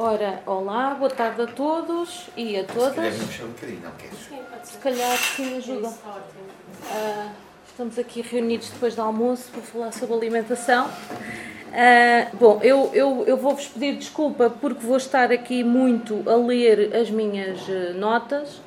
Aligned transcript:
Ora, 0.00 0.40
olá, 0.46 0.94
boa 0.94 1.10
tarde 1.10 1.42
a 1.42 1.46
todos 1.48 2.28
e 2.36 2.56
a 2.56 2.62
todas. 2.62 3.14
Se 3.14 3.20
calhar 3.20 3.42
um 3.42 3.48
bocadinho, 3.48 3.80
não 3.80 3.90
queres? 3.90 4.16
Sim, 4.16 4.38
Se 4.62 4.78
calhar 4.78 5.18
sim 5.18 5.56
ajuda. 5.56 5.88
Uh, 5.88 7.30
estamos 7.66 7.98
aqui 7.98 8.22
reunidos 8.22 8.70
depois 8.70 8.94
do 8.94 9.02
almoço 9.02 9.50
para 9.50 9.60
falar 9.60 9.92
sobre 9.92 10.14
alimentação. 10.14 10.86
Uh, 10.86 12.36
bom, 12.36 12.60
eu, 12.62 12.92
eu, 12.94 13.24
eu 13.26 13.36
vou-vos 13.36 13.66
pedir 13.66 13.96
desculpa 13.96 14.48
porque 14.48 14.86
vou 14.86 14.98
estar 14.98 15.32
aqui 15.32 15.64
muito 15.64 16.22
a 16.30 16.36
ler 16.36 16.94
as 16.94 17.10
minhas 17.10 17.60
uh, 17.66 17.92
notas, 17.98 18.60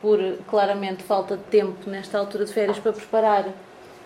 por 0.00 0.20
claramente 0.48 1.02
falta 1.02 1.36
de 1.36 1.42
tempo 1.46 1.90
nesta 1.90 2.16
altura 2.16 2.44
de 2.44 2.52
férias 2.52 2.78
para 2.78 2.92
preparar 2.92 3.46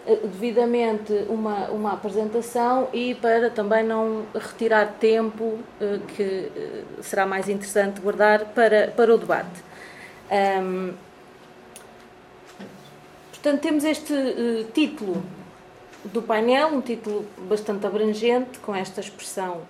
devidamente 0.07 1.13
uma, 1.29 1.69
uma 1.71 1.93
apresentação 1.93 2.89
e 2.93 3.15
para 3.15 3.49
também 3.49 3.83
não 3.83 4.27
retirar 4.35 4.95
tempo 5.01 5.59
eh, 5.81 5.99
que 6.15 6.23
eh, 6.23 6.83
será 7.01 7.25
mais 7.25 7.49
interessante 7.49 8.01
guardar 8.01 8.47
para, 8.47 8.89
para 8.89 9.15
o 9.15 9.19
debate. 9.19 9.63
Um, 10.31 10.93
portanto, 13.31 13.61
temos 13.61 13.85
este 13.85 14.15
título 14.75 15.23
do 16.05 16.21
painel, 16.21 16.69
um 16.69 16.81
título 16.83 17.25
bastante 17.49 17.87
abrangente, 17.87 18.59
com 18.59 18.75
esta 18.75 19.01
expressão 19.01 19.63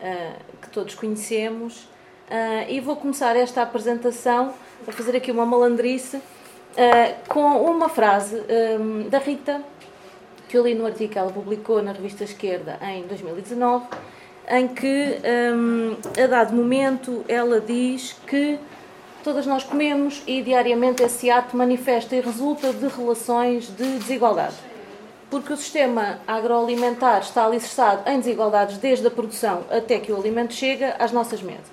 uh, 0.00 0.40
que 0.62 0.68
todos 0.70 0.94
conhecemos, 0.94 1.82
uh, 2.30 2.68
e 2.68 2.80
vou 2.80 2.96
começar 2.96 3.36
esta 3.36 3.62
apresentação 3.62 4.54
a 4.86 4.92
fazer 4.92 5.16
aqui 5.16 5.30
uma 5.30 5.44
malandrice 5.44 6.20
com 7.28 7.62
uma 7.70 7.88
frase 7.88 8.42
um, 8.80 9.08
da 9.08 9.18
Rita 9.18 9.62
que 10.54 10.58
eu 10.58 10.62
li 10.62 10.72
no 10.76 10.86
artigo 10.86 11.12
que 11.12 11.18
ela 11.18 11.32
publicou 11.32 11.82
na 11.82 11.90
revista 11.90 12.22
Esquerda 12.22 12.78
em 12.80 13.02
2019, 13.08 13.86
em 14.48 14.68
que, 14.68 15.18
um, 15.52 15.96
a 16.22 16.26
dado 16.28 16.54
momento, 16.54 17.24
ela 17.26 17.60
diz 17.60 18.14
que 18.24 18.56
todas 19.24 19.46
nós 19.46 19.64
comemos 19.64 20.22
e 20.28 20.42
diariamente 20.42 21.02
esse 21.02 21.28
ato 21.28 21.56
manifesta 21.56 22.14
e 22.14 22.20
resulta 22.20 22.72
de 22.72 22.86
relações 22.86 23.66
de 23.66 23.98
desigualdade. 23.98 24.54
Porque 25.28 25.52
o 25.52 25.56
sistema 25.56 26.20
agroalimentar 26.24 27.22
está 27.22 27.46
alicerçado 27.46 28.08
em 28.08 28.20
desigualdades 28.20 28.78
desde 28.78 29.04
a 29.08 29.10
produção 29.10 29.64
até 29.68 29.98
que 29.98 30.12
o 30.12 30.16
alimento 30.16 30.54
chega 30.54 30.94
às 31.00 31.10
nossas 31.10 31.42
mesas. 31.42 31.66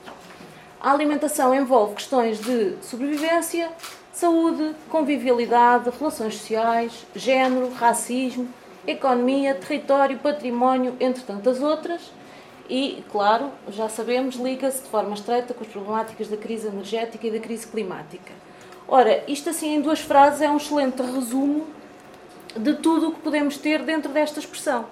A 0.82 0.92
alimentação 0.92 1.54
envolve 1.54 1.94
questões 1.94 2.40
de 2.42 2.78
sobrevivência, 2.82 3.70
saúde, 4.12 4.74
convivialidade, 4.90 5.92
relações 6.00 6.36
sociais, 6.36 7.06
género, 7.16 7.72
racismo, 7.74 8.50
economia, 8.86 9.56
território, 9.56 10.18
património, 10.20 10.96
entre 11.00 11.24
tantas 11.24 11.62
outras. 11.62 12.12
E, 12.70 13.04
claro, 13.12 13.52
já 13.70 13.90
sabemos, 13.90 14.36
liga-se 14.36 14.84
de 14.84 14.90
forma 14.90 15.14
estreita 15.14 15.54
com 15.54 15.64
as 15.64 15.70
problemáticas 15.70 16.28
da 16.28 16.38
crise 16.38 16.68
energética 16.68 17.28
e 17.28 17.32
da 17.32 17.40
crise 17.40 17.68
climática. 17.68 18.32
Ora, 18.88 19.24
isto 19.28 19.50
assim 19.50 19.76
em 19.76 19.82
duas 19.82 20.00
frases 20.00 20.42
é 20.42 20.50
um 20.50 20.58
excelente 20.58 21.02
resumo 21.02 21.68
de 22.56 22.74
tudo 22.76 23.10
o 23.10 23.12
que 23.14 23.22
podemos 23.22 23.58
ter 23.58 23.84
dentro 23.84 24.12
desta 24.12 24.40
expressão. 24.40 24.86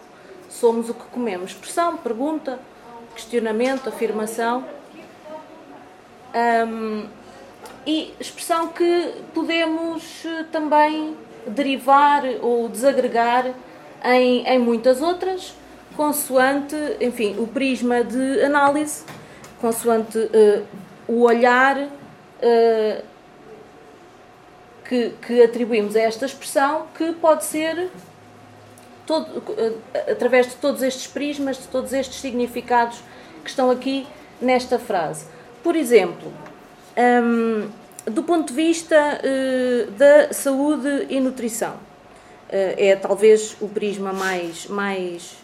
Somos 0.49 0.89
o 0.89 0.93
que 0.93 1.05
comemos. 1.05 1.51
Expressão, 1.51 1.97
pergunta, 1.97 2.59
questionamento, 3.15 3.87
afirmação. 3.87 4.65
Um, 6.33 7.07
e 7.85 8.13
expressão 8.19 8.67
que 8.67 9.13
podemos 9.33 10.23
eh, 10.25 10.45
também 10.51 11.15
derivar 11.47 12.23
ou 12.41 12.67
desagregar 12.67 13.53
em, 14.03 14.45
em 14.47 14.59
muitas 14.59 15.02
outras, 15.02 15.53
consoante, 15.95 16.75
enfim, 17.02 17.36
o 17.38 17.47
prisma 17.47 18.03
de 18.03 18.42
análise, 18.42 19.03
consoante 19.59 20.17
uh, 20.17 20.66
o 21.08 21.22
olhar 21.23 21.78
uh, 21.78 23.03
que, 24.88 25.14
que, 25.21 25.42
atribuímos 25.42 25.95
a 25.95 25.99
esta 25.99 26.26
expressão, 26.26 26.88
que 26.95 27.11
pode 27.14 27.43
ser 27.43 27.89
todo, 29.05 29.39
uh, 29.39 29.82
através 30.09 30.48
de 30.48 30.55
todos 30.55 30.82
estes 30.82 31.08
prismas, 31.08 31.58
de 31.58 31.67
todos 31.67 31.92
estes 31.92 32.20
significados 32.21 33.02
que 33.43 33.49
estão 33.49 33.70
aqui 33.70 34.08
nesta 34.42 34.80
frase. 34.80 35.26
Por 35.61 35.76
exemplo, 35.76 36.32
um, 36.98 37.67
do 38.09 38.23
ponto 38.23 38.48
de 38.48 38.54
vista 38.54 39.21
da 39.98 40.33
saúde 40.33 41.08
e 41.09 41.20
nutrição 41.20 41.89
é 42.52 42.95
talvez 42.95 43.55
o 43.61 43.67
prisma 43.67 44.11
mais, 44.11 44.67
mais, 44.67 45.37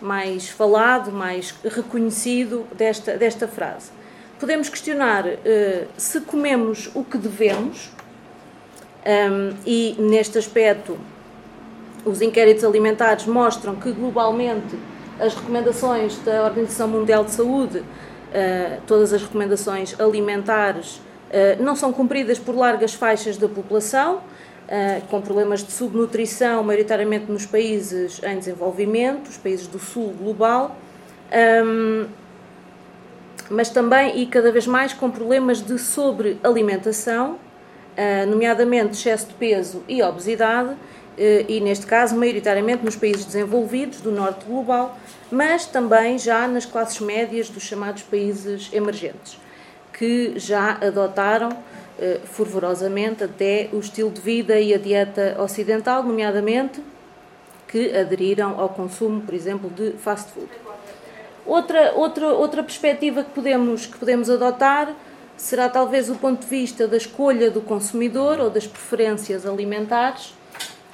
mais 0.00 0.48
falado, 0.48 1.10
mais 1.10 1.54
reconhecido 1.64 2.66
desta, 2.76 3.16
desta 3.16 3.48
frase. 3.48 3.90
Podemos 4.38 4.68
questionar 4.68 5.24
uh, 5.24 5.38
se 5.96 6.20
comemos 6.20 6.90
o 6.94 7.04
que 7.04 7.16
devemos, 7.16 7.90
ehm, 9.04 9.54
e 9.64 9.94
neste 10.00 10.36
aspecto, 10.36 10.98
os 12.04 12.20
inquéritos 12.20 12.64
alimentares 12.64 13.24
mostram 13.24 13.76
que 13.76 13.92
globalmente 13.92 14.76
as 15.20 15.34
recomendações 15.34 16.18
da 16.24 16.44
Organização 16.44 16.88
Mundial 16.88 17.24
de 17.24 17.30
Saúde, 17.30 17.78
uh, 17.78 18.82
todas 18.84 19.12
as 19.12 19.22
recomendações 19.22 19.98
alimentares, 20.00 21.00
não 21.58 21.74
são 21.74 21.94
cumpridas 21.94 22.38
por 22.38 22.54
largas 22.54 22.92
faixas 22.92 23.38
da 23.38 23.48
população 23.48 24.20
uh, 24.72 25.06
com 25.08 25.20
problemas 25.20 25.62
de 25.62 25.70
subnutrição, 25.70 26.62
maioritariamente 26.62 27.30
nos 27.30 27.44
países 27.44 28.20
em 28.24 28.38
desenvolvimento, 28.38 29.28
os 29.28 29.36
países 29.36 29.66
do 29.66 29.78
sul 29.78 30.14
global, 30.18 30.74
um, 31.64 32.06
mas 33.50 33.68
também 33.68 34.20
e 34.20 34.26
cada 34.26 34.50
vez 34.50 34.66
mais 34.66 34.94
com 34.94 35.10
problemas 35.10 35.60
de 35.60 35.78
sobrealimentação, 35.78 37.32
uh, 37.32 38.26
nomeadamente 38.26 38.92
excesso 38.92 39.28
de 39.28 39.34
peso 39.34 39.84
e 39.86 40.02
obesidade, 40.02 40.74
Uh, 41.12 41.44
e 41.46 41.60
neste 41.60 41.84
caso 41.84 42.16
maioritariamente 42.16 42.82
nos 42.82 42.96
países 42.96 43.26
desenvolvidos 43.26 44.00
do 44.00 44.10
norte 44.10 44.46
global, 44.46 44.98
mas 45.30 45.66
também 45.66 46.18
já 46.18 46.48
nas 46.48 46.64
classes 46.64 47.00
médias 47.00 47.50
dos 47.50 47.62
chamados 47.64 48.02
países 48.02 48.70
emergentes, 48.72 49.38
que 49.92 50.32
já 50.38 50.78
adotaram 50.80 51.50
eh, 51.50 51.71
fervorosamente 52.24 53.22
até 53.22 53.68
o 53.72 53.78
estilo 53.78 54.10
de 54.10 54.20
vida 54.20 54.58
e 54.58 54.74
a 54.74 54.78
dieta 54.78 55.36
ocidental, 55.38 56.02
nomeadamente 56.02 56.82
que 57.68 57.96
aderiram 57.96 58.60
ao 58.60 58.68
consumo, 58.68 59.22
por 59.22 59.34
exemplo, 59.34 59.70
de 59.70 59.92
fast 59.92 60.30
food. 60.32 60.48
Outra, 61.46 61.92
outra, 61.94 62.26
outra 62.28 62.62
perspectiva 62.62 63.24
que 63.24 63.30
podemos, 63.30 63.86
que 63.86 63.96
podemos 63.98 64.28
adotar 64.28 64.94
será 65.36 65.68
talvez 65.68 66.10
o 66.10 66.14
ponto 66.16 66.42
de 66.42 66.46
vista 66.46 66.86
da 66.86 66.96
escolha 66.96 67.50
do 67.50 67.62
consumidor 67.62 68.38
ou 68.38 68.50
das 68.50 68.66
preferências 68.66 69.46
alimentares, 69.46 70.34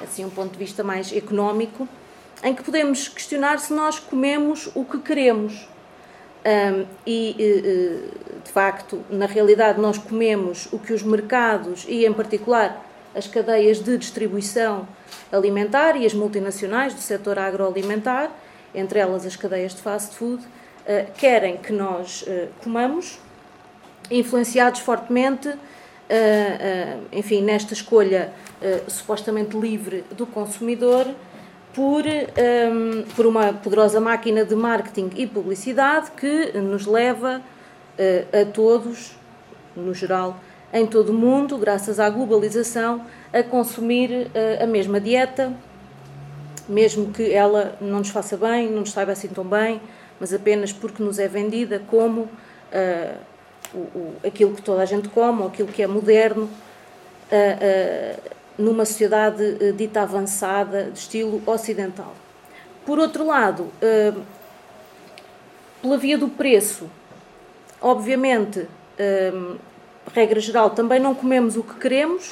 assim 0.00 0.24
um 0.24 0.30
ponto 0.30 0.52
de 0.52 0.58
vista 0.58 0.84
mais 0.84 1.12
económico, 1.12 1.86
em 2.42 2.54
que 2.54 2.62
podemos 2.62 3.08
questionar 3.08 3.58
se 3.58 3.72
nós 3.72 3.98
comemos 3.98 4.70
o 4.74 4.84
que 4.84 4.98
queremos 4.98 5.68
um, 6.46 6.86
e, 7.04 8.10
de 8.48 8.52
facto, 8.54 9.04
na 9.10 9.26
realidade, 9.26 9.78
nós 9.78 9.98
comemos 9.98 10.68
o 10.72 10.78
que 10.78 10.94
os 10.94 11.02
mercados 11.02 11.84
e, 11.86 12.06
em 12.06 12.12
particular, 12.14 12.82
as 13.14 13.26
cadeias 13.26 13.78
de 13.78 13.98
distribuição 13.98 14.88
alimentar 15.30 15.96
e 15.96 16.06
as 16.06 16.14
multinacionais 16.14 16.94
do 16.94 17.00
setor 17.00 17.38
agroalimentar, 17.38 18.30
entre 18.74 19.00
elas 19.00 19.26
as 19.26 19.36
cadeias 19.36 19.74
de 19.74 19.82
fast 19.82 20.16
food, 20.16 20.42
uh, 20.42 21.12
querem 21.18 21.58
que 21.58 21.74
nós 21.74 22.22
uh, 22.22 22.48
comamos, 22.64 23.18
influenciados 24.10 24.80
fortemente, 24.80 25.48
uh, 25.48 25.58
enfim, 27.12 27.42
nesta 27.42 27.74
escolha 27.74 28.32
supostamente 28.88 29.56
livre 29.56 30.04
do 30.16 30.26
consumidor 30.26 31.06
por, 31.72 32.02
por 33.14 33.24
uma 33.24 33.52
poderosa 33.52 34.00
máquina 34.00 34.44
de 34.44 34.56
marketing 34.56 35.10
e 35.14 35.28
publicidade 35.28 36.10
que 36.10 36.58
nos 36.58 36.86
leva 36.86 37.40
uh, 37.40 37.57
a 38.32 38.44
todos, 38.52 39.16
no 39.76 39.92
geral, 39.92 40.38
em 40.72 40.86
todo 40.86 41.10
o 41.10 41.14
mundo, 41.14 41.56
graças 41.58 41.98
à 41.98 42.08
globalização, 42.10 43.04
a 43.32 43.42
consumir 43.42 44.10
uh, 44.10 44.62
a 44.62 44.66
mesma 44.66 45.00
dieta, 45.00 45.52
mesmo 46.68 47.12
que 47.12 47.32
ela 47.32 47.76
não 47.80 47.98
nos 47.98 48.10
faça 48.10 48.36
bem, 48.36 48.68
não 48.70 48.80
nos 48.80 48.92
saiba 48.92 49.12
assim 49.12 49.28
tão 49.28 49.44
bem, 49.44 49.80
mas 50.20 50.32
apenas 50.32 50.72
porque 50.72 51.02
nos 51.02 51.18
é 51.18 51.26
vendida 51.26 51.80
como 51.88 52.22
uh, 52.22 53.18
o, 53.72 53.78
o, 53.78 54.16
aquilo 54.26 54.54
que 54.54 54.62
toda 54.62 54.82
a 54.82 54.84
gente 54.84 55.08
come, 55.08 55.40
ou 55.40 55.48
aquilo 55.48 55.68
que 55.68 55.82
é 55.82 55.86
moderno 55.86 56.48
numa 58.58 58.84
sociedade 58.84 59.56
eh, 59.60 59.72
dita 59.72 60.02
avançada, 60.02 60.90
de 60.90 60.98
estilo 60.98 61.40
ocidental. 61.46 62.14
Por 62.84 62.98
outro 62.98 63.24
lado, 63.24 63.68
eh, 63.80 64.12
pela 65.80 65.96
via 65.96 66.18
do 66.18 66.28
preço, 66.28 66.90
obviamente, 67.80 68.66
eh, 68.98 69.32
regra 70.14 70.40
geral, 70.40 70.70
também 70.70 71.00
não 71.00 71.14
comemos 71.14 71.56
o 71.56 71.62
que 71.62 71.74
queremos, 71.74 72.30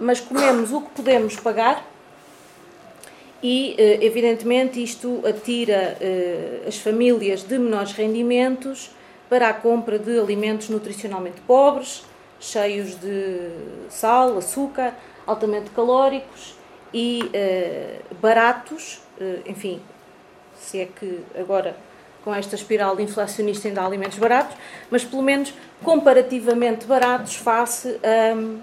mas 0.00 0.20
comemos 0.20 0.72
o 0.72 0.80
que 0.80 0.90
podemos 0.90 1.36
pagar. 1.36 1.86
E, 3.44 3.74
evidentemente, 4.00 4.80
isto 4.80 5.20
atira 5.26 5.98
as 6.64 6.76
famílias 6.76 7.42
de 7.42 7.58
menores 7.58 7.90
rendimentos 7.90 8.92
para 9.28 9.48
a 9.48 9.52
compra 9.52 9.98
de 9.98 10.16
alimentos 10.16 10.68
nutricionalmente 10.68 11.40
pobres, 11.40 12.04
cheios 12.38 12.94
de 13.00 13.50
sal, 13.88 14.38
açúcar, 14.38 14.94
altamente 15.26 15.70
calóricos 15.70 16.54
e 16.94 17.22
uh, 17.24 18.14
baratos, 18.20 19.00
enfim, 19.46 19.80
se 20.54 20.80
é 20.80 20.86
que 20.86 21.20
agora 21.38 21.76
com 22.24 22.34
esta 22.34 22.54
espiral 22.54 22.98
inflacionista 23.00 23.68
ainda 23.68 23.82
há 23.82 23.86
alimentos 23.86 24.18
baratos, 24.18 24.56
mas 24.90 25.04
pelo 25.04 25.22
menos 25.22 25.52
comparativamente 25.82 26.86
baratos 26.86 27.34
face 27.34 27.98
a 28.02 28.34
um, 28.34 28.60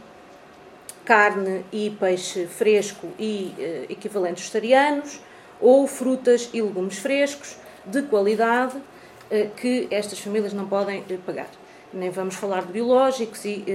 carne 1.03 1.65
e 1.71 1.89
peixe 1.99 2.45
fresco 2.45 3.07
e 3.17 3.53
uh, 3.57 3.91
equivalentes 3.91 4.43
vegetarianos, 4.43 5.19
ou 5.59 5.85
frutas 5.87 6.49
e 6.53 6.61
legumes 6.61 6.97
frescos 6.99 7.57
de 7.85 8.03
qualidade 8.03 8.77
uh, 8.77 9.49
que 9.57 9.87
estas 9.91 10.19
famílias 10.19 10.53
não 10.53 10.67
podem 10.67 11.01
uh, 11.01 11.17
pagar. 11.25 11.49
Nem 11.91 12.09
vamos 12.09 12.35
falar 12.35 12.63
de 12.63 12.71
biológicos 12.71 13.43
e 13.43 13.65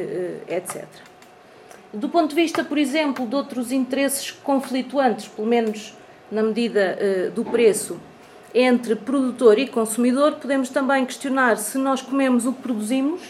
etc. 0.46 0.84
Do 1.92 2.08
ponto 2.08 2.28
de 2.28 2.36
vista, 2.36 2.62
por 2.62 2.78
exemplo, 2.78 3.26
de 3.26 3.34
outros 3.34 3.72
interesses 3.72 4.30
conflituantes, 4.30 5.26
pelo 5.26 5.48
menos 5.48 5.92
na 6.30 6.40
medida 6.40 6.96
do 7.34 7.44
preço, 7.44 8.00
entre 8.54 8.94
produtor 8.94 9.58
e 9.58 9.66
consumidor, 9.66 10.36
podemos 10.36 10.68
também 10.68 11.04
questionar 11.04 11.56
se 11.56 11.76
nós 11.76 12.00
comemos 12.00 12.46
o 12.46 12.52
que 12.52 12.62
produzimos 12.62 13.20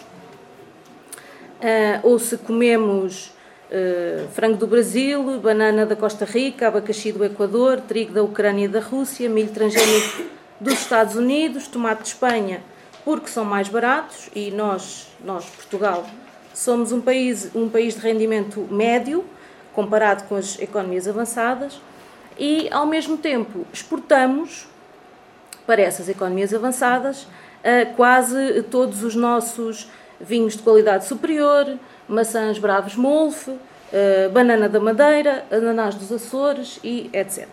uh, 1.64 2.00
ou 2.02 2.18
se 2.18 2.36
comemos 2.36 3.32
uh, 3.70 4.28
frango 4.32 4.58
do 4.58 4.66
Brasil, 4.66 5.40
banana 5.40 5.86
da 5.86 5.96
Costa 5.96 6.26
Rica, 6.26 6.68
abacaxi 6.68 7.10
do 7.10 7.24
Equador, 7.24 7.80
trigo 7.80 8.12
da 8.12 8.22
Ucrânia 8.22 8.66
e 8.66 8.68
da 8.68 8.80
Rússia, 8.80 9.30
milho 9.30 9.50
transgênico 9.50 10.24
dos 10.60 10.74
Estados 10.74 11.16
Unidos, 11.16 11.68
tomate 11.68 12.02
de 12.02 12.08
Espanha, 12.08 12.62
porque 13.02 13.28
são 13.28 13.46
mais 13.46 13.68
baratos 13.68 14.28
e 14.34 14.50
nós, 14.50 15.08
nós 15.24 15.46
Portugal, 15.46 16.06
somos 16.52 16.92
um 16.92 17.00
país, 17.00 17.50
um 17.54 17.70
país 17.70 17.94
de 17.94 18.00
rendimento 18.00 18.68
médio 18.70 19.24
comparado 19.72 20.24
com 20.24 20.36
as 20.36 20.60
economias 20.60 21.08
avançadas 21.08 21.80
e, 22.38 22.68
ao 22.70 22.86
mesmo 22.86 23.16
tempo, 23.16 23.66
exportamos 23.72 24.68
para 25.66 25.82
essas 25.82 26.08
economias 26.08 26.52
avançadas 26.52 27.26
quase 27.96 28.62
todos 28.64 29.02
os 29.02 29.14
nossos 29.14 29.90
vinhos 30.20 30.54
de 30.54 30.62
qualidade 30.62 31.06
superior, 31.06 31.78
maçãs 32.06 32.58
bravos 32.58 32.94
Molfe, 32.94 33.52
banana 34.34 34.68
da 34.68 34.78
Madeira, 34.78 35.46
ananás 35.50 35.94
dos 35.94 36.12
Açores 36.12 36.78
e 36.84 37.08
etc. 37.10 37.48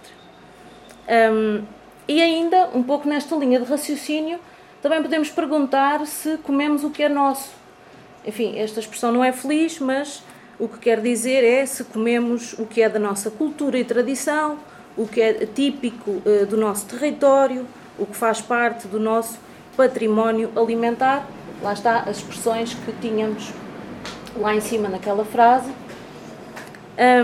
E 2.07 2.21
ainda, 2.21 2.69
um 2.73 2.83
pouco 2.83 3.07
nesta 3.07 3.35
linha 3.37 3.57
de 3.57 3.65
raciocínio, 3.65 4.37
também 4.81 5.01
podemos 5.01 5.29
perguntar 5.29 6.05
se 6.05 6.37
comemos 6.39 6.83
o 6.83 6.89
que 6.89 7.03
é 7.03 7.09
nosso. 7.09 7.51
Enfim, 8.25 8.57
esta 8.59 8.79
expressão 8.79 9.11
não 9.11 9.23
é 9.23 9.31
feliz, 9.31 9.79
mas 9.79 10.23
o 10.59 10.67
que 10.67 10.77
quer 10.79 10.99
dizer 10.99 11.43
é 11.43 11.65
se 11.65 11.83
comemos 11.85 12.53
o 12.53 12.65
que 12.65 12.81
é 12.81 12.89
da 12.89 12.99
nossa 12.99 13.31
cultura 13.31 13.77
e 13.77 13.85
tradição, 13.85 14.57
o 14.97 15.07
que 15.07 15.21
é 15.21 15.45
típico 15.45 16.11
uh, 16.11 16.45
do 16.47 16.57
nosso 16.57 16.85
território, 16.87 17.65
o 17.97 18.05
que 18.05 18.15
faz 18.15 18.41
parte 18.41 18.87
do 18.87 18.99
nosso 18.99 19.37
património 19.75 20.51
alimentar. 20.55 21.27
Lá 21.61 21.73
está 21.73 21.99
as 21.99 22.17
expressões 22.17 22.73
que 22.73 22.91
tínhamos 22.93 23.51
lá 24.35 24.55
em 24.55 24.61
cima 24.61 24.89
naquela 24.89 25.25
frase. 25.25 25.71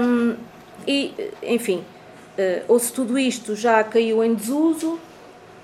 Um, 0.01 0.35
e, 0.87 1.13
enfim, 1.43 1.83
uh, 2.37 2.63
ou 2.67 2.79
se 2.79 2.91
tudo 2.93 3.17
isto 3.17 3.55
já 3.55 3.83
caiu 3.83 4.23
em 4.23 4.33
desuso, 4.33 4.99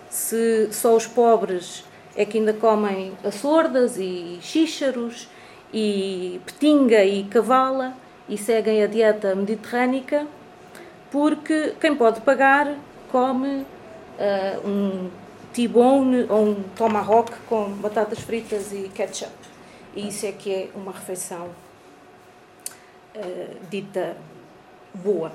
se 0.09 0.69
só 0.71 0.95
os 0.95 1.07
pobres 1.07 1.83
é 2.15 2.25
que 2.25 2.37
ainda 2.37 2.53
comem 2.53 3.13
açordas 3.23 3.97
e 3.97 4.37
xícharos 4.41 5.27
e 5.73 6.39
petinga 6.45 7.03
e 7.03 7.23
cavala 7.23 7.93
e 8.29 8.37
seguem 8.37 8.83
a 8.83 8.87
dieta 8.87 9.33
mediterrânica, 9.35 10.27
porque 11.11 11.73
quem 11.79 11.95
pode 11.95 12.21
pagar 12.21 12.75
come 13.11 13.65
uh, 14.19 14.67
um 14.67 15.09
T-bone 15.53 16.25
ou 16.29 16.47
um 16.47 16.63
tomahawk 16.75 17.31
com 17.47 17.69
batatas 17.73 18.19
fritas 18.19 18.71
e 18.71 18.89
ketchup. 18.93 19.31
E 19.95 20.07
isso 20.07 20.25
é 20.25 20.31
que 20.31 20.51
é 20.51 20.69
uma 20.75 20.91
refeição 20.91 21.49
uh, 23.15 23.55
dita 23.69 24.17
boa. 24.93 25.31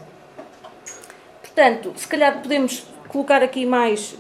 Portanto, 1.41 1.93
se 1.97 2.07
calhar 2.07 2.43
podemos 2.43 2.85
colocar 3.09 3.43
aqui 3.43 3.65
mais 3.65 4.17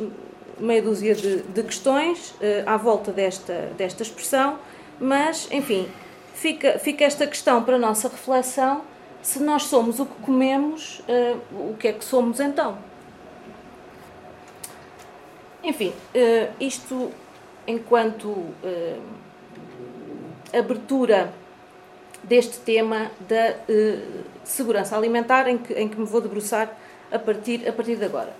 meia 0.58 0.82
dúzia 0.82 1.14
de, 1.14 1.42
de 1.42 1.62
questões 1.62 2.30
uh, 2.30 2.64
à 2.66 2.76
volta 2.76 3.12
desta, 3.12 3.70
desta 3.76 4.02
expressão, 4.02 4.58
mas, 5.00 5.48
enfim, 5.50 5.88
fica, 6.34 6.78
fica 6.78 7.04
esta 7.04 7.26
questão 7.26 7.62
para 7.62 7.76
a 7.76 7.78
nossa 7.78 8.08
reflexão: 8.08 8.82
se 9.22 9.40
nós 9.40 9.64
somos 9.64 9.98
o 9.98 10.06
que 10.06 10.22
comemos, 10.22 11.00
uh, 11.00 11.70
o 11.70 11.76
que 11.76 11.88
é 11.88 11.92
que 11.92 12.04
somos 12.04 12.40
então? 12.40 12.78
Enfim, 15.62 15.88
uh, 15.88 16.52
isto 16.60 17.12
enquanto 17.66 18.28
uh, 18.28 19.02
abertura 20.56 21.32
deste 22.22 22.58
tema 22.58 23.10
da 23.28 23.56
uh, 23.68 24.24
segurança 24.44 24.96
alimentar 24.96 25.48
em 25.48 25.58
que, 25.58 25.72
em 25.74 25.88
que 25.88 25.98
me 25.98 26.06
vou 26.06 26.20
debruçar 26.20 26.70
a 27.10 27.18
partir, 27.18 27.68
a 27.68 27.72
partir 27.72 27.96
de 27.96 28.04
agora. 28.04 28.32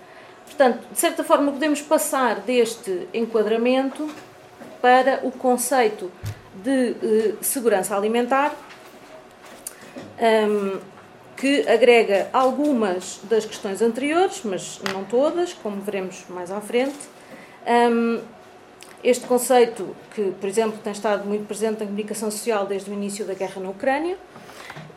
Portanto, 0.45 0.87
de 0.91 0.99
certa 0.99 1.23
forma, 1.23 1.51
podemos 1.51 1.81
passar 1.81 2.39
deste 2.39 3.07
enquadramento 3.13 4.09
para 4.81 5.19
o 5.23 5.31
conceito 5.31 6.11
de 6.55 7.35
segurança 7.41 7.95
alimentar. 7.95 8.55
Um, 10.17 10.23
ehm, 10.25 10.79
que 11.39 11.67
agrega 11.69 12.29
algumas 12.33 13.21
das 13.23 13.45
questões 13.45 13.81
anteriores, 13.81 14.41
mas 14.43 14.81
não 14.93 15.05
todas, 15.05 15.53
como 15.53 15.81
veremos 15.81 16.25
mais 16.29 16.51
à 16.51 16.59
frente. 16.59 16.97
Este 19.01 19.25
conceito, 19.25 19.95
que, 20.13 20.31
por 20.31 20.49
exemplo, 20.49 20.77
tem 20.83 20.91
estado 20.91 21.25
muito 21.25 21.47
presente 21.47 21.79
na 21.79 21.85
comunicação 21.85 22.29
social 22.29 22.65
desde 22.65 22.91
o 22.91 22.93
início 22.93 23.23
da 23.23 23.33
guerra 23.33 23.61
na 23.61 23.69
Ucrânia, 23.69 24.17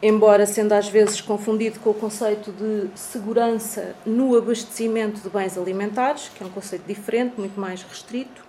embora 0.03 0.45
sendo 0.45 0.73
às 0.73 0.89
vezes 0.89 1.21
confundido 1.21 1.79
com 1.79 1.91
o 1.91 1.95
conceito 1.95 2.51
de 2.51 2.89
segurança 2.99 3.95
no 4.05 4.37
abastecimento 4.37 5.21
de 5.21 5.29
bens 5.29 5.57
alimentares, 5.57 6.29
que 6.35 6.43
é 6.43 6.47
um 6.47 6.51
conceito 6.51 6.83
diferente, 6.85 7.35
muito 7.39 7.61
mais 7.61 7.85
restrito. 7.85 8.43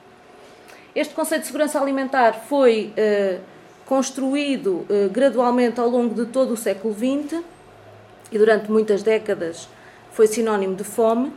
Este 0.96 1.14
conceito 1.14 1.42
de 1.42 1.48
segurança 1.48 1.80
alimentar 1.80 2.34
foi 2.50 2.92
uh, 2.98 3.40
construído 3.86 4.88
uh, 4.90 5.10
gradualmente 5.12 5.80
ao 5.80 5.88
longo 5.88 6.16
de 6.16 6.32
todo 6.32 6.54
o 6.54 6.58
século 6.58 6.96
XX 6.96 7.53
e 8.34 8.38
durante 8.38 8.70
muitas 8.72 9.04
décadas 9.04 9.70
foi 10.12 10.26
sinónimo 10.26 10.76
de 10.76 10.84
fome, 10.84 11.32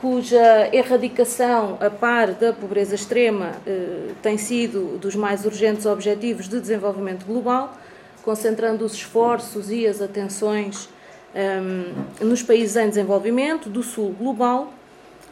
cuja 0.00 0.68
erradicação, 0.72 1.78
a 1.80 1.88
par 1.88 2.32
da 2.32 2.52
pobreza 2.52 2.94
extrema, 2.94 3.52
eh, 3.64 4.10
tem 4.20 4.36
sido 4.36 4.98
dos 4.98 5.14
mais 5.14 5.44
urgentes 5.44 5.86
objetivos 5.86 6.48
de 6.48 6.60
desenvolvimento 6.60 7.24
global, 7.24 7.76
concentrando 8.24 8.84
os 8.84 8.94
esforços 8.94 9.70
e 9.70 9.86
as 9.86 10.02
atenções 10.02 10.88
um, 11.34 12.26
nos 12.26 12.42
países 12.42 12.76
em 12.76 12.88
desenvolvimento 12.88 13.68
do 13.68 13.82
sul 13.82 14.12
global, 14.12 14.72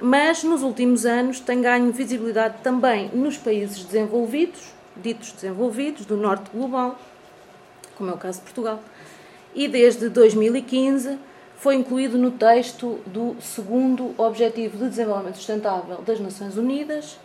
mas 0.01 0.45
nos 0.45 0.63
últimos 0.63 1.05
anos 1.05 1.41
tem 1.41 1.61
ganho 1.61 1.91
visibilidade 1.91 2.57
também 2.63 3.11
nos 3.13 3.37
países 3.37 3.85
desenvolvidos, 3.85 4.73
ditos 4.97 5.33
desenvolvidos, 5.33 6.07
do 6.07 6.17
norte 6.17 6.51
global, 6.53 6.99
como 7.97 8.11
é 8.11 8.15
o 8.15 8.19
caso 8.19 8.39
de 8.39 8.45
Portugal 8.45 8.81
e 9.57 9.67
desde 9.67 10.11
2015 10.11 11.19
foi 11.57 11.75
incluído 11.75 12.19
no 12.19 12.31
texto 12.33 13.01
do 13.07 13.35
segundo 13.41 14.15
Objetivo 14.19 14.77
de 14.77 14.91
Desenvolvimento 14.91 15.37
Sustentável 15.37 16.03
das 16.03 16.21
Nações 16.21 16.59
Unidas, 16.59 17.19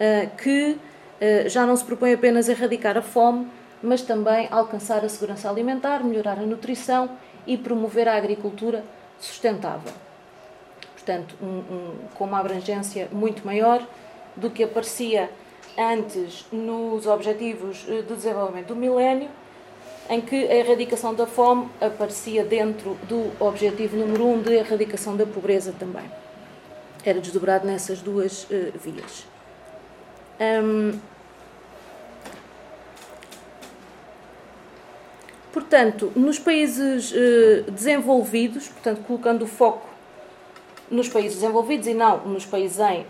eh, 0.00 0.30
que 0.42 0.78
eh, 1.20 1.46
já 1.50 1.66
não 1.66 1.76
se 1.76 1.84
propõe 1.84 2.14
apenas 2.14 2.48
erradicar 2.48 2.96
a 2.96 3.02
fome, 3.02 3.46
mas 3.82 4.00
também 4.00 4.48
alcançar 4.50 5.04
a 5.04 5.08
segurança 5.10 5.50
alimentar, 5.50 6.02
melhorar 6.02 6.38
a 6.38 6.46
nutrição 6.46 7.10
e 7.46 7.58
promover 7.58 8.08
a 8.08 8.16
agricultura 8.16 8.82
sustentável. 9.20 9.92
Portanto, 10.94 11.36
um, 11.42 11.46
um, 11.46 11.94
com 12.14 12.24
uma 12.24 12.40
abrangência 12.40 13.06
muito 13.12 13.44
maior 13.44 13.86
do 14.34 14.48
que 14.48 14.64
aparecia 14.64 15.30
antes 15.76 16.46
nos 16.50 17.06
Objetivos 17.06 17.84
de 17.84 18.02
Desenvolvimento 18.02 18.68
do 18.68 18.76
Milénio 18.76 19.28
em 20.08 20.20
que 20.20 20.36
a 20.36 20.54
erradicação 20.54 21.14
da 21.14 21.26
fome 21.26 21.68
aparecia 21.80 22.44
dentro 22.44 22.96
do 23.08 23.32
objetivo 23.40 23.96
número 23.96 24.26
um 24.26 24.40
de 24.40 24.52
erradicação 24.54 25.16
da 25.16 25.26
pobreza 25.26 25.74
também. 25.78 26.04
Era 27.04 27.20
desdobrado 27.20 27.66
nessas 27.66 28.00
duas 28.00 28.44
uh, 28.44 28.72
vias. 28.82 29.26
Um, 30.40 30.98
portanto, 35.52 36.12
nos 36.14 36.38
países 36.38 37.12
uh, 37.12 37.70
desenvolvidos, 37.70 38.68
portanto, 38.68 39.02
colocando 39.06 39.42
o 39.42 39.46
foco 39.46 39.86
nos 40.88 41.08
países 41.08 41.40
desenvolvidos 41.40 41.88
e 41.88 41.94
não 41.94 42.24
nos 42.28 42.46
países 42.46 42.78
em 42.78 43.04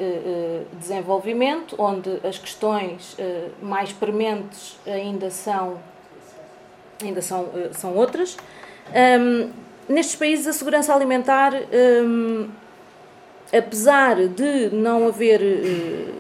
desenvolvimento, 0.79 1.77
onde 1.79 2.21
as 2.27 2.39
questões 2.39 3.15
mais 3.61 3.93
prementes 3.93 4.79
ainda 4.87 5.31
são, 5.31 5.79
ainda 7.03 7.23
são, 7.23 7.49
são 7.73 7.95
outras. 7.95 8.37
Um, 8.95 9.51
nestes 9.89 10.17
países, 10.17 10.47
a 10.47 10.53
segurança 10.53 10.95
alimentar, 10.95 11.53
um, 12.05 12.49
apesar 13.57 14.29
de 14.29 14.71
não 14.71 15.09
haver 15.09 15.41
uh, 15.41 16.15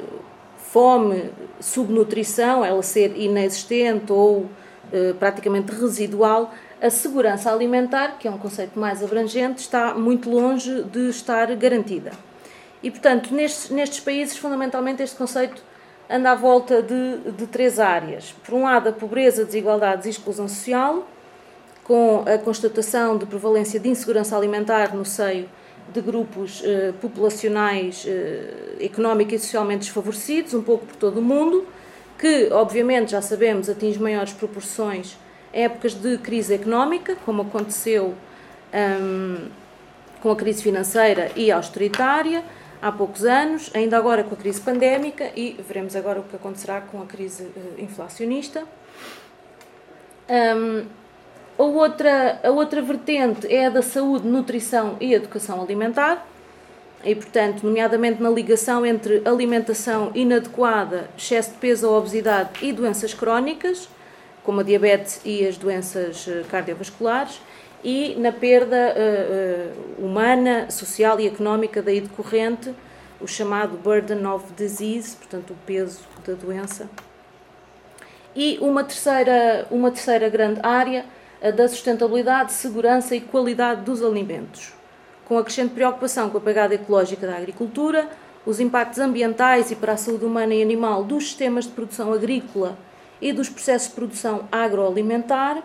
fome, 0.59 1.30
subnutrição, 1.61 2.64
ela 2.64 2.83
ser 2.83 3.16
inexistente 3.16 4.12
ou 4.12 4.40
uh, 4.40 5.14
praticamente 5.18 5.73
residual, 5.73 6.52
a 6.80 6.90
segurança 6.90 7.50
alimentar, 7.50 8.18
que 8.18 8.28
é 8.28 8.30
um 8.30 8.38
conceito 8.38 8.78
mais 8.78 9.02
abrangente, 9.02 9.61
está 9.61 9.95
muito 9.95 10.28
longe 10.28 10.83
de 10.85 11.09
estar 11.09 11.54
garantida. 11.56 12.12
E, 12.83 12.90
portanto, 12.90 13.35
nestes, 13.35 13.71
nestes 13.71 14.00
países, 14.00 14.37
fundamentalmente, 14.37 15.02
este 15.02 15.16
conceito 15.16 15.62
anda 16.08 16.32
à 16.32 16.34
volta 16.34 16.82
de, 16.82 17.30
de 17.32 17.46
três 17.46 17.78
áreas. 17.78 18.34
Por 18.44 18.54
um 18.54 18.62
lado, 18.62 18.88
a 18.88 18.92
pobreza, 18.92 19.44
desigualdades 19.44 20.06
e 20.06 20.10
exclusão 20.10 20.48
social 20.48 21.06
com 21.84 22.25
a 22.26 22.36
constatação 22.36 23.16
de 23.16 23.26
prevalência 23.26 23.78
de 23.78 23.88
insegurança 23.88 24.36
alimentar 24.36 24.94
no 24.94 25.04
seio 25.04 25.48
de 25.92 26.00
grupos 26.00 26.60
eh, 26.64 26.92
populacionais 27.00 28.04
eh, 28.08 28.76
económica 28.80 29.36
e 29.36 29.38
socialmente 29.38 29.84
desfavorecidos, 29.84 30.52
um 30.52 30.62
pouco 30.62 30.84
por 30.84 30.96
todo 30.96 31.18
o 31.18 31.22
mundo, 31.22 31.64
que, 32.18 32.48
obviamente, 32.50 33.12
já 33.12 33.22
sabemos, 33.22 33.68
atinge 33.68 34.00
maiores 34.00 34.32
proporções 34.32 35.16
em 35.54 35.62
épocas 35.62 35.94
de 35.94 36.18
crise 36.18 36.54
económica, 36.54 37.16
como 37.25 37.42
aconteceu 37.42 38.14
hum, 38.75 39.46
com 40.20 40.32
a 40.32 40.36
crise 40.36 40.64
financeira 40.64 41.30
e 41.36 41.52
austeritária 41.52 42.42
há 42.80 42.92
poucos 42.92 43.25
anos, 43.25 43.71
ainda 43.75 43.97
agora 43.97 44.25
com 44.25 44.35
a 44.35 44.38
crise 44.38 44.61
pandémica 44.61 45.30
e 45.37 45.59
veremos 45.66 45.97
agora 45.97 46.21
o 46.21 46.23
que 46.23 46.37
acontecerá 46.37 46.80
com 46.80 47.02
a 47.02 47.06
crise 47.06 47.49
eh, 47.56 47.83
inflacionista. 47.83 48.64
Um, 50.28 50.85
a 51.59 51.62
outra, 51.62 52.40
a 52.45 52.50
outra 52.50 52.83
vertente 52.83 53.47
é 53.52 53.66
a 53.66 53.71
da 53.71 53.83
saúde, 53.83 54.26
nutrição 54.26 54.97
e 55.00 55.14
educação 55.14 55.62
alimentar, 55.62 56.26
e, 57.04 57.14
portanto, 57.14 57.62
nomeadamente 57.62 58.23
na 58.23 58.28
ligação 58.28 58.85
entre 58.85 59.23
alimentação 59.25 60.11
inadequada, 60.14 61.09
excesso 61.16 61.52
de 61.52 61.56
peso 61.59 61.88
ou 61.88 61.97
obesidade 61.97 62.50
e 62.61 62.73
doenças 62.73 63.14
crónicas, 63.14 63.88
como 64.42 64.61
a 64.61 64.62
diabetes 64.62 65.21
e 65.25 65.47
as 65.47 65.56
doenças 65.56 66.26
eh, 66.28 66.45
cardiovasculares, 66.50 67.40
e 67.87 68.16
na 68.19 68.33
perda 68.33 68.97
uh, 68.97 70.02
uh, 70.02 70.05
humana, 70.05 70.69
social 70.73 71.21
e 71.21 71.28
económica 71.28 71.81
daí 71.81 72.00
decorrente, 72.00 72.75
o 73.21 73.28
chamado 73.28 73.76
burden 73.76 74.26
of 74.26 74.52
disease, 74.57 75.14
portanto, 75.14 75.52
o 75.52 75.57
peso 75.64 76.00
da 76.26 76.35
doença. 76.35 76.90
E 78.35 78.59
uma 78.61 78.83
terceira, 78.83 79.69
uma 79.71 79.93
terceira 79.93 80.28
grande 80.28 80.59
área 80.64 81.05
a 81.40 81.52
da 81.52 81.69
sustentabilidade, 81.69 82.55
segurança 82.55 83.14
e 83.14 83.21
qualidade 83.21 83.83
dos 83.83 84.02
alimentos, 84.02 84.75
com 85.25 85.38
a 85.38 85.45
crescente 85.45 85.73
preocupação 85.73 86.28
com 86.28 86.38
a 86.38 86.40
pegada 86.40 86.75
ecológica 86.75 87.25
da 87.25 87.37
agricultura, 87.37 88.09
os 88.45 88.59
impactos 88.59 88.99
ambientais 88.99 89.71
e 89.71 89.76
para 89.76 89.93
a 89.93 89.97
saúde 89.97 90.25
humana 90.25 90.52
e 90.52 90.61
animal 90.61 91.05
dos 91.05 91.23
sistemas 91.23 91.66
de 91.66 91.71
produção 91.71 92.12
agrícola 92.12 92.76
e 93.23 93.33
dos 93.33 93.49
processos 93.49 93.90
de 93.90 93.95
produção 93.95 94.49
agroalimentar 94.50 95.62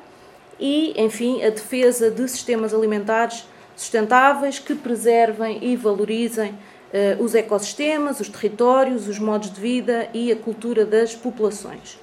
e, 0.62 0.94
enfim, 0.96 1.44
a 1.44 1.50
defesa 1.50 2.12
de 2.12 2.28
sistemas 2.30 2.72
alimentares 2.72 3.44
sustentáveis 3.76 4.60
que 4.60 4.76
preservem 4.76 5.58
e 5.60 5.76
valorizem 5.76 6.52
uh, 6.52 7.24
os 7.24 7.34
ecossistemas, 7.34 8.20
os 8.20 8.30
territórios, 8.30 9.08
os 9.08 9.18
modos 9.18 9.52
de 9.52 9.60
vida 9.60 10.08
e 10.14 10.32
a 10.32 10.36
cultura 10.36 10.86
das 10.86 11.16
populações. 11.16 12.00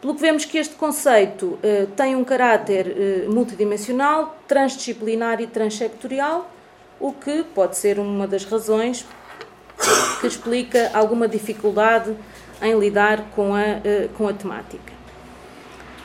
Pelo 0.00 0.14
que 0.14 0.20
vemos 0.20 0.44
que 0.44 0.58
este 0.58 0.74
conceito 0.74 1.58
eh, 1.62 1.86
tem 1.96 2.14
um 2.14 2.22
caráter 2.22 2.86
eh, 2.86 3.26
multidimensional, 3.26 4.36
transdisciplinar 4.46 5.40
e 5.40 5.46
transsectorial, 5.46 6.50
o 7.00 7.10
que 7.10 7.42
pode 7.42 7.78
ser 7.78 7.98
uma 7.98 8.26
das 8.26 8.44
razões 8.44 9.06
que 10.20 10.26
explica 10.26 10.90
alguma 10.92 11.26
dificuldade 11.26 12.14
em 12.60 12.78
lidar 12.78 13.30
com 13.30 13.54
a, 13.54 13.64
com 14.14 14.28
a 14.28 14.34
temática. 14.34 14.92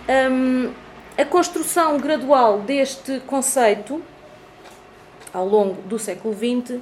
Um, 0.07 0.71
a 1.19 1.25
construção 1.25 1.97
gradual 1.97 2.59
deste 2.59 3.19
conceito, 3.27 4.01
ao 5.33 5.45
longo 5.45 5.81
do 5.81 5.99
século 5.99 6.33
XX, 6.33 6.75
uh, 6.75 6.81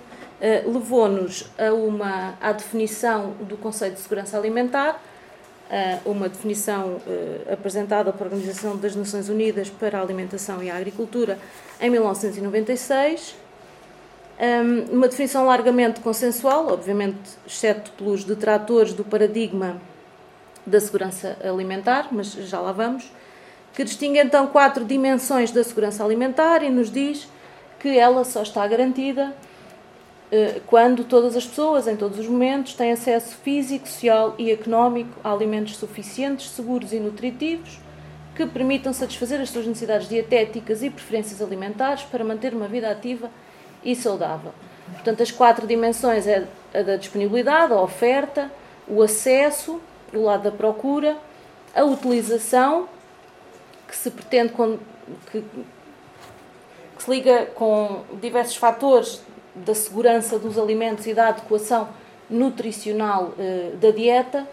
levou-nos 0.71 1.49
a 1.57 1.73
uma, 1.73 2.35
à 2.39 2.51
definição 2.51 3.31
do 3.41 3.57
conceito 3.57 3.95
de 3.95 4.01
segurança 4.01 4.37
alimentar, 4.37 5.01
uma 6.05 6.29
definição 6.29 7.01
eh, 7.05 7.51
apresentada 7.51 8.13
pela 8.13 8.29
Organização 8.29 8.77
das 8.77 8.95
Nações 8.95 9.27
Unidas 9.27 9.69
para 9.69 9.99
a 9.99 10.01
Alimentação 10.01 10.63
e 10.63 10.71
a 10.71 10.77
Agricultura 10.77 11.37
em 11.81 11.89
1996. 11.89 13.35
Uma 14.89 15.09
definição 15.09 15.45
largamente 15.45 15.99
consensual, 15.99 16.71
obviamente, 16.71 17.19
exceto 17.45 17.91
pelos 17.97 18.23
detratores 18.23 18.93
do 18.93 19.03
paradigma 19.03 19.75
da 20.65 20.79
segurança 20.79 21.37
alimentar, 21.43 22.07
mas 22.13 22.31
já 22.31 22.61
lá 22.61 22.71
vamos, 22.71 23.11
que 23.77 23.83
distingue 23.83 24.17
então 24.17 24.47
quatro 24.47 24.83
dimensões 24.83 25.51
da 25.51 25.63
segurança 25.63 26.03
alimentar 26.03 26.63
e 26.63 26.69
nos 26.71 26.89
diz 26.89 27.27
que 27.79 27.95
ela 27.95 28.23
só 28.23 28.41
está 28.41 28.65
garantida 28.65 29.35
eh, 30.31 30.61
quando 30.65 31.03
todas 31.03 31.35
as 31.35 31.45
pessoas, 31.45 31.87
em 31.87 31.95
todos 31.95 32.17
os 32.17 32.27
momentos, 32.27 32.73
têm 32.73 32.91
acesso 32.91 33.35
físico, 33.35 33.87
social 33.87 34.33
e 34.39 34.49
económico 34.49 35.19
a 35.23 35.31
alimentos 35.31 35.77
suficientes, 35.77 36.49
seguros 36.49 36.91
e 36.91 36.99
nutritivos 36.99 37.77
que 38.35 38.47
permitam 38.47 38.91
satisfazer 38.93 39.39
as 39.39 39.51
suas 39.51 39.67
necessidades 39.67 40.09
dietéticas 40.09 40.81
e 40.81 40.89
preferências 40.89 41.39
alimentares 41.39 42.01
para 42.01 42.23
manter 42.23 42.55
uma 42.55 42.67
vida 42.67 42.89
ativa 42.89 43.29
e 43.85 43.95
saudável. 43.95 44.53
Portanto, 44.91 45.21
as 45.21 45.29
quatro 45.29 45.67
dimensões 45.67 46.25
é 46.25 46.47
a 46.73 46.81
da 46.81 46.95
disponibilidade, 46.95 47.73
a 47.73 47.79
oferta, 47.79 48.51
o 48.87 49.03
acesso, 49.03 49.79
o 50.11 50.23
lado 50.23 50.45
da 50.45 50.51
procura, 50.51 51.15
a 51.75 51.83
utilização, 51.83 52.89
que 53.87 53.95
se 53.95 54.11
pretende 54.11 54.53
com, 54.53 54.77
que, 55.31 55.41
que 55.41 57.03
se 57.03 57.09
liga 57.09 57.45
com 57.47 58.03
diversos 58.21 58.55
fatores 58.55 59.21
da 59.55 59.73
segurança 59.73 60.37
dos 60.37 60.57
alimentos 60.57 61.07
e 61.07 61.13
da 61.13 61.29
adequação 61.29 61.89
nutricional 62.29 63.33
eh, 63.39 63.71
da 63.79 63.91
dieta 63.91 64.47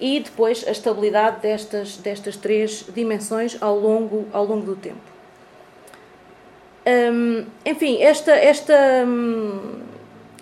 e 0.00 0.18
depois 0.20 0.66
a 0.66 0.72
estabilidade 0.72 1.40
destas, 1.40 1.96
destas 1.96 2.36
três 2.36 2.84
dimensões 2.92 3.56
ao 3.60 3.78
longo, 3.78 4.26
ao 4.32 4.44
longo 4.44 4.66
do 4.66 4.76
tempo. 4.76 5.12
Hum, 6.84 7.46
enfim, 7.64 8.02
esta, 8.02 8.32
esta, 8.32 8.74
hum, 9.06 9.80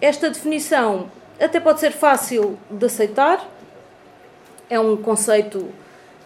esta 0.00 0.30
definição 0.30 1.10
até 1.38 1.60
pode 1.60 1.80
ser 1.80 1.92
fácil 1.92 2.58
de 2.70 2.86
aceitar, 2.86 3.46
é 4.68 4.80
um 4.80 4.96
conceito, 4.96 5.68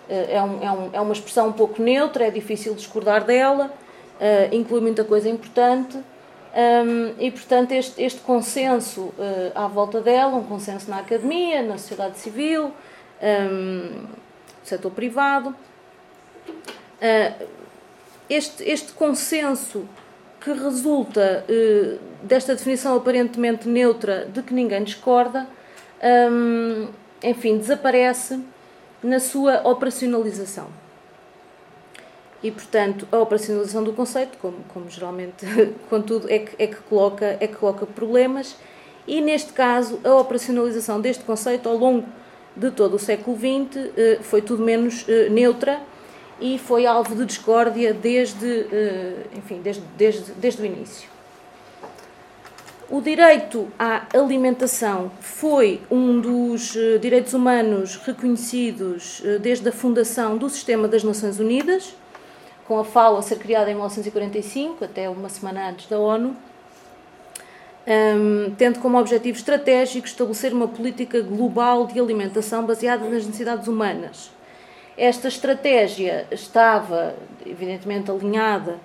é, 0.08 0.42
um, 0.42 0.62
é, 0.62 0.70
um, 0.70 0.90
é 0.92 1.00
uma 1.00 1.12
expressão 1.12 1.49
um 1.49 1.52
pouco 1.52 1.80
neutra, 1.80 2.26
é 2.26 2.30
difícil 2.30 2.75
discordar 2.75 3.25
dela, 3.25 3.73
uh, 4.20 4.54
inclui 4.54 4.80
muita 4.80 5.04
coisa 5.04 5.28
importante. 5.28 5.96
Um, 5.96 7.14
e, 7.18 7.32
portanto, 7.32 7.73
este, 7.73 8.00
este 8.00 8.20
consenso 8.20 9.00
uh, 9.00 9.14
à 9.54 9.66
volta 9.66 10.00
dela, 10.00 10.37
um 10.37 10.44
consenso 10.44 10.88
na 10.88 10.99
academia, 10.99 11.62
na 11.62 11.76
sociedade 11.78 12.18
civil, 12.18 12.70
um, 13.20 14.02
no 14.02 14.08
setor 14.62 14.92
privado, 14.92 15.49
uh, 15.49 17.46
este, 18.30 18.62
este 18.62 18.92
consenso 18.92 19.88
que 20.40 20.52
resulta 20.52 21.44
uh, 21.49 21.99
desta 22.23 22.54
definição 22.54 22.96
aparentemente 22.96 23.68
neutra 23.68 24.26
de 24.26 24.42
que 24.42 24.54
ninguém 24.54 24.84
discorda, 24.84 25.49
um, 26.30 26.88
enfim, 27.23 27.58
desaparece 27.58 28.38
na 29.04 29.20
sua 29.20 29.61
operacionalização 29.68 30.68
e, 32.42 32.50
portanto, 32.50 33.08
a 33.11 33.18
operacionalização 33.18 33.82
do 33.82 33.92
conceito, 33.92 34.37
como, 34.37 34.58
como 34.68 34.90
geralmente, 34.90 35.46
contudo, 35.88 36.30
é 36.30 36.40
que, 36.40 36.62
é, 36.62 36.66
que 36.66 36.76
coloca, 36.76 37.38
é 37.40 37.46
que 37.46 37.56
coloca 37.56 37.87
problemas, 37.87 38.56
e 39.06 39.20
neste 39.20 39.52
caso, 39.52 39.99
a 40.04 40.14
operacionalização 40.16 41.00
deste 41.00 41.25
conceito 41.25 41.68
ao 41.68 41.76
longo 41.76 42.06
de 42.56 42.70
todo 42.70 42.94
o 42.94 42.99
século 42.99 43.37
XX 43.37 43.90
eh, 43.96 44.18
foi 44.23 44.40
tudo 44.40 44.62
menos 44.62 45.04
eh, 45.08 45.28
neutra 45.28 45.80
e 46.40 46.58
foi 46.58 46.87
alvo 46.87 47.14
de 47.14 47.26
discórdia 47.26 47.92
desde, 47.92 48.46
eh, 48.46 49.26
enfim, 49.37 49.61
desde, 49.61 49.82
desde, 49.96 50.32
desde 50.32 50.62
o 50.62 50.64
início. 50.64 51.13
O 52.90 53.00
direito 53.00 53.68
à 53.78 54.06
alimentação 54.14 55.10
foi 55.20 55.80
um 55.90 56.20
dos 56.20 56.76
direitos 57.00 57.32
humanos 57.32 57.96
reconhecidos 57.96 59.22
desde 59.40 59.68
a 59.68 59.72
fundação 59.72 60.36
do 60.36 60.48
Sistema 60.50 60.86
das 60.86 61.02
Nações 61.02 61.40
Unidas 61.40 61.94
com 62.66 62.78
a 62.78 62.84
FAO 62.84 63.18
a 63.18 63.22
ser 63.22 63.38
criada 63.38 63.70
em 63.70 63.74
1945, 63.74 64.84
até 64.84 65.08
uma 65.08 65.28
semana 65.28 65.68
antes 65.68 65.86
da 65.86 65.98
ONU. 65.98 66.36
um, 67.86 68.54
tendo 68.56 68.78
como 68.78 68.98
objetivo 68.98 69.36
estratégico 69.36 70.06
estabelecer 70.06 70.54
uma 70.54 70.66
política 70.66 71.20
global 71.20 71.86
de 71.86 72.00
alimentação 72.00 72.64
baseada 72.64 73.04
nas 73.04 73.26
necessidades 73.26 73.68
humanas. 73.68 74.30
Esta 74.96 75.28
estratégia 75.28 76.26
estava, 76.30 77.14
evidentemente, 77.44 78.10
alinhada 78.10 78.78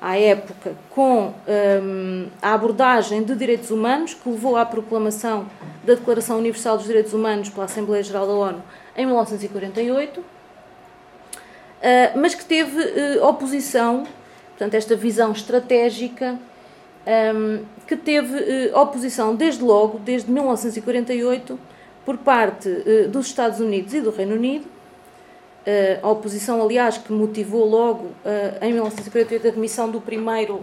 à 0.00 0.18
época 0.18 0.74
com 0.90 1.34
um, 1.46 2.26
a 2.40 2.54
abordagem 2.54 3.22
de 3.22 3.34
direitos 3.34 3.70
humanos, 3.70 4.14
que 4.14 4.28
levou 4.28 4.56
à 4.56 4.64
proclamação 4.64 5.46
da 5.84 5.94
Declaração 5.94 6.38
Universal 6.38 6.78
dos 6.78 6.86
Direitos 6.86 7.12
Humanos 7.12 7.50
pela 7.50 7.66
Assembleia 7.66 8.02
Geral 8.02 8.26
da 8.26 8.32
ONU 8.32 8.62
em 8.96 9.04
1948, 9.04 10.20
uh, 10.20 10.24
mas 12.16 12.34
que 12.34 12.44
teve 12.44 12.80
uh, 13.18 13.26
oposição, 13.26 14.06
portanto, 14.50 14.74
esta 14.74 14.96
visão 14.96 15.32
estratégica 15.32 16.38
um, 17.36 17.62
que 17.86 17.94
teve 17.94 18.72
oposição 18.74 19.36
desde 19.36 19.62
logo, 19.62 19.98
desde 19.98 20.30
1948, 20.30 21.58
por 22.04 22.16
parte 22.16 22.68
dos 23.10 23.26
Estados 23.26 23.60
Unidos 23.60 23.94
e 23.94 24.00
do 24.00 24.10
Reino 24.10 24.34
Unido. 24.34 24.75
Uh, 25.66 26.06
a 26.06 26.10
oposição, 26.10 26.62
aliás, 26.62 26.96
que 26.96 27.12
motivou 27.12 27.68
logo 27.68 28.12
em 28.60 28.72
1948 28.72 29.48
a 29.48 29.50
demissão 29.50 29.90
do 29.90 30.00
primeiro 30.00 30.62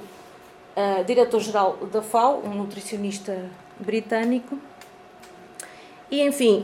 diretor-geral 1.06 1.78
da 1.92 2.02
FAO, 2.02 2.42
um 2.46 2.56
nutricionista 2.56 3.38
britânico. 3.78 4.58
E, 6.10 6.22
enfim, 6.22 6.64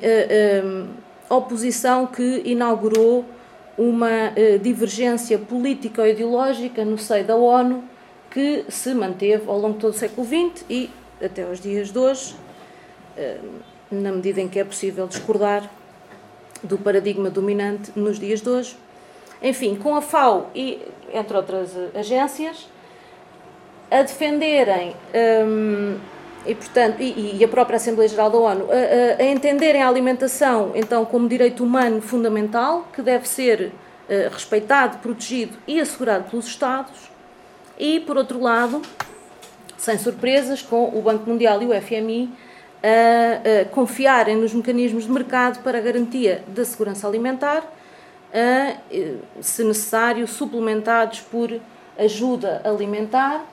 a 1.29 1.36
oposição 1.36 2.08
que 2.08 2.41
inaugurou 2.46 3.25
uma 3.77 4.34
divergência 4.62 5.38
política-ideológica 5.38 6.84
no 6.86 6.98
seio 6.98 7.25
da 7.25 7.36
ONU 7.36 7.84
que 8.29 8.65
se 8.69 8.93
manteve 8.93 9.43
ao 9.48 9.60
longo 9.60 9.74
de 9.74 9.79
todo 9.79 9.93
o 9.93 9.98
século 9.98 10.25
XX 10.25 10.65
e 10.69 10.89
até 11.22 11.43
aos 11.43 11.60
dias 11.60 11.91
de 11.91 11.98
hoje, 11.98 12.36
eh, 13.17 13.39
na 13.91 14.12
medida 14.12 14.39
em 14.39 14.48
que 14.48 14.60
é 14.60 14.63
possível 14.63 15.08
discordar 15.08 15.69
do 16.63 16.77
paradigma 16.77 17.29
dominante 17.29 17.91
nos 17.95 18.19
dias 18.19 18.41
de 18.41 18.49
hoje. 18.49 18.77
Enfim, 19.41 19.75
com 19.75 19.95
a 19.95 20.01
FAO 20.01 20.49
e 20.53 20.81
entre 21.13 21.35
outras 21.35 21.71
agências, 21.95 22.67
a 23.89 24.01
defenderem 24.01 24.95
um, 25.45 25.97
e, 26.45 26.55
portanto, 26.55 27.01
e, 27.01 27.37
e, 27.37 27.43
a 27.43 27.47
própria 27.47 27.77
Assembleia 27.77 28.07
Geral 28.07 28.29
da 28.29 28.37
ONU 28.37 28.67
a, 28.71 29.21
a, 29.21 29.23
a, 29.23 29.25
entenderem 29.25 29.81
a 29.81 29.87
alimentação 29.87 30.71
então 30.73 31.03
como 31.03 31.27
direito 31.27 31.63
humano 31.63 32.01
fundamental 32.01 32.87
que 32.93 33.01
deve 33.01 33.27
ser 33.27 33.71
uh, 34.09 34.29
respeitado, 34.31 34.99
protegido 34.99 35.57
e 35.67 35.79
assegurado 35.79 36.29
pelos 36.29 36.47
Estados 36.47 37.09
e, 37.77 37.99
por 38.01 38.17
outro 38.17 38.39
lado, 38.41 38.81
sem 39.77 39.97
surpresas, 39.97 40.61
com 40.61 40.89
o 40.97 41.01
Banco 41.01 41.29
Mundial 41.29 41.61
e 41.61 41.65
o 41.65 41.81
FMI 41.81 42.29
a, 42.83 43.62
a 43.62 43.65
confiarem 43.65 44.36
nos 44.36 44.53
mecanismos 44.53 45.05
de 45.05 45.12
mercado 45.12 45.62
para 45.63 45.77
a 45.77 45.81
garantia 45.81 46.43
da 46.48 46.63
segurança 46.63 47.07
alimentar, 47.07 47.63
a, 48.33 48.77
se 49.41 49.63
necessário, 49.63 50.27
suplementados 50.27 51.21
por 51.21 51.59
ajuda 51.98 52.62
alimentar, 52.63 53.45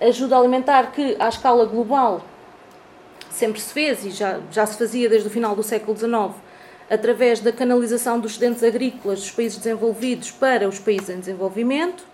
ajuda 0.00 0.36
alimentar 0.36 0.92
que, 0.92 1.16
à 1.18 1.28
escala 1.28 1.64
global, 1.64 2.22
sempre 3.30 3.60
se 3.60 3.72
fez 3.72 4.04
e 4.04 4.10
já, 4.10 4.40
já 4.50 4.66
se 4.66 4.76
fazia 4.76 5.08
desde 5.08 5.28
o 5.28 5.30
final 5.30 5.54
do 5.54 5.62
século 5.62 5.96
XIX, 5.96 6.34
através 6.90 7.40
da 7.40 7.52
canalização 7.52 8.18
dos 8.18 8.32
excedentes 8.32 8.62
agrícolas 8.62 9.20
dos 9.20 9.30
países 9.30 9.58
desenvolvidos 9.58 10.30
para 10.30 10.68
os 10.68 10.78
países 10.78 11.10
em 11.10 11.18
desenvolvimento 11.20 12.04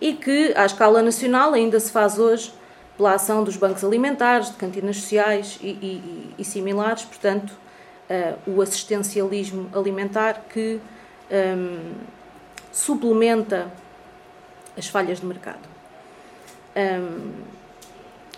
e 0.00 0.12
que, 0.12 0.52
à 0.56 0.66
escala 0.66 1.02
nacional, 1.02 1.54
ainda 1.54 1.78
se 1.80 1.90
faz 1.90 2.18
hoje 2.18 2.52
pela 2.96 3.14
ação 3.14 3.42
dos 3.42 3.56
bancos 3.56 3.84
alimentares, 3.84 4.50
de 4.50 4.56
cantinas 4.56 4.96
sociais 4.96 5.58
e, 5.60 5.68
e, 5.68 6.34
e 6.38 6.44
similares, 6.44 7.04
portanto, 7.04 7.52
uh, 8.08 8.50
o 8.50 8.62
assistencialismo 8.62 9.68
alimentar 9.74 10.44
que 10.48 10.80
um, 11.30 11.92
suplementa 12.72 13.68
as 14.76 14.88
falhas 14.88 15.20
de 15.20 15.26
mercado. 15.26 15.68
Um, 16.76 17.32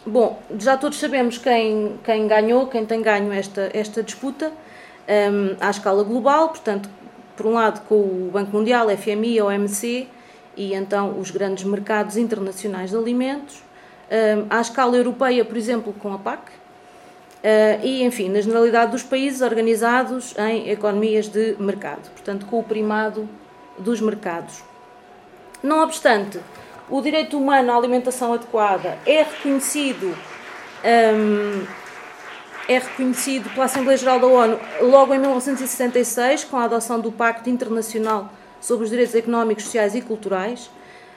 bom, 0.07 0.43
já 0.59 0.77
todos 0.77 0.99
sabemos 0.99 1.39
quem, 1.39 1.99
quem 2.05 2.27
ganhou, 2.27 2.67
quem 2.67 2.85
tem 2.85 3.03
ganho 3.03 3.33
esta, 3.33 3.71
esta 3.73 4.03
disputa 4.03 4.53
um, 5.09 5.57
à 5.61 5.71
escala 5.71 6.03
global, 6.05 6.49
portanto, 6.49 6.89
por 7.37 7.47
um 7.47 7.53
lado 7.53 7.83
com 7.87 7.95
o 7.95 8.31
Banco 8.33 8.57
Mundial, 8.57 8.89
FMI, 8.97 9.41
OMC, 9.43 10.09
e 10.57 10.75
então 10.75 11.19
os 11.19 11.31
grandes 11.31 11.65
mercados 11.65 12.17
internacionais 12.17 12.91
de 12.91 12.97
alimentos, 12.97 13.63
à 14.51 14.61
escala 14.61 14.97
europeia, 14.97 15.45
por 15.45 15.57
exemplo, 15.57 15.93
com 15.93 16.13
a 16.13 16.19
PAC, 16.19 16.51
hum, 16.51 17.81
e, 17.83 18.03
enfim, 18.05 18.29
na 18.29 18.41
generalidade 18.41 18.93
dos 18.93 19.03
países 19.03 19.41
organizados 19.41 20.35
em 20.39 20.71
economias 20.71 21.29
de 21.29 21.57
mercado, 21.59 22.11
portanto, 22.11 22.47
com 22.47 22.59
o 22.59 22.63
primado 22.63 23.29
dos 23.79 24.01
mercados. 24.01 24.63
Não 25.63 25.83
obstante, 25.83 26.41
o 26.89 27.01
direito 27.01 27.37
humano 27.37 27.73
à 27.73 27.77
alimentação 27.77 28.33
adequada 28.35 28.99
é 29.05 29.23
reconhecido. 29.23 30.17
É 32.69 32.79
reconhecido 32.79 33.49
pela 33.51 33.65
Assembleia 33.67 33.97
Geral 33.97 34.21
da 34.21 34.27
ONU 34.27 34.61
logo 34.83 35.15
em 35.15 35.19
1966, 35.19 36.45
com 36.45 36.57
a 36.57 36.65
adoção 36.65 37.01
do 37.01 37.11
Pacto 37.11 37.49
Internacional 37.49 38.31
sobre 38.61 38.85
os 38.85 38.91
Direitos 38.91 39.15
Económicos, 39.15 39.65
Sociais 39.65 39.95
e 39.95 40.01
Culturais. 40.01 40.71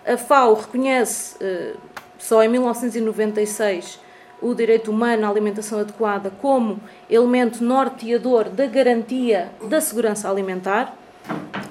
A 0.05 0.17
FAO 0.17 0.55
reconhece, 0.55 1.35
eh, 1.39 1.73
só 2.19 2.43
em 2.43 2.49
1996, 2.49 3.99
o 4.41 4.53
direito 4.53 4.91
humano 4.91 5.25
à 5.25 5.29
alimentação 5.29 5.79
adequada 5.79 6.31
como 6.41 6.79
elemento 7.09 7.63
norteador 7.63 8.49
da 8.49 8.67
garantia 8.67 9.49
da 9.67 9.81
segurança 9.81 10.29
alimentar, 10.29 10.95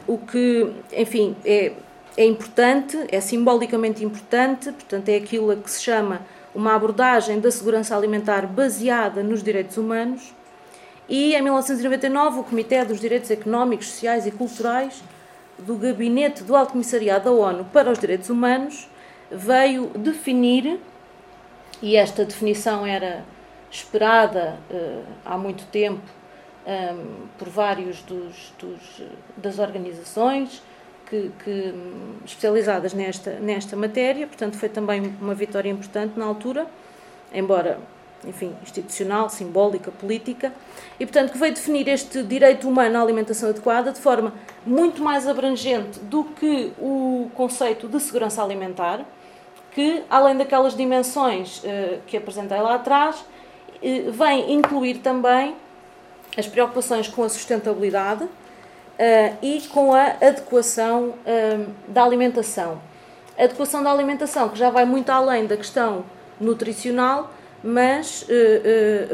o 0.07 0.19
que, 0.19 0.73
enfim, 0.93 1.37
é, 1.45 1.73
é 2.17 2.25
importante, 2.25 2.99
é 3.11 3.21
simbolicamente 3.21 4.05
importante, 4.05 4.73
portanto, 4.73 5.09
é 5.09 5.17
aquilo 5.17 5.51
a 5.51 5.57
que 5.57 5.71
se 5.71 5.83
chama 5.83 6.23
uma 6.55 6.75
abordagem 6.75 7.39
da 7.39 7.51
segurança 7.51 7.97
alimentar 7.97 8.47
baseada 8.47 9.23
nos 9.23 9.43
direitos 9.43 9.77
humanos. 9.77 10.35
E 11.09 11.35
em 11.35 11.43
1999, 11.43 12.41
o 12.41 12.43
Comitê 12.43 12.85
dos 12.85 13.01
Direitos 13.01 13.31
Económicos, 13.31 13.89
Sociais 13.89 14.27
e 14.27 14.31
Culturais 14.31 15.03
do 15.59 15.75
Gabinete 15.77 16.43
do 16.43 16.57
Alto 16.57 16.73
Comissariado 16.73 17.25
da 17.27 17.31
ONU 17.31 17.65
para 17.73 17.91
os 17.91 17.99
Direitos 17.99 18.31
Humanos 18.31 18.89
veio 19.31 19.87
definir, 19.89 20.81
e 21.81 21.97
esta 21.97 22.25
definição 22.25 22.87
era 22.87 23.25
esperada 23.71 24.59
uh, 24.71 25.05
há 25.25 25.37
muito 25.37 25.65
tempo 25.67 26.03
um, 26.67 26.71
ehm, 26.71 27.07
por 27.39 27.49
vários 27.49 28.03
dos, 28.03 28.53
dos, 28.59 29.03
das 29.37 29.59
organizações 29.59 30.63
que, 31.09 31.31
que, 31.45 31.75
especializadas 32.25 32.93
nesta, 32.95 33.33
nesta 33.39 33.77
matéria, 33.77 34.27
portanto 34.27 34.57
foi 34.57 34.69
também 34.69 35.15
uma 35.21 35.35
vitória 35.35 35.71
importante 35.71 36.19
na 36.19 36.25
altura, 36.25 36.67
embora 37.33 37.79
enfim, 38.25 38.53
institucional, 38.63 39.29
simbólica, 39.31 39.91
política, 39.91 40.53
e 40.99 41.07
portanto 41.07 41.33
que 41.33 41.39
veio 41.39 41.55
definir 41.55 41.89
este 41.89 42.23
direito 42.23 42.69
humano 42.69 42.99
à 42.99 43.03
alimentação 43.03 43.51
adequada 43.51 43.93
de 43.93 44.01
forma 44.01 44.35
muito 44.67 45.03
mais 45.03 45.27
abrangente 45.27 46.01
do 46.01 46.25
que 46.25 46.73
o 46.79 47.31
conceito 47.35 47.87
de 47.87 48.01
segurança 48.01 48.43
alimentar, 48.43 49.05
que 49.79 50.03
além 50.11 50.37
daquelas 50.37 50.77
dimensões 50.77 51.59
uh, 51.59 52.01
que 52.05 52.17
apresentei 52.17 52.61
lá 52.61 52.75
atrás, 52.75 53.15
uh, 53.21 54.11
vem 54.11 54.53
incluir 54.53 54.99
também 54.99 55.55
as 56.37 56.49
preocupações 56.49 57.07
com 57.07 57.23
a 57.23 57.29
sustentabilidade 57.29 58.25
uh, 58.25 58.29
e 59.41 59.61
com 59.69 59.95
a 59.95 60.17
adequação 60.21 61.15
da 61.87 62.03
alimentação. 62.03 62.81
A 63.39 63.45
adequação 63.45 63.81
da 63.81 63.93
alimentação 63.93 64.49
que 64.49 64.59
já 64.59 64.69
vai 64.69 64.85
muito 64.85 65.11
além 65.11 65.47
da 65.47 65.57
questão 65.57 66.05
nutricional, 66.41 67.31
mas 67.63 68.27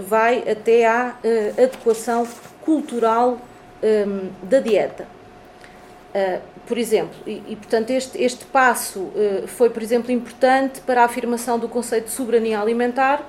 vai 0.09 0.51
até 0.51 0.87
à 0.87 1.15
adequação 1.63 2.27
cultural 2.63 3.39
da 4.43 4.61
dieta. 4.61 5.07
Por 6.67 6.79
exemplo, 6.79 7.15
e, 7.27 7.43
e, 7.49 7.57
portanto 7.57 7.91
este, 7.91 8.23
este 8.23 8.45
passo 8.47 9.11
foi, 9.49 9.71
por 9.71 9.83
exemplo, 9.83 10.11
importante 10.11 10.81
para 10.81 11.03
a 11.03 11.05
afirmação 11.05 11.59
do 11.59 11.69
conceito 11.69 12.07
de 12.07 12.11
soberania 12.11 12.61
alimentar, 12.61 13.23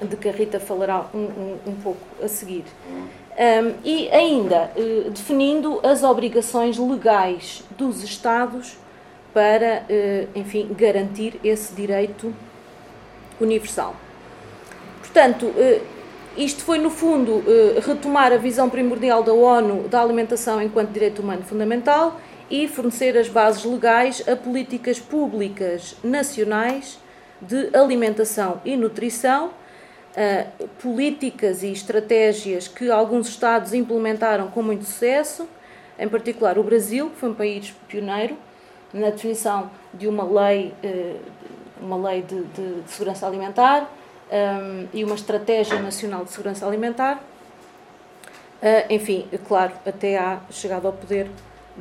de 0.00 0.16
que 0.16 0.28
a 0.28 0.32
Rita 0.32 0.60
falará 0.60 1.06
um, 1.12 1.18
um, 1.18 1.58
um 1.66 1.74
pouco 1.82 2.00
a 2.22 2.28
seguir. 2.28 2.64
Um, 3.38 3.74
e 3.84 4.08
ainda 4.10 4.70
definindo 5.10 5.80
as 5.84 6.02
obrigações 6.02 6.78
legais 6.78 7.62
dos 7.76 8.02
Estados 8.02 8.76
para, 9.32 9.84
enfim, 10.34 10.68
garantir 10.76 11.38
esse 11.44 11.72
direito 11.72 12.34
universal. 13.40 13.94
Portanto, 15.00 15.52
isto 16.36 16.64
foi, 16.64 16.78
no 16.78 16.90
fundo, 16.90 17.44
retomar 17.84 18.32
a 18.32 18.36
visão 18.36 18.68
primordial 18.68 19.22
da 19.22 19.32
ONU 19.32 19.88
da 19.88 20.00
alimentação 20.00 20.60
enquanto 20.60 20.90
direito 20.90 21.22
humano 21.22 21.42
fundamental 21.42 22.20
e 22.50 22.66
fornecer 22.66 23.16
as 23.16 23.28
bases 23.28 23.64
legais 23.64 24.22
a 24.28 24.34
políticas 24.34 24.98
públicas 24.98 25.94
nacionais 26.02 26.98
de 27.40 27.70
alimentação 27.76 28.60
e 28.64 28.76
nutrição, 28.76 29.52
políticas 30.82 31.62
e 31.62 31.70
estratégias 31.70 32.66
que 32.66 32.90
alguns 32.90 33.28
Estados 33.28 33.72
implementaram 33.72 34.48
com 34.48 34.60
muito 34.60 34.84
sucesso, 34.84 35.48
em 35.98 36.08
particular 36.08 36.58
o 36.58 36.62
Brasil, 36.62 37.10
que 37.10 37.16
foi 37.16 37.28
um 37.28 37.34
país 37.34 37.74
pioneiro 37.86 38.36
na 38.92 39.10
definição 39.10 39.70
de 39.92 40.06
uma 40.06 40.24
lei, 40.24 40.74
uh, 40.82 41.20
uma 41.80 42.08
lei 42.08 42.22
de, 42.22 42.42
de, 42.44 42.80
de 42.82 42.90
segurança 42.90 43.26
alimentar 43.26 43.90
um, 44.30 44.86
e 44.92 45.04
uma 45.04 45.14
estratégia 45.14 45.78
nacional 45.80 46.24
de 46.24 46.30
segurança 46.30 46.66
alimentar. 46.66 47.22
Uh, 48.62 48.92
enfim, 48.92 49.28
claro, 49.46 49.72
até 49.86 50.18
à 50.18 50.40
chegada 50.50 50.88
ao 50.88 50.92
poder 50.92 51.30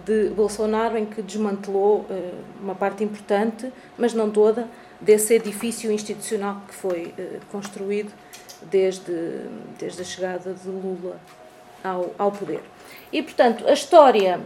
de 0.05 0.29
Bolsonaro, 0.29 0.97
em 0.97 1.05
que 1.05 1.21
desmantelou 1.21 1.99
uh, 2.01 2.33
uma 2.61 2.75
parte 2.75 3.03
importante, 3.03 3.71
mas 3.97 4.13
não 4.13 4.29
toda, 4.29 4.67
desse 4.99 5.33
edifício 5.33 5.91
institucional 5.91 6.61
que 6.67 6.73
foi 6.73 7.13
uh, 7.17 7.39
construído 7.51 8.11
desde, 8.63 9.13
desde 9.77 10.01
a 10.01 10.05
chegada 10.05 10.53
de 10.53 10.67
Lula 10.67 11.19
ao, 11.83 12.11
ao 12.17 12.31
poder. 12.31 12.61
E, 13.11 13.21
portanto, 13.21 13.67
a 13.67 13.73
história 13.73 14.39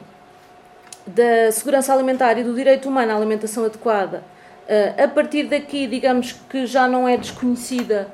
da 1.06 1.52
segurança 1.52 1.94
alimentar 1.94 2.38
e 2.38 2.44
do 2.44 2.54
direito 2.54 2.88
humano 2.88 3.12
à 3.12 3.16
alimentação 3.16 3.66
adequada, 3.66 4.24
uh, 4.68 5.04
a 5.04 5.08
partir 5.08 5.44
daqui, 5.44 5.88
digamos 5.88 6.34
que 6.50 6.66
já 6.66 6.88
não 6.88 7.08
é 7.08 7.18
desconhecida 7.18 8.08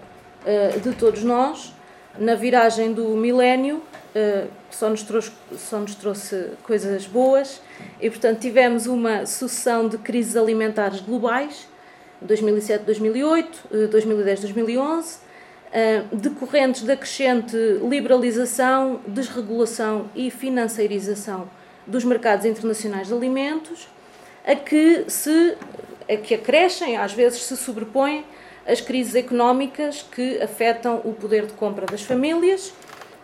de 0.82 0.94
todos 0.96 1.24
nós, 1.24 1.74
na 2.18 2.34
viragem 2.36 2.94
do 2.94 3.10
milénio, 3.18 3.84
uh, 4.16 4.48
só, 4.70 4.90
nos 4.90 5.04
trouxe, 5.04 5.32
só 5.58 5.80
nos 5.80 5.96
trouxe 5.96 6.52
coisas 6.64 7.06
boas. 7.06 7.62
E, 8.00 8.10
portanto, 8.10 8.40
tivemos 8.40 8.88
uma 8.88 9.26
sucessão 9.26 9.88
de 9.88 9.98
crises 9.98 10.36
alimentares 10.36 11.00
globais, 11.02 11.68
2007, 12.22 12.84
2008, 12.84 13.90
2010, 13.92 14.40
2011, 14.42 15.18
decorrentes 16.12 16.82
da 16.82 16.98
crescente 16.98 17.56
liberalização, 17.88 19.02
desregulação 19.06 20.10
e 20.16 20.32
financeirização 20.32 21.48
dos 21.86 22.04
mercados 22.04 22.46
internacionais 22.46 23.08
de 23.08 23.14
alimentos, 23.14 23.88
a 24.46 24.56
que, 24.56 25.06
se, 25.08 25.56
a 26.10 26.18
que 26.18 26.34
acrescem, 26.34 26.98
às 26.98 27.14
vezes 27.14 27.44
se 27.44 27.56
sobrepõem, 27.56 28.26
as 28.66 28.82
crises 28.82 29.16
económicas 29.16 30.02
que 30.02 30.42
afetam 30.42 31.02
o 31.06 31.14
poder 31.14 31.46
de 31.46 31.54
compra 31.54 31.86
das 31.86 32.02
famílias 32.02 32.74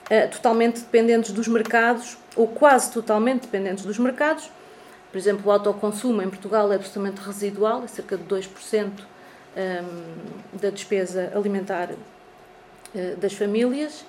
eh, 0.10 0.28
totalmente 0.28 0.82
dependentes 0.82 1.32
dos 1.32 1.48
mercados, 1.48 2.18
ou 2.36 2.48
quase 2.48 2.92
totalmente 2.92 3.44
dependentes 3.44 3.86
dos 3.86 3.98
mercados. 3.98 4.50
Por 5.12 5.18
exemplo, 5.18 5.44
o 5.46 5.52
autoconsumo 5.52 6.22
em 6.22 6.30
Portugal 6.30 6.72
é 6.72 6.76
absolutamente 6.76 7.22
residual, 7.22 7.84
é 7.84 7.88
cerca 7.88 8.18
de 8.18 8.24
2% 8.24 8.86
um, 8.86 8.92
ehm, 9.56 9.86
da 10.54 10.70
despesa 10.72 11.32
alimentar 11.36 11.92
uh, 11.92 13.16
das 13.18 13.34
famílias. 13.34 14.04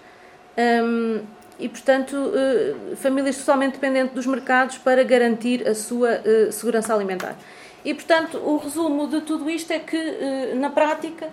Ehm, 0.56 1.22
e, 1.58 1.68
portanto, 1.68 2.16
uh, 2.16 2.96
famílias 2.96 3.36
totalmente 3.36 3.74
dependentes 3.74 4.14
dos 4.14 4.26
mercados 4.26 4.78
para 4.78 5.04
garantir 5.04 5.68
a 5.68 5.74
sua 5.74 6.20
segurança 6.50 6.92
alimentar. 6.92 7.36
E, 7.84 7.94
portanto, 7.94 8.38
o 8.38 8.56
resumo 8.56 9.06
de 9.06 9.20
tudo 9.20 9.48
isto 9.48 9.72
é 9.72 9.78
que, 9.78 10.54
na 10.56 10.70
prática, 10.70 11.28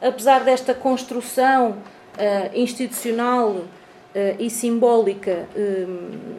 apesar 0.00 0.44
desta 0.44 0.72
construção 0.72 1.76
institucional 2.54 3.56
eh, 3.56 3.64
e 4.38 4.48
simbólica 4.48 5.46
eh, 5.54 5.86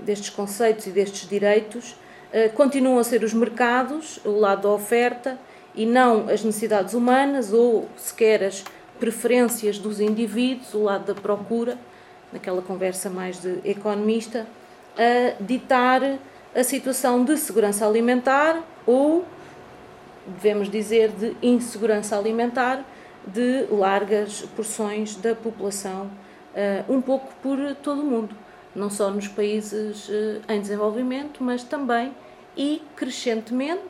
destes 0.03 0.29
conceitos 0.31 0.87
e 0.87 0.89
destes 0.89 1.29
direitos 1.29 1.95
eh, 2.31 2.49
continuam 2.49 2.97
a 2.97 3.03
ser 3.03 3.23
os 3.23 3.33
mercados, 3.33 4.19
o 4.25 4.31
lado 4.31 4.63
da 4.63 4.69
oferta, 4.69 5.39
e 5.75 5.85
não 5.85 6.27
as 6.27 6.43
necessidades 6.43 6.93
humanas 6.93 7.53
ou 7.53 7.87
sequer 7.95 8.43
as 8.43 8.63
preferências 8.99 9.77
dos 9.77 9.99
indivíduos, 9.99 10.73
o 10.73 10.83
lado 10.83 11.13
da 11.13 11.21
procura, 11.21 11.77
naquela 12.33 12.61
conversa 12.61 13.09
mais 13.09 13.39
de 13.39 13.59
economista, 13.63 14.47
a 14.97 15.41
ditar 15.41 16.01
a 16.55 16.63
situação 16.63 17.23
de 17.23 17.37
segurança 17.37 17.87
alimentar 17.87 18.61
ou, 18.85 19.23
devemos 20.25 20.69
dizer, 20.69 21.09
de 21.11 21.37
insegurança 21.41 22.17
alimentar 22.17 22.83
de 23.25 23.67
largas 23.69 24.41
porções 24.55 25.15
da 25.15 25.35
população 25.35 26.09
um 26.89 27.01
pouco 27.01 27.33
por 27.41 27.57
todo 27.83 28.01
o 28.01 28.05
mundo, 28.05 28.35
não 28.75 28.89
só 28.89 29.09
nos 29.09 29.27
países 29.27 30.07
uh, 30.09 30.41
em 30.49 30.59
desenvolvimento, 30.59 31.43
mas 31.43 31.63
também 31.63 32.13
e 32.57 32.81
crescentemente, 32.95 33.81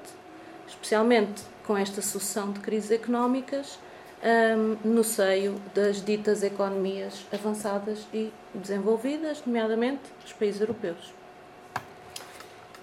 especialmente 0.68 1.42
com 1.66 1.78
esta 1.78 2.02
sucessão 2.02 2.52
de 2.52 2.60
crises 2.60 2.92
económicas, 2.92 3.80
ehm, 4.22 4.78
no 4.84 5.04
seio 5.04 5.62
das 5.74 6.04
ditas 6.04 6.44
economias 6.44 7.26
avançadas 7.32 8.06
e 8.14 8.32
desenvolvidas, 8.54 9.42
nomeadamente 9.46 10.02
os 10.26 10.34
países 10.34 10.60
europeus. 10.60 11.14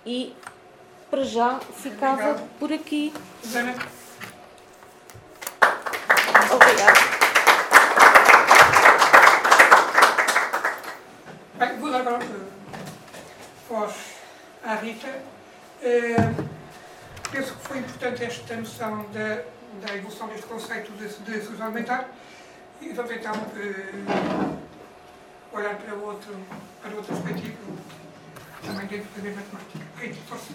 E 0.07 0.35
para 1.11 1.25
já 1.25 1.61
ficava 1.61 2.42
por 2.59 2.73
aqui. 2.73 3.12
Obrigada. 6.51 7.13
Agora 12.07 12.23
voz 13.67 13.95
à 14.62 14.75
Rita. 14.75 15.09
Uh, 15.09 16.49
penso 17.33 17.55
que 17.55 17.61
foi 17.67 17.79
importante 17.79 18.25
esta 18.25 18.57
noção 18.57 19.07
da, 19.11 19.40
da 19.87 19.97
evolução 19.97 20.29
deste 20.29 20.45
conceito 20.45 20.93
de, 20.93 21.09
de 21.09 21.40
saúde 21.40 21.62
alimentar 21.62 22.11
e 22.83 22.90
vamos 22.93 23.11
então 23.11 23.33
uh, 23.33 24.59
olhar 25.55 25.77
para 25.77 25.95
outro, 25.95 26.37
para 26.83 26.95
outro 26.95 27.17
perspectivo 27.17 27.57
também 28.67 28.87
dentro 28.87 29.09
da 29.17 29.23
mesma 29.23 29.43
temática. 29.43 29.79
Rita, 29.99 30.17
força. 30.29 30.53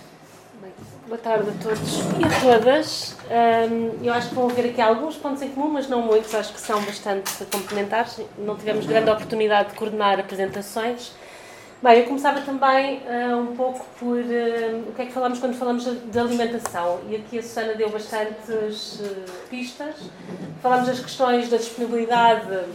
Boa 1.07 1.17
tarde 1.17 1.49
a 1.49 1.63
todos 1.63 1.97
e 2.19 2.25
a 2.25 2.41
todas. 2.41 3.17
Eu 4.03 4.13
acho 4.13 4.29
que 4.29 4.35
vão 4.35 4.49
haver 4.49 4.69
aqui 4.69 4.81
alguns 4.81 5.15
pontos 5.15 5.41
em 5.41 5.49
comum, 5.49 5.69
mas 5.69 5.87
não 5.87 6.03
muitos, 6.03 6.35
acho 6.35 6.53
que 6.53 6.61
são 6.61 6.79
bastante 6.83 7.43
complementares. 7.45 8.21
Não 8.37 8.55
tivemos 8.55 8.85
grande 8.85 9.09
oportunidade 9.09 9.69
de 9.69 9.75
coordenar 9.75 10.19
apresentações. 10.19 11.13
Bem, 11.81 11.99
eu 11.99 12.07
começava 12.07 12.41
também 12.41 12.97
uh, 13.07 13.37
um 13.37 13.55
pouco 13.55 13.85
por 13.97 14.17
uh, 14.17 14.89
o 14.89 14.93
que 14.93 15.01
é 15.01 15.05
que 15.05 15.13
falamos 15.13 15.39
quando 15.39 15.55
falamos 15.55 15.85
de 15.85 16.19
alimentação. 16.19 16.99
E 17.07 17.15
aqui 17.15 17.39
a 17.39 17.41
Susana 17.41 17.73
deu 17.73 17.89
bastantes 17.89 18.99
uh, 18.99 19.25
pistas. 19.49 19.95
Falamos 20.61 20.87
das 20.87 20.99
questões 20.99 21.47
da 21.47 21.55
disponibilidade 21.55 22.65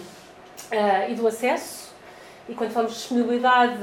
e 1.10 1.14
do 1.14 1.26
acesso. 1.28 1.92
E 2.48 2.54
quando 2.54 2.70
falamos 2.70 2.94
de 2.94 3.00
disponibilidade, 3.00 3.78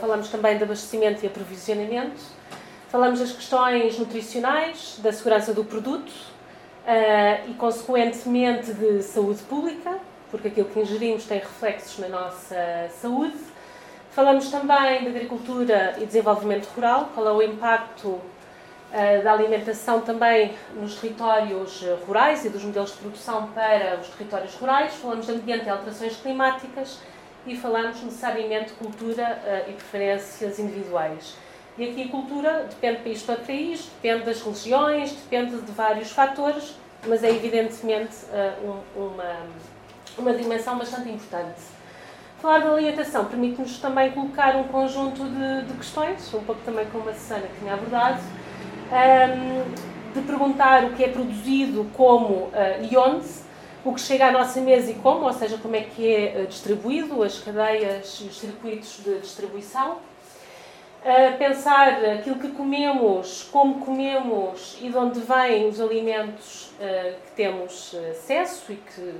falamos 0.00 0.30
também 0.30 0.56
de 0.56 0.64
abastecimento 0.64 1.22
e 1.22 1.26
aprovisionamento 1.26 2.40
Falamos 2.88 3.20
das 3.20 3.30
questões 3.30 3.98
nutricionais, 3.98 4.98
da 4.98 5.12
segurança 5.12 5.52
do 5.52 5.64
produto 5.64 6.10
e, 7.46 7.54
consequentemente, 7.54 8.72
de 8.72 9.02
saúde 9.02 9.42
pública, 9.42 9.98
porque 10.30 10.48
aquilo 10.48 10.66
que 10.66 10.80
ingerimos 10.80 11.24
tem 11.24 11.38
reflexos 11.38 11.98
na 11.98 12.08
nossa 12.08 12.90
saúde. 13.00 13.49
Falamos 14.10 14.50
também 14.50 15.02
de 15.02 15.08
agricultura 15.08 15.94
e 15.98 16.04
desenvolvimento 16.04 16.66
rural, 16.74 17.10
qual 17.14 17.28
é 17.28 17.32
o 17.32 17.42
impacto 17.42 18.08
uh, 18.08 19.22
da 19.22 19.32
alimentação 19.32 20.00
também 20.00 20.52
nos 20.74 20.96
territórios 20.96 21.84
rurais 22.04 22.44
e 22.44 22.48
dos 22.48 22.64
modelos 22.64 22.90
de 22.90 22.98
produção 22.98 23.46
para 23.54 24.00
os 24.00 24.08
territórios 24.08 24.54
rurais. 24.54 24.94
Falamos 24.94 25.26
de 25.26 25.32
ambiente 25.32 25.66
e 25.66 25.70
alterações 25.70 26.16
climáticas 26.16 26.98
e 27.46 27.56
falamos 27.56 28.02
necessariamente 28.02 28.70
de 28.70 28.72
cultura 28.74 29.40
uh, 29.44 29.70
e 29.70 29.74
preferências 29.74 30.58
individuais. 30.58 31.36
E 31.78 31.88
aqui 31.88 32.02
a 32.02 32.08
cultura 32.08 32.66
depende 32.68 32.98
de 32.98 33.04
país 33.04 33.22
para 33.22 33.36
país, 33.36 33.88
depende 34.02 34.24
das 34.24 34.42
religiões, 34.42 35.12
depende 35.12 35.60
de 35.62 35.72
vários 35.72 36.10
fatores, 36.10 36.74
mas 37.06 37.24
é 37.24 37.30
evidentemente 37.30 38.16
eh, 38.32 38.52
uma, 38.94 39.36
uma 40.18 40.34
dimensão 40.34 40.76
bastante 40.76 41.08
importante. 41.08 41.79
Falar 42.40 42.60
da 42.60 42.72
alimentação 42.72 43.26
permite-nos 43.26 43.78
também 43.78 44.12
colocar 44.12 44.56
um 44.56 44.64
conjunto 44.64 45.24
de, 45.24 45.66
de, 45.66 45.74
questões, 45.74 46.32
um 46.32 46.42
pouco 46.42 46.62
também 46.64 46.86
como 46.86 47.10
a 47.10 47.12
Susana 47.12 47.46
tinha 47.58 47.74
abordado, 47.74 48.18
um, 48.90 50.14
de 50.14 50.26
perguntar 50.26 50.84
o 50.84 50.94
que 50.94 51.04
é 51.04 51.08
produzido, 51.08 51.90
como 51.94 52.34
uh, 52.34 52.52
e 52.90 52.96
onde, 52.96 53.28
o 53.84 53.92
que 53.92 54.00
chega 54.00 54.28
à 54.28 54.32
nossa 54.32 54.58
mesa 54.62 54.90
e 54.90 54.94
como, 54.94 55.26
ou 55.26 55.32
seja, 55.34 55.58
como 55.58 55.76
é 55.76 55.82
que 55.82 56.14
é 56.14 56.46
distribuído, 56.46 57.22
as 57.22 57.38
cadeias 57.38 58.18
e 58.22 58.24
os 58.24 58.38
circuitos 58.38 59.04
de 59.04 59.18
distribuição 59.18 59.98
a 61.04 61.32
pensar 61.36 62.04
aquilo 62.04 62.36
que 62.36 62.48
comemos, 62.48 63.48
como 63.52 63.84
comemos 63.84 64.78
e 64.80 64.88
de 64.88 64.96
onde 64.96 65.20
vêm 65.20 65.68
os 65.68 65.78
alimentos 65.78 66.72
uh, 66.78 67.20
que 67.26 67.32
temos 67.36 67.94
acesso 68.10 68.72
e 68.72 68.76
que 68.76 69.14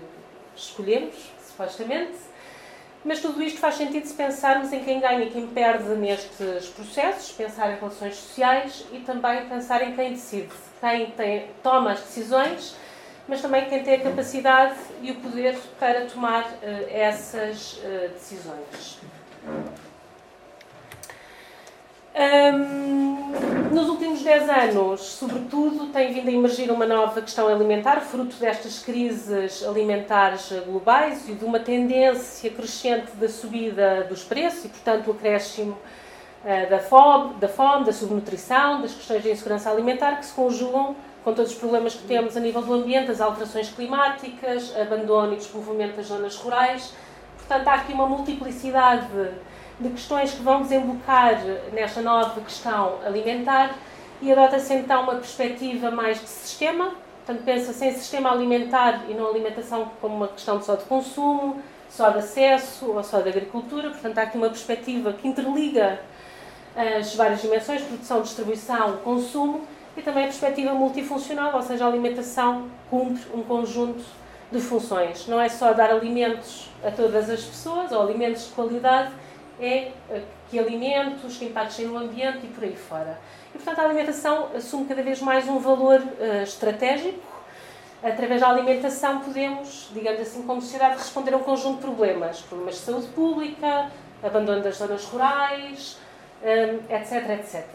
escolhemos, 0.56 1.14
supostamente. 1.46 2.29
Mas 3.04 3.20
tudo 3.20 3.42
isto 3.42 3.58
faz 3.58 3.76
sentido 3.76 4.06
se 4.06 4.14
pensarmos 4.14 4.72
em 4.72 4.84
quem 4.84 5.00
ganha 5.00 5.24
e 5.24 5.30
quem 5.30 5.46
perde 5.46 5.88
nestes 5.94 6.68
processos, 6.68 7.32
pensar 7.32 7.72
em 7.72 7.76
relações 7.76 8.14
sociais 8.16 8.84
e 8.92 8.98
também 8.98 9.46
pensar 9.46 9.82
em 9.82 9.94
quem 9.94 10.12
decide, 10.12 10.50
quem 10.80 11.10
tem, 11.12 11.46
toma 11.62 11.92
as 11.92 12.00
decisões, 12.00 12.76
mas 13.26 13.40
também 13.40 13.68
quem 13.70 13.82
tem 13.82 13.94
a 13.94 14.00
capacidade 14.00 14.76
e 15.00 15.12
o 15.12 15.14
poder 15.16 15.56
para 15.78 16.04
tomar 16.06 16.44
uh, 16.44 16.86
essas 16.90 17.78
uh, 17.78 18.08
decisões. 18.12 18.98
Um, 22.20 23.74
nos 23.74 23.88
últimos 23.88 24.22
10 24.22 24.50
anos, 24.50 25.00
sobretudo, 25.00 25.86
tem 25.86 26.12
vindo 26.12 26.28
a 26.28 26.32
emergir 26.32 26.70
uma 26.70 26.84
nova 26.84 27.22
questão 27.22 27.48
alimentar, 27.48 28.02
fruto 28.02 28.36
destas 28.36 28.80
crises 28.80 29.64
alimentares 29.66 30.52
globais 30.66 31.26
e 31.30 31.32
de 31.32 31.46
uma 31.46 31.58
tendência 31.58 32.50
crescente 32.50 33.12
da 33.12 33.26
subida 33.26 34.04
dos 34.04 34.22
preços 34.22 34.66
e, 34.66 34.68
portanto, 34.68 35.08
o 35.08 35.12
acréscimo 35.12 35.78
uh, 36.44 36.68
da, 36.68 36.78
fome, 36.78 37.34
da 37.36 37.48
fome, 37.48 37.86
da 37.86 37.92
subnutrição, 37.94 38.82
das 38.82 38.92
questões 38.92 39.22
de 39.22 39.30
insegurança 39.30 39.70
alimentar 39.70 40.16
que 40.16 40.26
se 40.26 40.34
conjugam 40.34 40.94
com 41.24 41.32
todos 41.32 41.52
os 41.52 41.58
problemas 41.58 41.94
que 41.94 42.06
temos 42.06 42.36
a 42.36 42.40
nível 42.40 42.60
do 42.60 42.74
ambiente, 42.74 43.10
as 43.10 43.22
alterações 43.22 43.70
climáticas, 43.70 44.76
abandono 44.76 45.32
e 45.32 45.36
despovoamento 45.36 45.96
das 45.96 46.08
zonas 46.08 46.36
rurais. 46.36 46.92
Portanto, 47.38 47.66
há 47.66 47.74
aqui 47.76 47.94
uma 47.94 48.06
multiplicidade 48.06 49.06
de 49.80 49.88
questões 49.88 50.32
que 50.32 50.42
vão 50.42 50.62
desembocar 50.62 51.40
nesta 51.72 52.02
nova 52.02 52.40
questão 52.40 52.98
alimentar 53.04 53.74
e 54.20 54.30
adota-se 54.30 54.74
então 54.74 55.02
uma 55.02 55.14
perspectiva 55.14 55.90
mais 55.90 56.20
de 56.20 56.28
sistema, 56.28 56.92
portanto 57.24 57.44
pensa-se 57.44 57.84
em 57.86 57.94
sistema 57.94 58.30
alimentar 58.30 59.04
e 59.08 59.14
não 59.14 59.26
alimentação 59.28 59.90
como 60.00 60.14
uma 60.14 60.28
questão 60.28 60.62
só 60.62 60.74
de 60.74 60.84
consumo, 60.84 61.62
só 61.88 62.10
de 62.10 62.18
acesso 62.18 62.92
ou 62.92 63.02
só 63.02 63.20
de 63.20 63.30
agricultura, 63.30 63.90
portanto 63.90 64.18
há 64.18 64.22
aqui 64.22 64.36
uma 64.36 64.48
perspectiva 64.48 65.12
que 65.14 65.26
interliga 65.26 66.00
as 66.76 67.14
várias 67.14 67.40
dimensões, 67.40 67.82
produção, 67.82 68.22
distribuição, 68.22 68.98
consumo, 68.98 69.66
e 69.96 70.02
também 70.02 70.24
a 70.24 70.26
perspectiva 70.26 70.72
multifuncional, 70.72 71.54
ou 71.54 71.62
seja, 71.62 71.84
a 71.84 71.88
alimentação 71.88 72.68
cumpre 72.88 73.22
um 73.34 73.42
conjunto 73.42 74.04
de 74.52 74.60
funções. 74.60 75.26
Não 75.26 75.40
é 75.40 75.48
só 75.48 75.72
dar 75.72 75.90
alimentos 75.90 76.70
a 76.84 76.90
todas 76.90 77.28
as 77.28 77.42
pessoas, 77.42 77.90
ou 77.90 78.00
alimentos 78.00 78.46
de 78.46 78.52
qualidade, 78.52 79.10
é 79.60 79.92
eh, 80.10 80.22
que 80.50 80.58
alimentos, 80.58 81.36
que 81.36 81.44
impactos 81.44 81.76
têm 81.76 81.86
no 81.86 81.98
ambiente 81.98 82.44
e 82.44 82.48
por 82.48 82.64
aí 82.64 82.74
fora. 82.74 83.18
E, 83.54 83.58
portanto, 83.58 83.78
a 83.78 83.84
alimentação 83.84 84.48
assume 84.54 84.86
cada 84.86 85.02
vez 85.02 85.20
mais 85.20 85.48
um 85.48 85.58
valor 85.58 86.00
uh, 86.00 86.42
estratégico. 86.42 87.20
Através 88.02 88.40
da 88.40 88.48
alimentação 88.48 89.20
podemos, 89.20 89.90
digamos 89.92 90.20
assim, 90.20 90.42
como 90.42 90.62
sociedade, 90.62 90.96
responder 90.96 91.34
a 91.34 91.36
um 91.36 91.42
conjunto 91.42 91.76
de 91.76 91.82
problemas. 91.82 92.40
Problemas 92.40 92.76
de 92.76 92.80
saúde 92.80 93.06
pública, 93.08 93.90
abandono 94.22 94.62
das 94.62 94.76
zonas 94.76 95.04
rurais, 95.04 95.98
um, 96.42 96.94
etc, 96.94 97.30
etc. 97.30 97.66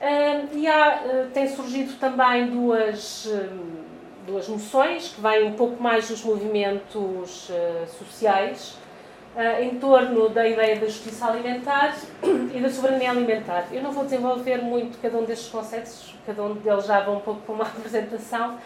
Um, 0.00 0.58
e 0.58 0.68
há, 0.68 1.02
uh, 1.02 1.30
tem 1.32 1.48
surgido 1.48 1.94
também 1.94 2.46
duas, 2.48 3.26
um, 3.26 3.84
duas 4.26 4.48
moções 4.48 5.08
que 5.08 5.20
vêm 5.20 5.44
um 5.44 5.54
pouco 5.54 5.82
mais 5.82 6.08
dos 6.08 6.22
movimentos 6.22 7.48
uh, 7.48 7.86
sociais 7.98 8.76
em 9.60 9.78
torno 9.80 10.28
da 10.28 10.46
ideia 10.46 10.76
da 10.76 10.86
justiça 10.86 11.26
alimentar 11.26 11.94
e 12.22 12.60
da 12.60 12.70
soberania 12.70 13.10
alimentar. 13.10 13.66
Eu 13.72 13.82
não 13.82 13.90
vou 13.90 14.04
desenvolver 14.04 14.58
muito 14.58 15.00
cada 15.00 15.18
um 15.18 15.24
destes 15.24 15.48
conceitos, 15.48 16.14
cada 16.24 16.42
um 16.42 16.54
deles 16.54 16.86
já 16.86 17.00
vai 17.00 17.14
um 17.16 17.20
pouco 17.20 17.40
para 17.40 17.54
uma 17.54 17.64
apresentação. 17.66 18.58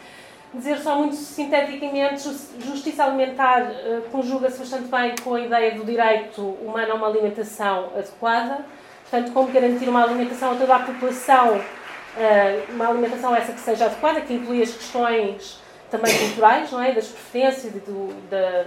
Dizer 0.52 0.78
só 0.78 0.96
muito 0.96 1.14
sinteticamente, 1.14 2.22
justiça 2.59 3.04
alimentar 3.04 3.62
uh, 3.62 4.02
conjuga-se 4.11 4.59
bastante 4.59 4.88
bem 4.88 5.14
com 5.22 5.35
a 5.35 5.40
ideia 5.40 5.74
do 5.74 5.85
direito 5.85 6.40
humano 6.40 6.92
a 6.92 6.94
uma 6.94 7.07
alimentação 7.07 7.90
adequada, 7.94 8.64
portanto, 9.02 9.33
como 9.33 9.52
garantir 9.52 9.88
uma 9.88 10.02
alimentação 10.02 10.52
a 10.52 10.54
toda 10.54 10.74
a 10.74 10.78
população, 10.78 11.59
uh, 11.59 12.72
uma 12.72 12.88
alimentação 12.88 13.37
essa 13.37 13.52
que 13.52 13.61
seja 13.61 13.87
adequada, 13.87 14.22
que 14.22 14.33
inclui 14.33 14.62
as 14.62 14.72
questões 14.72 15.61
também 15.90 16.16
culturais, 16.16 16.70
não 16.72 16.83
é? 16.83 16.92
das 16.92 17.09
preferências, 17.09 17.72
do, 17.72 18.14
da, 18.31 18.64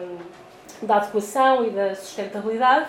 da 0.86 0.98
adequação 0.98 1.66
e 1.66 1.70
da 1.70 1.96
sustentabilidade 1.96 2.88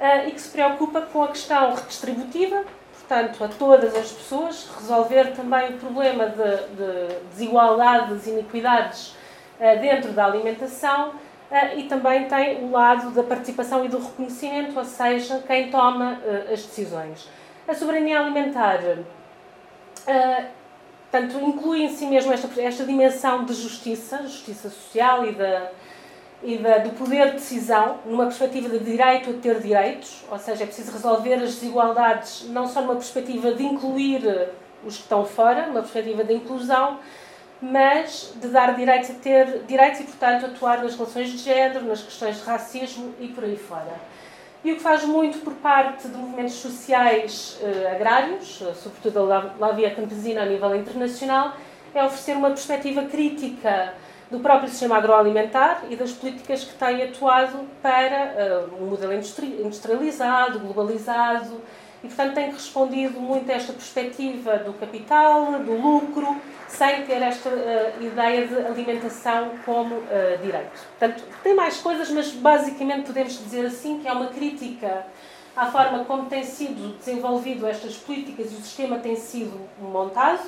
uh, 0.00 0.28
e 0.28 0.32
que 0.32 0.40
se 0.40 0.50
preocupa 0.50 1.02
com 1.02 1.24
a 1.24 1.28
questão 1.28 1.74
redistributiva, 1.74 2.64
portanto, 2.98 3.44
a 3.44 3.48
todas 3.48 3.94
as 3.94 4.10
pessoas, 4.12 4.68
resolver 4.78 5.32
também 5.32 5.70
o 5.70 5.78
problema 5.78 6.26
de, 6.26 6.36
de 6.36 7.14
desigualdades 7.30 8.26
iniquidades 8.26 9.16
uh, 9.58 9.80
dentro 9.80 10.12
da 10.12 10.26
alimentação 10.26 11.10
uh, 11.10 11.78
e 11.78 11.84
também 11.84 12.28
tem 12.28 12.64
o 12.64 12.70
lado 12.70 13.10
da 13.10 13.22
participação 13.22 13.84
e 13.84 13.88
do 13.88 13.98
reconhecimento, 13.98 14.78
ou 14.78 14.84
seja, 14.84 15.42
quem 15.46 15.70
toma 15.70 16.18
as 16.52 16.62
decisões. 16.62 17.28
A 17.66 17.74
soberania 17.74 18.20
alimentar 18.20 18.80
Portanto, 21.10 21.38
inclui 21.40 21.82
em 21.82 21.88
si 21.88 22.06
mesmo 22.06 22.32
esta, 22.32 22.60
esta 22.60 22.84
dimensão 22.84 23.44
de 23.44 23.54
justiça, 23.54 24.22
justiça 24.24 24.68
social 24.68 25.26
e 25.26 25.32
da, 25.32 25.70
e 26.42 26.56
da, 26.58 26.78
do 26.78 26.90
poder 26.90 27.26
de 27.26 27.32
decisão 27.32 27.98
numa 28.06 28.26
perspectiva 28.26 28.68
de 28.68 28.78
direito 28.78 29.30
a 29.30 29.32
ter 29.34 29.60
direitos, 29.60 30.24
ou 30.30 30.38
seja, 30.38 30.62
é 30.62 30.66
preciso 30.66 30.92
resolver 30.92 31.34
as 31.34 31.54
desigualdades 31.54 32.48
não 32.48 32.68
só 32.68 32.80
numa 32.80 32.94
perspectiva 32.94 33.52
de 33.52 33.64
incluir 33.64 34.22
os 34.84 34.96
que 34.96 35.02
estão 35.02 35.24
fora, 35.24 35.66
numa 35.66 35.80
perspectiva 35.80 36.22
de 36.22 36.34
inclusão, 36.34 36.98
mas 37.60 38.32
de 38.36 38.48
dar 38.48 38.76
direitos 38.76 39.10
a 39.10 39.14
ter 39.14 39.64
direitos 39.66 40.00
e, 40.00 40.04
portanto, 40.04 40.46
atuar 40.46 40.82
nas 40.82 40.94
relações 40.94 41.30
de 41.30 41.38
género, 41.38 41.84
nas 41.84 42.02
questões 42.02 42.36
de 42.36 42.44
racismo 42.44 43.12
e 43.18 43.28
por 43.28 43.42
aí 43.44 43.56
fora. 43.56 43.94
E 44.62 44.72
o 44.72 44.76
que 44.76 44.82
faz 44.82 45.04
muito 45.04 45.38
por 45.38 45.54
parte 45.54 46.08
de 46.08 46.16
movimentos 46.16 46.54
sociais 46.54 47.58
eh, 47.62 47.90
agrários, 47.92 48.60
eh, 48.62 48.74
sobretudo 48.74 49.32
a 49.32 49.54
Lavia 49.58 49.94
Campesina 49.94 50.42
a 50.42 50.46
nível 50.46 50.74
internacional, 50.74 51.56
é 51.94 52.04
oferecer 52.04 52.36
uma 52.36 52.48
perspectiva 52.48 53.02
crítica 53.02 53.94
do 54.30 54.40
próprio 54.40 54.68
sistema 54.68 54.96
agroalimentar 54.96 55.84
e 55.88 55.96
das 55.96 56.12
políticas 56.12 56.64
que 56.64 56.74
têm 56.74 57.02
atuado 57.02 57.66
para 57.82 58.68
uh, 58.70 58.82
um 58.82 58.86
modelo 58.90 59.12
industrializado, 59.14 60.58
globalizado, 60.60 61.60
e, 62.02 62.06
portanto, 62.06 62.34
tem 62.34 62.50
respondido 62.52 63.18
muito 63.20 63.50
a 63.50 63.54
esta 63.54 63.72
perspectiva 63.72 64.58
do 64.58 64.72
capital, 64.74 65.58
do 65.58 65.72
lucro, 65.72 66.36
sem 66.68 67.02
ter 67.06 67.20
esta 67.22 67.48
uh, 67.48 68.04
ideia 68.04 68.46
de 68.46 68.54
alimentação 68.54 69.50
como 69.64 69.96
uh, 69.96 70.38
direito. 70.40 70.70
Portanto, 70.98 71.24
tem 71.42 71.54
mais 71.54 71.80
coisas, 71.80 72.10
mas 72.10 72.30
basicamente 72.30 73.06
podemos 73.06 73.32
dizer 73.38 73.66
assim 73.66 73.98
que 73.98 74.06
é 74.06 74.12
uma 74.12 74.28
crítica 74.28 75.06
à 75.56 75.66
forma 75.66 76.04
como 76.04 76.26
têm 76.26 76.44
sido 76.44 76.96
desenvolvido 76.98 77.66
estas 77.66 77.96
políticas 77.96 78.52
e 78.52 78.54
o 78.54 78.58
sistema 78.58 78.98
tem 78.98 79.16
sido 79.16 79.58
montado. 79.80 80.46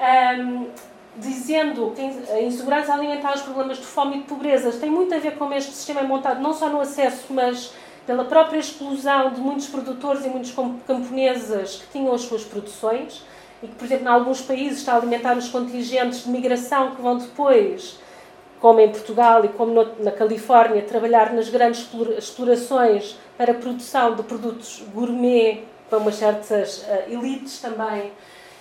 Um, 0.00 0.70
dizendo 1.16 1.92
que 1.94 2.00
a 2.32 2.40
insegurança 2.40 2.94
alimentar, 2.94 3.34
os 3.34 3.42
problemas 3.42 3.78
de 3.78 3.84
fome 3.84 4.16
e 4.16 4.18
de 4.20 4.24
pobreza. 4.24 4.72
Tem 4.72 4.90
muito 4.90 5.14
a 5.14 5.18
ver 5.18 5.36
com 5.36 5.52
este 5.52 5.72
sistema 5.72 6.00
é 6.00 6.02
montado, 6.02 6.40
não 6.40 6.54
só 6.54 6.68
no 6.68 6.80
acesso, 6.80 7.26
mas 7.30 7.72
pela 8.06 8.24
própria 8.24 8.58
exclusão 8.58 9.32
de 9.32 9.40
muitos 9.40 9.66
produtores 9.68 10.24
e 10.24 10.28
muitos 10.28 10.52
camponeses 10.86 11.76
que 11.76 11.92
tinham 11.92 12.12
as 12.14 12.22
suas 12.22 12.44
produções 12.44 13.22
e 13.62 13.68
que, 13.68 13.74
por 13.74 13.84
exemplo, 13.84 14.06
em 14.06 14.10
alguns 14.10 14.40
países 14.40 14.78
está 14.78 14.94
a 14.94 14.96
alimentar 14.96 15.36
os 15.36 15.48
contingentes 15.48 16.24
de 16.24 16.30
migração 16.30 16.96
que 16.96 17.02
vão 17.02 17.18
depois, 17.18 17.98
como 18.60 18.80
em 18.80 18.90
Portugal 18.90 19.44
e 19.44 19.48
como 19.48 19.86
na 20.00 20.10
Califórnia, 20.10 20.82
trabalhar 20.82 21.32
nas 21.32 21.48
grandes 21.48 21.88
explorações 22.18 23.16
para 23.36 23.52
a 23.52 23.54
produção 23.54 24.16
de 24.16 24.22
produtos 24.22 24.82
gourmet 24.92 25.64
para 25.88 25.98
umas 25.98 26.16
certas 26.16 26.78
uh, 26.78 27.12
elites 27.12 27.60
também 27.60 28.10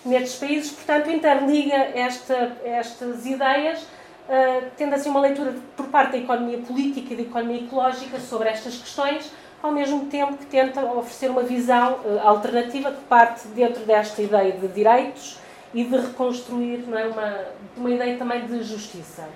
nestes 0.06 0.40
países, 0.40 0.72
portanto, 0.72 1.10
interliga 1.10 1.76
esta, 1.76 2.58
estas 2.64 3.26
ideias, 3.26 3.82
uh, 3.82 4.66
tendo 4.78 4.94
assim 4.96 5.10
uma 5.10 5.20
leitura 5.20 5.54
por 5.76 5.88
parte 5.88 6.14
da 6.14 6.18
economia 6.18 6.58
política 6.60 7.14
e 7.14 7.18
da 7.18 7.24
economia 7.24 7.64
ecológica 7.64 8.20
sobre 8.20 8.50
estas 8.50 8.78
questões, 8.78 9.32
ao 9.62 9.72
mesmo 9.72 10.08
tempo 10.08 10.38
que 10.38 10.46
tenta 10.46 10.84
oferecer 10.84 11.30
uma 11.30 11.44
visão 11.44 11.94
uh, 11.94 12.20
alternativa 12.24 12.92
que 12.92 13.02
parte 13.04 13.48
dentro 13.50 13.86
desta 13.86 14.22
ideia 14.22 14.54
de 14.54 14.68
direitos 14.68 15.38
e 15.74 15.84
de 15.84 15.98
reconstruir 15.98 16.84
não 16.88 16.98
é, 16.98 17.06
uma, 17.06 17.40
uma 17.78 17.90
ideia 17.90 18.18
também 18.18 18.46
de 18.46 18.62
justiça. 18.64 19.28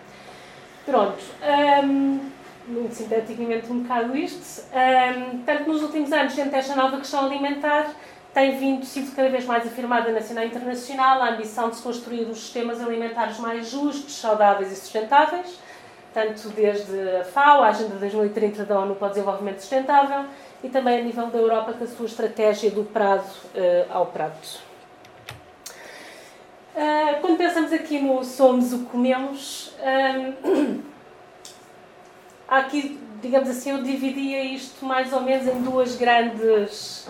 Pronto. 0.86 1.24
Um, 1.84 2.20
muito 2.68 2.96
sinteticamente 2.96 3.72
um 3.72 3.82
bocado 3.82 4.18
isto. 4.18 4.64
Um, 4.74 5.44
tanto 5.44 5.70
nos 5.70 5.84
últimos 5.84 6.12
anos, 6.12 6.34
dentro 6.34 6.52
desta 6.52 6.76
nova 6.76 6.98
questão 6.98 7.26
alimentar, 7.26 7.92
tem 8.36 8.58
vindo 8.58 8.86
sido 8.86 9.16
cada 9.16 9.30
vez 9.30 9.46
mais 9.46 9.66
afirmada 9.66 10.12
nacional 10.12 10.44
e 10.44 10.48
internacional 10.48 11.22
a 11.22 11.30
ambição 11.30 11.70
de 11.70 11.78
se 11.78 11.82
construir 11.82 12.26
os 12.26 12.38
sistemas 12.38 12.82
alimentares 12.82 13.40
mais 13.40 13.70
justos, 13.70 14.14
saudáveis 14.18 14.74
e 14.74 14.76
sustentáveis, 14.76 15.58
tanto 16.14 16.50
desde 16.50 17.00
a 17.22 17.24
FAO, 17.24 17.64
a 17.64 17.70
Agenda 17.70 17.96
2030 17.96 18.66
da 18.66 18.78
ONU 18.78 18.96
para 18.96 19.08
o 19.08 19.10
Desenvolvimento 19.10 19.60
Sustentável, 19.60 20.26
e 20.62 20.68
também 20.68 21.00
a 21.00 21.02
nível 21.02 21.28
da 21.28 21.38
Europa 21.38 21.72
com 21.72 21.86
a 21.86 21.88
sua 21.88 22.08
estratégia 22.08 22.70
do 22.70 22.84
prazo 22.84 23.40
uh, 23.56 23.90
ao 23.90 24.08
prato. 24.08 24.60
Uh, 26.76 27.22
quando 27.22 27.38
pensamos 27.38 27.72
aqui 27.72 28.00
no 28.00 28.22
somos 28.26 28.74
o 28.74 28.84
comemos, 28.84 29.74
há 32.50 32.58
aqui, 32.58 33.00
digamos 33.22 33.50
assim, 33.50 33.72
eu 33.72 33.82
dividia 33.82 34.44
isto 34.44 34.86
mais 34.86 35.14
ou 35.14 35.22
menos 35.22 35.48
em 35.48 35.62
duas 35.62 35.96
grandes 35.96 37.08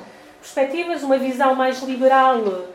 perspectivas, 0.54 1.04
uma 1.04 1.18
visão 1.18 1.56
mais 1.56 1.82
liberal 1.82 2.66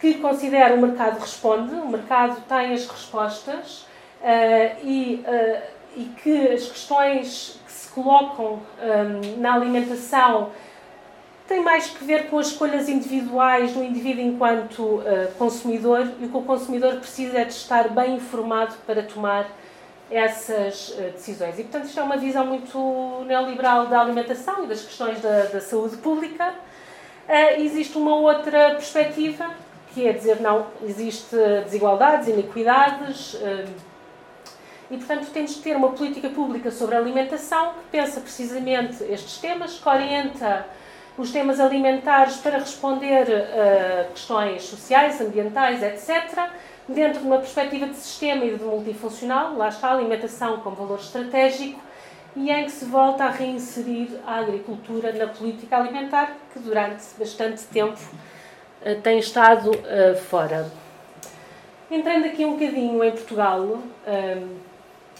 que 0.00 0.14
considera 0.14 0.74
o 0.74 0.80
mercado 0.80 1.18
responde, 1.20 1.74
o 1.74 1.88
mercado 1.88 2.42
tem 2.48 2.72
as 2.72 2.86
respostas 2.86 3.86
e, 4.82 5.24
e 5.96 6.04
que 6.22 6.48
as 6.48 6.66
questões 6.66 7.60
que 7.64 7.72
se 7.72 7.88
colocam 7.88 8.60
na 9.38 9.54
alimentação 9.54 10.50
tem 11.46 11.62
mais 11.62 11.88
que 11.88 12.04
ver 12.04 12.28
com 12.28 12.38
as 12.38 12.48
escolhas 12.48 12.88
individuais 12.88 13.72
do 13.72 13.82
indivíduo 13.82 14.22
enquanto 14.22 14.80
uh, 14.80 15.32
consumidor 15.38 16.10
e 16.18 16.24
o 16.24 16.28
que 16.30 16.36
o 16.36 16.42
consumidor 16.42 16.96
precisa 16.96 17.38
é 17.38 17.44
de 17.44 17.52
estar 17.52 17.88
bem 17.90 18.16
informado 18.16 18.74
para 18.86 19.02
tomar 19.02 19.46
essas 20.10 20.90
uh, 20.90 21.12
decisões. 21.12 21.58
E, 21.58 21.62
portanto, 21.64 21.84
isto 21.84 22.00
é 22.00 22.02
uma 22.02 22.16
visão 22.16 22.46
muito 22.46 23.24
neoliberal 23.26 23.86
da 23.86 24.00
alimentação 24.00 24.64
e 24.64 24.68
das 24.68 24.82
questões 24.82 25.20
da, 25.20 25.44
da 25.44 25.60
saúde 25.60 25.98
pública. 25.98 26.54
Uh, 27.28 27.60
existe 27.60 27.96
uma 27.96 28.16
outra 28.16 28.70
perspectiva, 28.70 29.50
que 29.92 30.06
é 30.06 30.12
dizer, 30.12 30.40
não, 30.40 30.66
existe 30.82 31.36
desigualdades, 31.64 32.28
iniquidades, 32.28 33.36
e, 34.90 34.96
portanto, 34.96 35.30
temos 35.32 35.54
que 35.54 35.62
ter 35.62 35.76
uma 35.76 35.90
política 35.90 36.28
pública 36.28 36.70
sobre 36.70 36.96
alimentação 36.96 37.74
que 37.74 37.90
pensa 37.90 38.20
precisamente 38.20 39.02
estes 39.04 39.38
temas, 39.38 39.78
que 39.78 39.88
orienta 39.88 40.66
os 41.16 41.30
temas 41.30 41.60
alimentares 41.60 42.36
para 42.36 42.58
responder 42.58 43.26
a 43.30 44.04
questões 44.10 44.64
sociais, 44.64 45.20
ambientais, 45.20 45.82
etc., 45.82 46.50
dentro 46.88 47.20
de 47.20 47.26
uma 47.26 47.38
perspectiva 47.38 47.86
de 47.86 47.96
sistema 47.96 48.44
e 48.44 48.56
de 48.56 48.64
multifuncional, 48.64 49.56
lá 49.56 49.68
está 49.68 49.88
a 49.88 49.94
alimentação 49.94 50.58
como 50.60 50.76
valor 50.76 50.98
estratégico, 50.98 51.80
e 52.36 52.50
em 52.50 52.64
que 52.64 52.72
se 52.72 52.84
volta 52.84 53.24
a 53.24 53.30
reinserir 53.30 54.08
a 54.26 54.38
agricultura 54.40 55.12
na 55.12 55.28
política 55.28 55.76
alimentar, 55.76 56.36
que 56.52 56.58
durante 56.58 57.04
bastante 57.18 57.62
tempo 57.64 57.98
eh, 58.82 58.94
tem 58.96 59.18
estado 59.18 59.70
uh, 59.70 60.16
fora. 60.28 60.70
Entrando 61.90 62.26
aqui 62.26 62.44
um 62.44 62.54
bocadinho 62.54 63.04
em 63.04 63.10
Portugal, 63.12 63.78
eh, 64.06 64.42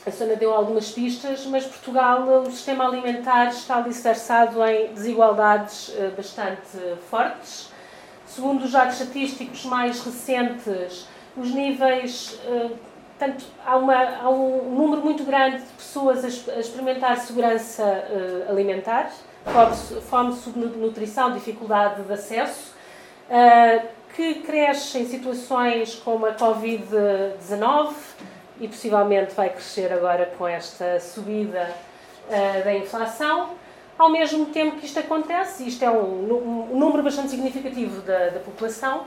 a 0.05 0.11
Sônia 0.11 0.37
deu 0.37 0.53
algumas 0.53 0.91
pistas, 0.91 1.47
mas 1.47 1.65
Portugal, 1.65 2.43
o 2.43 2.51
sistema 2.51 2.87
alimentar 2.87 3.49
está 3.49 3.77
alicerçado 3.77 4.63
em 4.65 4.93
desigualdades 4.93 5.95
eh, 5.97 6.11
bastante 6.17 6.77
fortes. 7.09 7.71
Segundo 8.27 8.65
os 8.65 8.73
dados 8.73 9.01
estatísticos 9.01 9.65
mais 9.65 10.01
recentes, 10.01 11.07
os 11.37 11.51
níveis. 11.55 12.39
Portanto, 13.25 13.47
há, 13.65 13.77
uma, 13.77 13.95
há 13.95 14.29
um 14.29 14.75
número 14.75 15.03
muito 15.03 15.25
grande 15.25 15.59
de 15.59 15.73
pessoas 15.73 16.25
a 16.25 16.59
experimentar 16.61 17.17
segurança 17.17 17.83
eh, 17.83 18.47
alimentar, 18.51 19.11
fome, 20.11 20.35
subnutrição, 20.35 21.33
dificuldade 21.33 22.03
de 22.03 22.13
acesso, 22.13 22.75
que 24.15 24.35
cresce 24.41 24.99
em 24.99 25.07
situações 25.07 25.95
como 25.95 26.27
a 26.27 26.35
Covid-19 26.35 27.95
e 28.61 28.69
possivelmente 28.69 29.35
vai 29.35 29.49
crescer 29.49 29.91
agora 29.91 30.31
com 30.37 30.47
esta 30.47 31.01
subida 31.01 31.71
uh, 32.29 32.65
da 32.65 32.75
inflação. 32.75 33.51
Ao 33.99 34.11
mesmo 34.11 34.47
tempo 34.47 34.77
que 34.77 34.87
isto 34.87 35.01
acontece, 35.01 35.67
isto 35.67 35.83
é 35.85 35.91
um, 35.91 36.69
um 36.73 36.79
número 36.79 37.03
bastante 37.03 37.31
significativo 37.31 38.03
da, 38.03 38.29
da 38.29 38.41
população, 38.41 38.99
uh, 38.99 39.05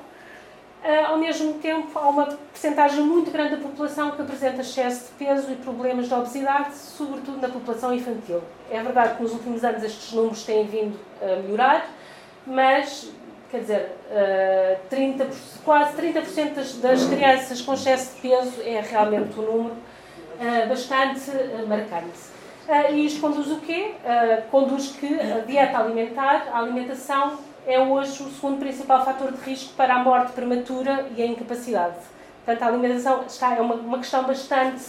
ao 1.08 1.18
mesmo 1.18 1.54
tempo 1.56 1.98
há 1.98 2.08
uma 2.08 2.26
percentagem 2.26 3.02
muito 3.04 3.32
grande 3.32 3.56
da 3.56 3.62
população 3.62 4.12
que 4.12 4.22
apresenta 4.22 4.62
excesso 4.62 5.06
de 5.06 5.26
peso 5.26 5.52
e 5.52 5.56
problemas 5.56 6.08
de 6.08 6.14
obesidade, 6.14 6.76
sobretudo 6.76 7.42
na 7.42 7.50
população 7.50 7.94
infantil. 7.94 8.42
É 8.70 8.82
verdade 8.82 9.16
que 9.16 9.24
nos 9.24 9.34
últimos 9.34 9.64
anos 9.64 9.84
estes 9.84 10.14
números 10.14 10.44
têm 10.44 10.66
vindo 10.66 10.98
a 11.22 11.42
melhorar, 11.42 11.90
mas 12.46 13.12
quer 13.50 13.62
dizer, 13.62 13.92
30, 14.90 15.24
eh, 15.24 15.28
quase 15.64 15.96
30% 16.02 16.54
das, 16.54 16.74
das 16.76 17.06
crianças 17.06 17.62
com 17.62 17.74
excesso 17.74 18.16
de 18.16 18.22
peso 18.22 18.62
é 18.62 18.82
realmente 18.82 19.40
um 19.40 19.44
número 19.44 19.76
eh, 20.40 20.66
bastante 20.66 21.32
marcante. 21.68 22.38
E 22.92 23.06
isto 23.06 23.22
conduz 23.22 23.50
o 23.50 23.62
quê? 23.62 23.94
Conduz 24.52 24.90
que 24.92 25.18
a 25.22 25.40
dieta 25.40 25.78
alimentar, 25.78 26.50
a 26.52 26.60
alimentação, 26.60 27.38
é 27.68 27.78
hoje 27.82 28.24
o 28.24 28.32
segundo 28.32 28.60
principal 28.60 29.04
fator 29.04 29.30
de 29.30 29.42
risco 29.44 29.74
para 29.76 29.96
a 29.96 30.00
morte 30.00 30.32
prematura 30.32 31.06
e 31.16 31.22
a 31.22 31.26
incapacidade. 31.26 31.98
Portanto, 32.46 32.64
a 32.64 32.68
alimentação 32.68 33.26
está, 33.28 33.56
é 33.56 33.60
uma, 33.60 33.76
uma 33.76 33.98
questão 33.98 34.24
bastante 34.24 34.86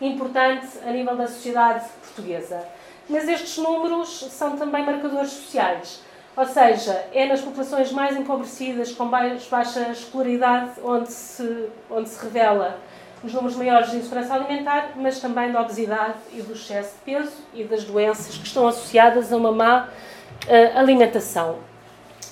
importante 0.00 0.68
a 0.86 0.90
nível 0.92 1.16
da 1.16 1.26
sociedade 1.26 1.84
portuguesa. 2.00 2.64
Mas 3.08 3.28
estes 3.28 3.58
números 3.58 4.08
são 4.30 4.56
também 4.56 4.86
marcadores 4.86 5.30
sociais. 5.30 6.00
Ou 6.36 6.46
seja, 6.46 7.04
é 7.12 7.26
nas 7.26 7.40
populações 7.40 7.90
mais 7.90 8.16
empobrecidas, 8.16 8.92
com 8.92 9.08
baixa 9.08 9.90
escolaridade, 9.90 10.70
onde 10.84 11.12
se, 11.12 11.68
onde 11.90 12.08
se 12.08 12.24
revela 12.24 12.78
os 13.22 13.34
números 13.34 13.56
maiores 13.56 13.90
de 13.90 13.96
insegurança 13.96 14.34
alimentar, 14.34 14.92
mas 14.94 15.20
também 15.20 15.50
da 15.50 15.60
obesidade 15.60 16.14
e 16.32 16.40
do 16.40 16.52
excesso 16.52 16.94
de 16.94 17.12
peso 17.12 17.36
e 17.52 17.64
das 17.64 17.82
doenças 17.82 18.36
que 18.36 18.46
estão 18.46 18.66
associadas 18.68 19.32
a 19.32 19.36
uma 19.36 19.50
má 19.50 19.88
uh, 20.46 20.78
alimentação. 20.78 21.71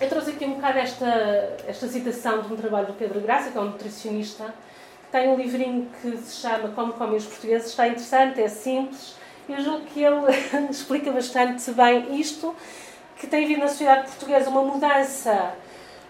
Eu 0.01 0.09
trouxe 0.09 0.31
aqui 0.31 0.47
um 0.47 0.55
bocado 0.55 0.79
esta, 0.79 1.57
esta 1.69 1.87
citação 1.87 2.41
de 2.41 2.51
um 2.51 2.57
trabalho 2.57 2.87
do 2.87 2.95
Pedro 2.95 3.21
Graça, 3.21 3.51
que 3.51 3.59
é 3.59 3.61
um 3.61 3.67
nutricionista, 3.67 4.45
que 4.45 5.13
tem 5.13 5.29
um 5.29 5.37
livrinho 5.37 5.89
que 6.01 6.17
se 6.17 6.37
chama 6.41 6.71
Como 6.71 6.95
Comem 6.95 7.17
os 7.17 7.27
Portugueses. 7.27 7.69
Está 7.69 7.87
interessante, 7.87 8.41
é 8.41 8.49
simples. 8.49 9.15
Eu 9.47 9.61
julgo 9.61 9.85
que 9.85 10.03
ele 10.03 10.25
explica 10.71 11.13
bastante 11.13 11.71
bem 11.73 12.19
isto 12.19 12.57
que 13.19 13.27
tem 13.27 13.45
havido 13.45 13.61
na 13.61 13.69
sociedade 13.69 14.07
portuguesa 14.09 14.49
uma 14.49 14.63
mudança 14.63 15.53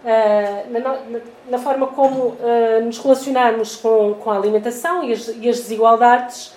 uh, 0.04 0.70
na, 0.70 0.78
na, 0.78 1.20
na, 1.48 1.58
forma 1.58 1.88
como 1.88 2.26
uh, 2.26 2.84
nos 2.84 2.98
relacionamos 2.98 3.74
com, 3.74 4.14
com 4.14 4.30
a 4.30 4.36
alimentação 4.36 5.02
e 5.02 5.12
as, 5.12 5.26
e 5.26 5.48
as, 5.48 5.56
desigualdades, 5.56 6.54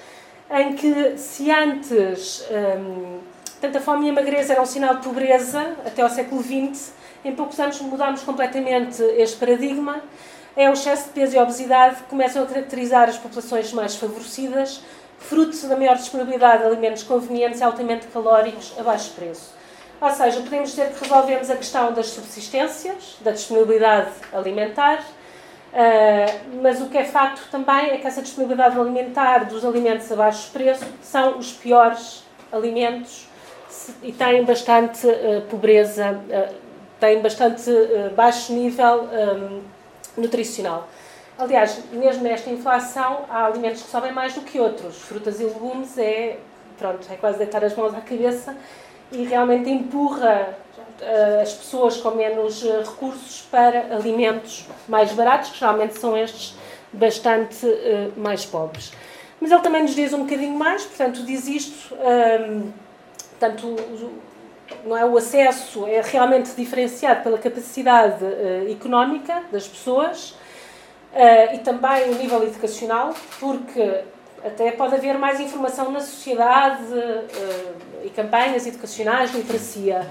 em 0.52 0.76
que 0.76 1.17
se 1.17 1.50
antes 1.50 2.46
um, 2.52 2.56
ehm, 2.56 3.19
tanto 3.60 3.80
a 3.80 3.82
fome 3.82 4.06
e 4.06 4.10
a 4.12 4.13
magreza 4.13 4.54
eram 4.54 4.62
um 4.62 4.67
sinal 4.67 4.98
de 4.98 5.02
pobreza, 5.02 5.76
até 5.84 6.04
ao 6.04 6.10
século 6.12 6.43
XX, 6.43 7.02
em 7.23 7.36
poucos 7.36 7.59
anos 7.59 7.79
mudámos 7.81 8.21
completamente 8.21 9.01
este 9.17 9.38
paradigma. 9.38 10.01
É 10.55 10.69
o 10.69 10.73
excesso 10.73 11.05
de 11.05 11.09
peso 11.12 11.36
e 11.36 11.39
obesidade 11.39 11.95
que 11.97 12.03
começam 12.03 12.43
a 12.43 12.45
caracterizar 12.45 13.09
as 13.09 13.17
populações 13.17 13.73
mais 13.73 13.95
favorecidas, 13.95 14.81
fruto 15.17 15.67
da 15.67 15.75
maior 15.75 15.95
disponibilidade 15.95 16.59
de 16.59 16.67
alimentos 16.67 17.03
convenientes 17.03 17.59
e 17.59 17.63
altamente 17.63 18.07
calóricos 18.07 18.73
a 18.77 18.83
baixo 18.83 19.12
preço. 19.13 19.53
Ou 19.99 20.09
seja, 20.09 20.41
podemos 20.41 20.71
dizer 20.71 20.89
que 20.89 21.01
resolvemos 21.01 21.49
a 21.49 21.55
questão 21.55 21.93
das 21.93 22.07
subsistências, 22.07 23.15
da 23.21 23.31
disponibilidade 23.31 24.12
alimentar, 24.33 24.99
uh, 24.99 26.62
mas 26.62 26.81
o 26.81 26.88
que 26.88 26.97
é 26.97 27.05
facto 27.05 27.49
também 27.49 27.91
é 27.91 27.97
que 27.97 28.05
essa 28.05 28.21
disponibilidade 28.21 28.77
alimentar 28.77 29.45
dos 29.45 29.63
alimentos 29.63 30.12
a 30.12 30.15
baixo 30.17 30.51
preço 30.51 30.86
são 31.01 31.38
os 31.38 31.53
piores 31.53 32.21
alimentos 32.51 33.27
e 34.01 34.12
têm 34.12 34.43
bastante 34.43 35.07
uh, 35.07 35.41
pobreza, 35.49 36.12
uh, 36.12 36.62
têm 37.03 37.21
bastante 37.21 37.69
baixo 38.15 38.53
nível 38.53 39.03
um, 39.03 39.61
nutricional. 40.15 40.87
Aliás, 41.37 41.81
mesmo 41.91 42.23
nesta 42.23 42.49
inflação, 42.49 43.25
há 43.29 43.45
alimentos 43.47 43.81
que 43.81 43.89
sobem 43.89 44.13
mais 44.13 44.33
do 44.33 44.41
que 44.41 44.57
outros. 44.57 45.01
Frutas 45.01 45.41
e 45.41 45.43
legumes 45.43 45.97
é, 45.97 46.37
pronto, 46.77 47.05
é 47.11 47.15
quase 47.15 47.39
deitar 47.39 47.63
as 47.65 47.75
mãos 47.75 47.93
à 47.93 47.99
cabeça 47.99 48.55
e 49.11 49.25
realmente 49.25 49.69
empurra 49.69 50.55
uh, 51.01 51.41
as 51.41 51.53
pessoas 51.53 51.97
com 51.97 52.11
menos 52.11 52.63
uh, 52.63 52.83
recursos 52.83 53.41
para 53.51 53.93
alimentos 53.93 54.65
mais 54.87 55.11
baratos, 55.11 55.49
que 55.49 55.59
geralmente 55.59 55.99
são 55.99 56.15
estes 56.15 56.55
bastante 56.93 57.65
uh, 57.65 58.13
mais 58.15 58.45
pobres. 58.45 58.93
Mas 59.41 59.51
ele 59.51 59.61
também 59.61 59.81
nos 59.81 59.95
diz 59.95 60.13
um 60.13 60.23
bocadinho 60.23 60.57
mais, 60.57 60.83
portanto, 60.85 61.23
diz 61.23 61.47
isto, 61.47 61.93
um, 61.95 61.97
ehm, 61.99 62.73
portanto, 63.31 63.75
não 64.86 64.97
é 64.97 65.05
o 65.05 65.17
acesso 65.17 65.86
é 65.88 66.01
realmente 66.01 66.51
diferenciado 66.55 67.23
pela 67.23 67.38
capacidade 67.38 68.25
económica 68.69 69.43
das 69.51 69.67
pessoas 69.67 70.36
e 71.53 71.57
também 71.59 72.09
o 72.09 72.15
nível 72.15 72.43
educacional, 72.43 73.13
porque 73.39 74.04
até 74.43 74.71
pode 74.71 74.95
haver 74.95 75.17
mais 75.17 75.39
informação 75.39 75.89
na 75.89 76.02
sociedade 76.02 76.83
uh, 76.83 78.06
e 78.06 78.10
campanhas 78.10 78.67
educacionais, 78.67 79.33
literacia. 79.33 80.06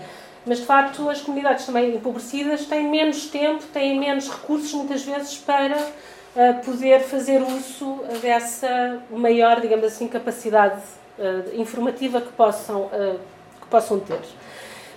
Mas, 0.47 0.59
de 0.59 0.65
facto, 0.65 1.09
as 1.09 1.21
comunidades 1.21 1.67
também 1.67 1.95
empobrecidas 1.95 2.65
têm 2.65 2.89
menos 2.89 3.27
tempo, 3.27 3.63
têm 3.73 4.01
menos 4.01 4.29
recursos, 4.29 4.73
muitas 4.73 5.03
vezes, 5.05 5.37
para 5.37 5.77
uh, 5.77 6.65
poder 6.65 7.01
fazer 7.01 7.43
uso 7.43 8.01
dessa 8.23 9.03
maior, 9.11 9.61
digamos 9.61 9.85
assim, 9.85 10.09
capacidade 10.09 10.81
uh, 11.19 11.61
informativa 11.61 12.21
que 12.21 12.33
possam, 12.33 12.91
que 13.61 13.67
possam 13.69 14.01
ter. 14.01 14.21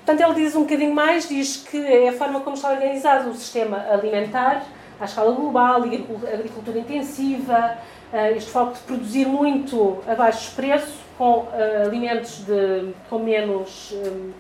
Portanto, 0.05 0.21
ele 0.21 0.45
diz 0.45 0.55
um 0.55 0.61
bocadinho 0.61 0.93
mais, 0.93 1.27
diz 1.27 1.57
que 1.57 1.77
é 1.77 2.09
a 2.09 2.13
forma 2.13 2.39
como 2.41 2.55
está 2.55 2.71
organizado 2.71 3.31
o 3.31 3.33
sistema 3.33 3.83
alimentar, 3.89 4.63
à 4.99 5.05
escala 5.05 5.31
global, 5.33 5.81
agricultura 5.81 6.77
intensiva, 6.77 7.75
uh, 8.13 8.37
este 8.37 8.51
foco 8.51 8.73
de 8.73 8.79
produzir 8.81 9.25
muito 9.25 10.03
a 10.07 10.13
baixo 10.13 10.55
preço, 10.55 10.93
com 11.17 11.39
uh, 11.39 11.47
alimentos 11.87 12.45
de, 12.45 12.93
com 13.09 13.17
menos 13.17 13.93
uh, 13.93 14.33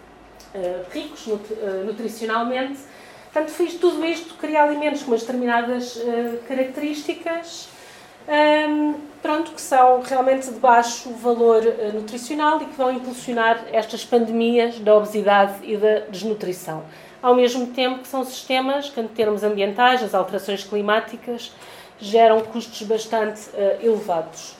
ricos 0.91 1.25
nut, 1.25 1.43
nutricionalmente, 1.83 2.79
Portanto, 3.33 3.51
fiz 3.51 3.73
tudo 3.73 4.05
isto, 4.05 4.35
criar 4.35 4.63
alimentos 4.63 5.03
com 5.03 5.11
umas 5.11 5.19
determinadas 5.19 5.99
características, 6.47 7.67
um, 8.27 8.95
pronto, 9.21 9.51
que 9.51 9.61
são 9.61 10.01
realmente 10.01 10.49
de 10.49 10.59
baixo 10.59 11.09
valor 11.11 11.63
uh, 11.63 11.93
nutricional 11.93 12.61
e 12.61 12.65
que 12.65 12.75
vão 12.75 12.91
impulsionar 12.91 13.65
estas 13.71 14.03
pandemias 14.03 14.79
da 14.79 14.95
obesidade 14.95 15.55
e 15.63 15.77
da 15.77 15.99
desnutrição. 16.09 16.83
Ao 17.21 17.35
mesmo 17.35 17.67
tempo 17.67 17.99
que 17.99 18.07
são 18.07 18.23
sistemas 18.23 18.89
que, 18.89 18.99
em 18.99 19.07
termos 19.07 19.43
ambientais, 19.43 20.03
as 20.03 20.13
alterações 20.13 20.63
climáticas, 20.63 21.51
geram 21.99 22.41
custos 22.41 22.81
bastante 22.83 23.49
uh, 23.49 23.85
elevados. 23.85 24.55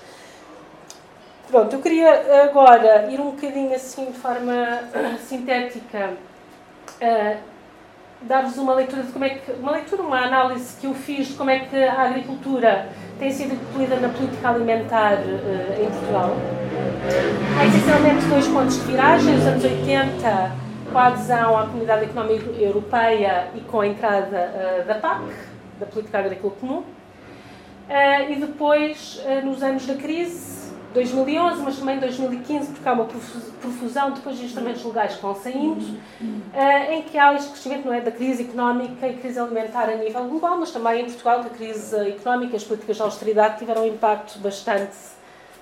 Pronto, 1.47 1.75
eu 1.75 1.81
queria 1.81 2.43
agora 2.43 3.07
ir 3.11 3.19
um 3.19 3.31
bocadinho 3.31 3.73
assim 3.75 4.05
de 4.05 4.17
forma 4.17 4.79
sintética 5.27 6.13
dar-vos 8.27 8.57
uma 8.57 8.73
leitura 8.73 9.03
de 9.03 9.11
como 9.11 9.25
é 9.25 9.29
que 9.29 9.51
uma 9.51 9.71
leitura, 9.71 10.01
uma 10.01 10.19
análise 10.19 10.75
que 10.79 10.87
eu 10.87 10.93
fiz 10.93 11.27
de 11.27 11.33
como 11.35 11.49
é 11.49 11.59
que 11.59 11.75
a 11.75 12.01
agricultura 12.01 12.89
tem 13.19 13.31
sido 13.31 13.53
incluída 13.53 13.95
na 13.97 14.09
política 14.09 14.49
alimentar 14.49 15.13
uh, 15.13 15.81
em 15.81 15.89
Portugal. 15.89 16.35
Há 17.59 17.65
essencialmente 17.65 18.25
dois 18.25 18.47
pontos 18.47 18.75
de 18.79 18.91
viragem, 18.91 19.35
os 19.35 19.45
anos 19.45 19.63
80, 19.63 20.51
com 20.91 20.97
a 20.97 21.07
adesão 21.07 21.57
à 21.57 21.65
Comunidade 21.67 22.05
Económica 22.05 22.49
Europeia 22.59 23.47
e 23.55 23.61
com 23.61 23.81
a 23.81 23.87
entrada 23.87 24.51
uh, 24.53 24.87
da 24.87 24.95
PAC, 24.95 25.23
da 25.79 25.85
Política 25.85 26.19
Agrícola 26.19 26.53
Comum, 26.59 26.79
uh, 26.79 26.83
e 28.31 28.35
depois, 28.35 29.23
nos 29.43 29.61
anos 29.61 29.85
da 29.85 29.95
crise, 29.95 30.64
2011, 30.95 31.61
mas 31.61 31.77
também 31.77 31.99
2015, 31.99 32.71
porque 32.71 32.87
há 32.87 32.93
uma 32.93 33.05
profusão 33.05 34.11
depois 34.11 34.37
de 34.37 34.45
instrumentos 34.45 34.83
legais 34.83 35.15
que 35.15 35.21
vão 35.21 35.35
saindo, 35.35 35.83
uh, 35.83 36.91
em 36.91 37.03
que 37.03 37.17
há 37.17 37.33
este 37.33 37.49
crescimento 37.49 37.85
não 37.85 37.93
é, 37.93 37.99
da 37.99 38.11
crise 38.11 38.43
económica 38.43 39.05
e 39.05 39.17
crise 39.17 39.37
alimentar 39.37 39.89
a 39.89 39.95
nível 39.95 40.23
global, 40.23 40.57
mas 40.57 40.71
também 40.71 41.01
em 41.01 41.05
Portugal, 41.05 41.41
que 41.41 41.47
a 41.47 41.49
crise 41.49 41.95
económica 42.09 42.53
e 42.53 42.55
as 42.55 42.63
políticas 42.63 42.95
de 42.95 43.01
austeridade 43.01 43.59
tiveram 43.59 43.83
um 43.83 43.87
impacto 43.87 44.39
bastante 44.39 44.95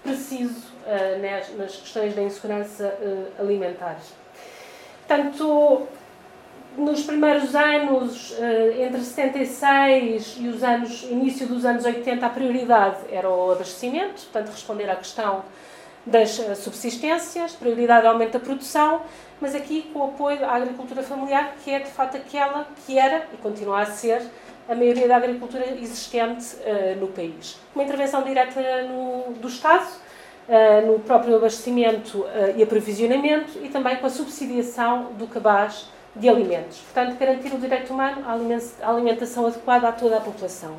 preciso 0.03 0.67
uh, 0.85 1.21
nas, 1.21 1.57
nas, 1.57 1.75
questões 1.77 2.13
da 2.13 2.21
insegurança 2.21 2.95
uh, 3.01 3.41
alimentar. 3.41 3.97
Portanto, 5.07 5.87
nos 6.77 7.03
primeiros 7.03 7.55
anos, 7.55 8.35
eh, 8.39 8.85
entre 8.85 9.01
76 9.01 10.37
e 10.39 10.47
os 10.47 10.63
anos, 10.63 11.03
início 11.03 11.47
dos 11.47 11.65
anos 11.65 11.85
80, 11.85 12.25
a 12.25 12.29
prioridade 12.29 12.97
era 13.11 13.29
o 13.29 13.51
abastecimento, 13.51 14.23
portanto, 14.23 14.49
responder 14.49 14.89
à 14.89 14.95
questão 14.95 15.43
das 16.05 16.39
eh, 16.39 16.55
subsistências, 16.55 17.53
prioridade 17.53 18.07
ao 18.07 18.13
aumento 18.13 18.33
da 18.33 18.39
produção, 18.39 19.01
mas 19.39 19.55
aqui 19.55 19.89
com 19.93 19.99
o 19.99 20.03
apoio 20.05 20.43
à 20.45 20.55
agricultura 20.55 21.03
familiar, 21.03 21.55
que 21.63 21.71
é 21.71 21.79
de 21.79 21.91
facto 21.91 22.17
aquela 22.17 22.67
que 22.85 22.97
era 22.97 23.27
e 23.33 23.37
continua 23.37 23.81
a 23.81 23.85
ser 23.85 24.21
a 24.67 24.75
maioria 24.75 25.07
da 25.07 25.17
agricultura 25.17 25.65
existente 25.81 26.55
uh, 26.55 26.99
no 26.99 27.07
país. 27.07 27.59
Uma 27.75 27.83
intervenção 27.83 28.23
direta 28.23 28.61
no, 28.83 29.33
do 29.33 29.49
Estado, 29.49 29.85
uh, 30.47 30.87
no 30.87 30.99
próprio 30.99 31.35
abastecimento 31.35 32.19
uh, 32.19 32.27
e 32.55 32.63
aprovisionamento 32.63 33.59
e 33.61 33.67
também 33.67 33.97
com 33.97 34.05
a 34.05 34.09
subsidiação 34.09 35.11
do 35.17 35.27
cabaz 35.27 35.87
de 36.15 36.29
alimentos. 36.29 36.79
Portanto, 36.79 37.17
garantir 37.17 37.53
o 37.53 37.57
direito 37.57 37.93
humano 37.93 38.23
à 38.81 38.89
alimentação 38.89 39.47
adequada 39.47 39.87
a 39.87 39.91
toda 39.91 40.17
a 40.17 40.21
população. 40.21 40.75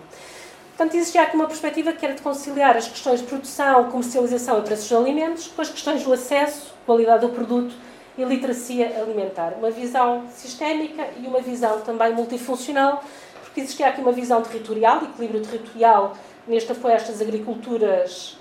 Portanto, 0.76 0.96
existia 0.96 1.22
aqui 1.22 1.36
uma 1.36 1.46
perspectiva 1.46 1.92
que 1.92 2.04
era 2.04 2.14
de 2.14 2.22
conciliar 2.22 2.76
as 2.76 2.88
questões 2.88 3.20
de 3.20 3.26
produção, 3.26 3.90
comercialização 3.90 4.58
e 4.58 4.62
preços 4.62 4.88
de 4.88 4.94
alimentos 4.94 5.46
com 5.48 5.62
as 5.62 5.68
questões 5.68 6.02
do 6.02 6.12
acesso, 6.12 6.74
qualidade 6.84 7.26
do 7.26 7.32
produto 7.32 7.74
e 8.18 8.24
literacia 8.24 9.00
alimentar. 9.00 9.54
Uma 9.56 9.70
visão 9.70 10.24
sistémica 10.34 11.06
e 11.20 11.26
uma 11.26 11.40
visão 11.40 11.80
também 11.80 12.12
multifuncional, 12.12 13.04
porque 13.44 13.60
existia 13.60 13.88
aqui 13.88 14.00
uma 14.00 14.12
visão 14.12 14.42
territorial, 14.42 15.04
equilíbrio 15.04 15.42
territorial 15.42 16.16
neste 16.46 16.72
apoio 16.72 16.94
a 16.94 16.96
estas 16.96 17.20
agriculturas 17.20 18.36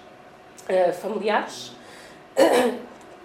uh, 0.68 0.94
familiares, 0.94 1.72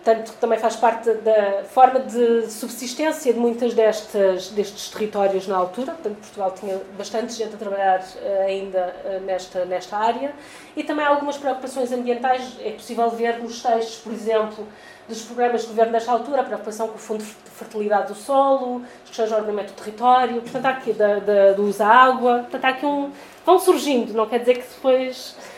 Portanto, 0.09 0.33
também 0.41 0.59
faz 0.59 0.75
parte 0.75 1.11
da 1.17 1.65
forma 1.65 2.01
de 2.01 2.51
subsistência 2.51 3.31
de 3.31 3.39
muitas 3.39 3.75
destas, 3.75 4.49
destes 4.49 4.89
territórios 4.89 5.47
na 5.47 5.55
altura. 5.55 5.93
Portanto, 5.93 6.17
Portugal 6.17 6.55
tinha 6.59 6.81
bastante 6.97 7.35
gente 7.35 7.55
a 7.55 7.59
trabalhar 7.59 8.01
uh, 8.01 8.47
ainda 8.47 8.97
uh, 9.05 9.21
nesta, 9.27 9.67
nesta 9.67 9.99
área. 9.99 10.33
E 10.75 10.83
também 10.83 11.05
algumas 11.05 11.37
preocupações 11.37 11.93
ambientais. 11.93 12.57
É 12.61 12.71
possível 12.71 13.11
ver 13.11 13.39
nos 13.39 13.63
textos, 13.63 13.97
por 13.97 14.11
exemplo, 14.11 14.67
dos 15.07 15.21
programas 15.23 15.63
de 15.63 15.67
governo 15.69 15.93
desta 15.93 16.11
altura, 16.11 16.41
a 16.41 16.45
preocupação 16.45 16.89
com 16.89 16.95
o 16.95 16.99
fundo 16.99 17.23
de 17.23 17.51
fertilidade 17.51 18.09
do 18.09 18.15
solo, 18.15 18.83
as 19.03 19.09
questões 19.09 19.29
de 19.29 19.35
ordenamento 19.35 19.73
do 19.75 19.77
território, 19.77 20.41
portanto, 20.41 20.67
há 20.67 20.71
aqui 20.71 20.93
da, 20.93 21.19
da, 21.19 21.53
do 21.53 21.65
uso 21.65 21.79
da 21.79 21.87
água. 21.87 22.39
Portanto, 22.41 22.65
há 22.65 22.69
aqui 22.69 22.87
um. 22.87 23.11
vão 23.45 23.59
surgindo, 23.59 24.15
não 24.15 24.27
quer 24.27 24.39
dizer 24.39 24.55
que 24.55 24.69
depois 24.75 25.37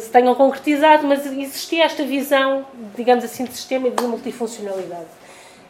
se 0.00 0.10
tenham 0.10 0.34
concretizado, 0.34 1.06
mas 1.06 1.26
existia 1.26 1.84
esta 1.84 2.04
visão, 2.04 2.64
digamos 2.94 3.24
assim, 3.24 3.44
de 3.44 3.52
sistema 3.52 3.88
e 3.88 3.90
de 3.90 4.02
multifuncionalidade. 4.04 5.06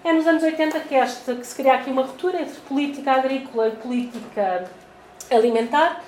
É 0.05 0.13
nos 0.13 0.27
anos 0.27 0.43
80 0.43 0.81
que, 0.81 0.95
esta, 0.95 1.35
que 1.35 1.47
se 1.47 1.55
cria 1.55 1.75
aqui 1.75 1.91
uma 1.91 2.03
ruptura 2.03 2.41
entre 2.41 2.61
política 2.61 3.13
agrícola 3.13 3.69
e 3.69 3.73
política 3.73 4.65
alimentar, 5.31 6.03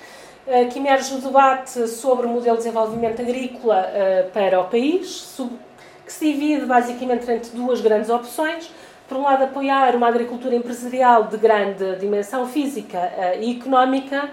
eh, 0.47 0.65
que 0.65 0.79
emerge 0.79 1.13
o 1.13 1.17
debate 1.17 1.87
sobre 1.87 2.25
o 2.25 2.29
modelo 2.29 2.57
de 2.57 2.63
desenvolvimento 2.63 3.21
agrícola 3.21 3.89
eh, 3.93 4.29
para 4.33 4.59
o 4.59 4.65
país, 4.65 5.35
que 6.05 6.13
se 6.13 6.31
divide 6.31 6.65
basicamente 6.65 7.29
entre 7.29 7.51
duas 7.51 7.81
grandes 7.81 8.09
opções. 8.09 8.71
Por 9.07 9.17
um 9.17 9.23
lado, 9.23 9.43
apoiar 9.43 9.95
uma 9.95 10.07
agricultura 10.07 10.55
empresarial 10.55 11.25
de 11.25 11.37
grande 11.37 11.97
dimensão 11.97 12.47
física 12.47 13.11
e 13.39 13.57
económica, 13.57 14.29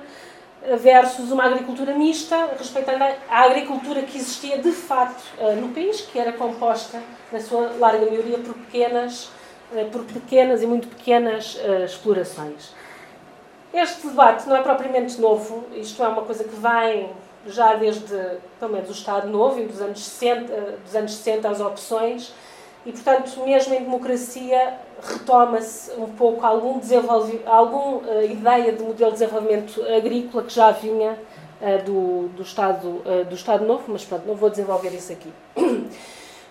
versus 0.76 1.30
uma 1.30 1.44
agricultura 1.44 1.94
mista, 1.94 2.50
respeitando 2.58 3.04
a 3.04 3.40
agricultura 3.42 4.02
que 4.02 4.18
existia 4.18 4.58
de 4.58 4.72
facto 4.72 5.22
eh, 5.38 5.54
no 5.54 5.68
país, 5.68 6.00
que 6.02 6.18
era 6.18 6.32
composta, 6.32 7.02
na 7.32 7.40
sua 7.40 7.72
larga 7.78 8.04
maioria, 8.06 8.38
por 8.38 8.54
pequenas, 8.54 9.30
eh, 9.74 9.84
por 9.84 10.04
pequenas 10.04 10.62
e 10.62 10.66
muito 10.66 10.88
pequenas 10.88 11.58
eh, 11.62 11.84
explorações. 11.84 12.74
Este 13.72 14.06
debate 14.08 14.48
não 14.48 14.56
é 14.56 14.62
propriamente 14.62 15.20
novo, 15.20 15.66
isto 15.74 16.02
é 16.02 16.08
uma 16.08 16.22
coisa 16.22 16.44
que 16.44 16.54
vem 16.54 17.10
já 17.46 17.74
desde, 17.74 18.16
pelo 18.58 18.72
menos, 18.72 18.88
o 18.88 18.92
Estado 18.92 19.28
Novo, 19.28 19.62
dos 19.64 19.80
anos 19.80 20.04
60, 20.04 20.78
dos 20.84 20.94
anos 20.94 21.12
60 21.14 21.48
as 21.48 21.60
opções, 21.60 22.32
e, 22.88 22.92
portanto, 22.92 23.42
mesmo 23.44 23.74
em 23.74 23.82
democracia, 23.82 24.78
retoma-se 25.02 25.90
um 25.92 26.06
pouco 26.06 26.44
algum 26.44 26.80
alguma 27.44 27.98
uh, 27.98 28.24
ideia 28.24 28.72
de 28.72 28.82
modelo 28.82 29.12
de 29.12 29.18
desenvolvimento 29.18 29.82
agrícola 29.94 30.42
que 30.42 30.54
já 30.54 30.70
vinha 30.70 31.12
uh, 31.12 31.84
do, 31.84 32.28
do, 32.28 32.42
Estado, 32.42 32.88
uh, 32.88 33.26
do 33.28 33.34
Estado 33.34 33.66
Novo, 33.66 33.84
mas 33.88 34.06
pronto, 34.06 34.26
não 34.26 34.34
vou 34.34 34.48
desenvolver 34.48 34.88
isso 34.94 35.12
aqui. 35.12 35.30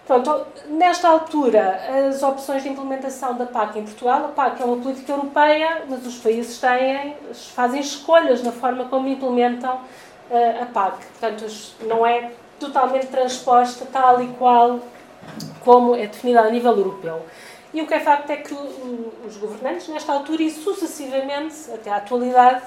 Pronto, 0.06 0.46
nesta 0.68 1.10
altura, 1.10 1.82
as 2.08 2.24
opções 2.24 2.64
de 2.64 2.70
implementação 2.70 3.36
da 3.36 3.46
PAC 3.46 3.80
em 3.80 3.84
Portugal, 3.84 4.24
a 4.24 4.28
PAC 4.30 4.62
é 4.62 4.66
uma 4.66 4.78
política 4.78 5.12
europeia, 5.12 5.82
mas 5.90 6.06
os 6.06 6.18
países 6.20 6.58
têm, 6.62 7.18
fazem 7.54 7.82
escolhas 7.82 8.42
na 8.42 8.54
forma 8.54 8.86
como 8.86 9.10
implementam 9.10 9.82
a 10.62 10.66
PAC. 10.68 11.06
Portanto, 11.08 11.46
não 11.82 12.08
é 12.08 12.32
totalmente 12.58 13.08
transposta 13.08 13.86
tal 13.92 14.24
e 14.24 14.30
qual 14.40 14.80
como 15.68 15.94
é 15.94 16.08
definida 16.08 16.40
a 16.40 16.50
nível 16.50 16.78
europeu. 16.78 17.26
E 17.74 17.82
o 17.82 17.86
que 17.86 17.94
é 17.94 18.00
facto 18.00 18.30
é 18.30 18.38
que 18.38 18.54
os 18.54 19.36
governantes, 19.36 19.90
nesta 19.90 20.14
altura 20.14 20.42
e 20.42 20.50
sucessivamente, 20.50 21.56
até 21.74 21.92
à 21.92 21.98
atualidade, 21.98 22.64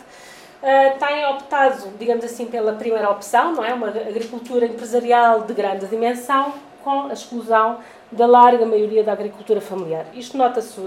Uh, 0.60 0.98
têm 0.98 1.24
optado, 1.24 1.88
digamos 1.98 2.22
assim, 2.22 2.44
pela 2.44 2.74
primeira 2.74 3.08
opção, 3.08 3.54
não 3.54 3.64
é? 3.64 3.72
Uma 3.72 3.88
agricultura 3.88 4.66
empresarial 4.66 5.44
de 5.44 5.54
grande 5.54 5.86
dimensão, 5.86 6.52
com 6.84 7.06
a 7.06 7.14
exclusão 7.14 7.78
da 8.12 8.26
larga 8.26 8.66
maioria 8.66 9.02
da 9.02 9.12
agricultura 9.12 9.58
familiar. 9.62 10.04
Isto 10.12 10.36
nota-se 10.36 10.78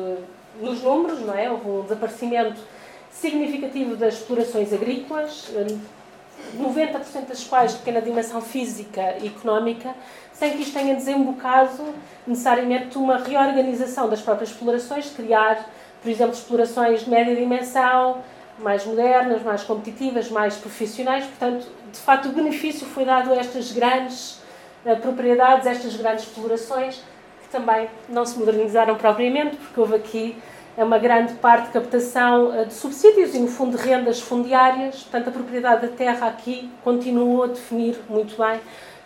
nos 0.62 0.84
números, 0.84 1.22
não 1.22 1.34
é? 1.34 1.50
Houve 1.50 1.68
um 1.68 1.82
desaparecimento 1.82 2.62
significativo 3.10 3.96
das 3.96 4.14
explorações 4.20 4.72
agrícolas, 4.72 5.50
90% 6.58 7.28
das 7.28 7.44
quais 7.44 7.72
de 7.72 7.78
pequena 7.80 8.02
dimensão 8.02 8.42
física 8.42 9.16
e 9.22 9.28
económica, 9.28 9.96
sem 10.34 10.52
que 10.52 10.64
isto 10.64 10.74
tenha 10.74 10.96
desembocado 10.96 11.94
necessariamente 12.26 12.98
uma 12.98 13.18
reorganização 13.18 14.10
das 14.10 14.22
próprias 14.22 14.50
explorações, 14.50 15.10
criar, 15.10 15.70
por 16.02 16.10
exemplo, 16.10 16.34
explorações 16.34 17.02
de 17.02 17.10
média 17.10 17.36
dimensão, 17.36 18.24
mais 18.60 18.86
modernas, 18.86 19.42
mais 19.42 19.64
competitivas, 19.64 20.30
mais 20.30 20.56
profissionais. 20.56 21.26
Portanto, 21.26 21.68
de 21.92 22.00
facto, 22.00 22.30
o 22.30 22.32
benefício 22.32 22.86
foi 22.88 23.06
dado 23.06 23.32
a 23.32 23.36
estas 23.36 23.72
grandes 23.72 24.42
uh, 24.86 24.96
propriedades, 25.02 25.68
a 25.68 25.72
estas 25.72 25.96
grandes 25.96 26.26
explorações, 26.26 27.02
que 27.42 27.50
também 27.50 27.90
não 28.10 28.26
se 28.26 28.38
modernizaram 28.38 28.96
propriamente, 28.96 29.56
porque 29.58 29.80
houve 29.80 29.96
aqui 29.96 30.38
uma 30.82 30.98
grande 30.98 31.34
parte 31.34 31.68
de 31.68 31.74
captação 31.74 32.50
uh, 32.50 32.66
de 32.66 32.74
subsídios 32.74 33.36
e, 33.36 33.40
no 33.40 33.48
fundo, 33.48 33.78
de 33.78 33.84
rendas 33.84 34.20
fundiárias. 34.20 35.04
Portanto, 35.04 35.28
a 35.28 35.32
propriedade 35.32 35.88
da 35.88 35.96
terra 35.96 36.28
aqui 36.28 36.72
continuou 36.84 37.44
a 37.44 37.48
definir 37.48 38.00
muito 38.10 38.36
bem 38.36 38.60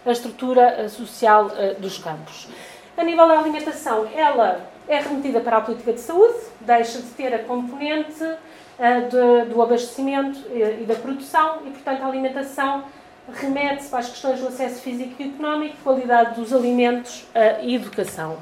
a 0.05 0.11
estrutura 0.11 0.61
eh, 0.61 0.87
social 0.87 1.47
uh, 1.47 1.81
dos 1.81 1.97
campos. 1.97 2.47
A 2.95 3.03
nível 3.03 3.27
da 3.27 3.37
alimentação, 3.37 4.07
ela 4.15 4.61
é 4.87 4.99
remetida 4.99 5.41
para 5.41 5.57
a 5.57 5.61
política 5.61 5.91
de 5.91 5.99
saúde, 5.99 6.37
deixa 6.61 6.99
de 6.99 7.09
ter 7.09 7.33
a 7.33 7.39
componente 7.39 8.23
do 9.51 9.61
abastecimento 9.61 10.39
e, 10.51 10.85
da 10.85 10.95
produção 10.95 11.57
e, 11.65 11.71
portanto, 11.71 12.01
a 12.03 12.07
alimentação 12.07 12.85
remete-se 13.33 13.89
para 13.89 13.99
as 13.99 14.09
questões 14.09 14.39
do 14.39 14.47
acesso 14.47 14.81
físico 14.81 15.15
e 15.19 15.29
económico, 15.29 15.75
qualidade 15.83 16.39
dos 16.39 16.53
alimentos 16.53 17.25
e 17.61 17.75
educação. 17.75 18.37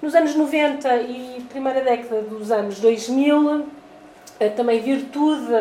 Nos 0.00 0.14
anos 0.14 0.34
90 0.34 0.96
e 0.96 1.46
primeira 1.48 1.80
década 1.80 2.22
dos 2.22 2.50
anos 2.50 2.80
2000, 2.80 3.60
uh, 3.60 3.66
também 4.56 4.80
virtude 4.80 5.52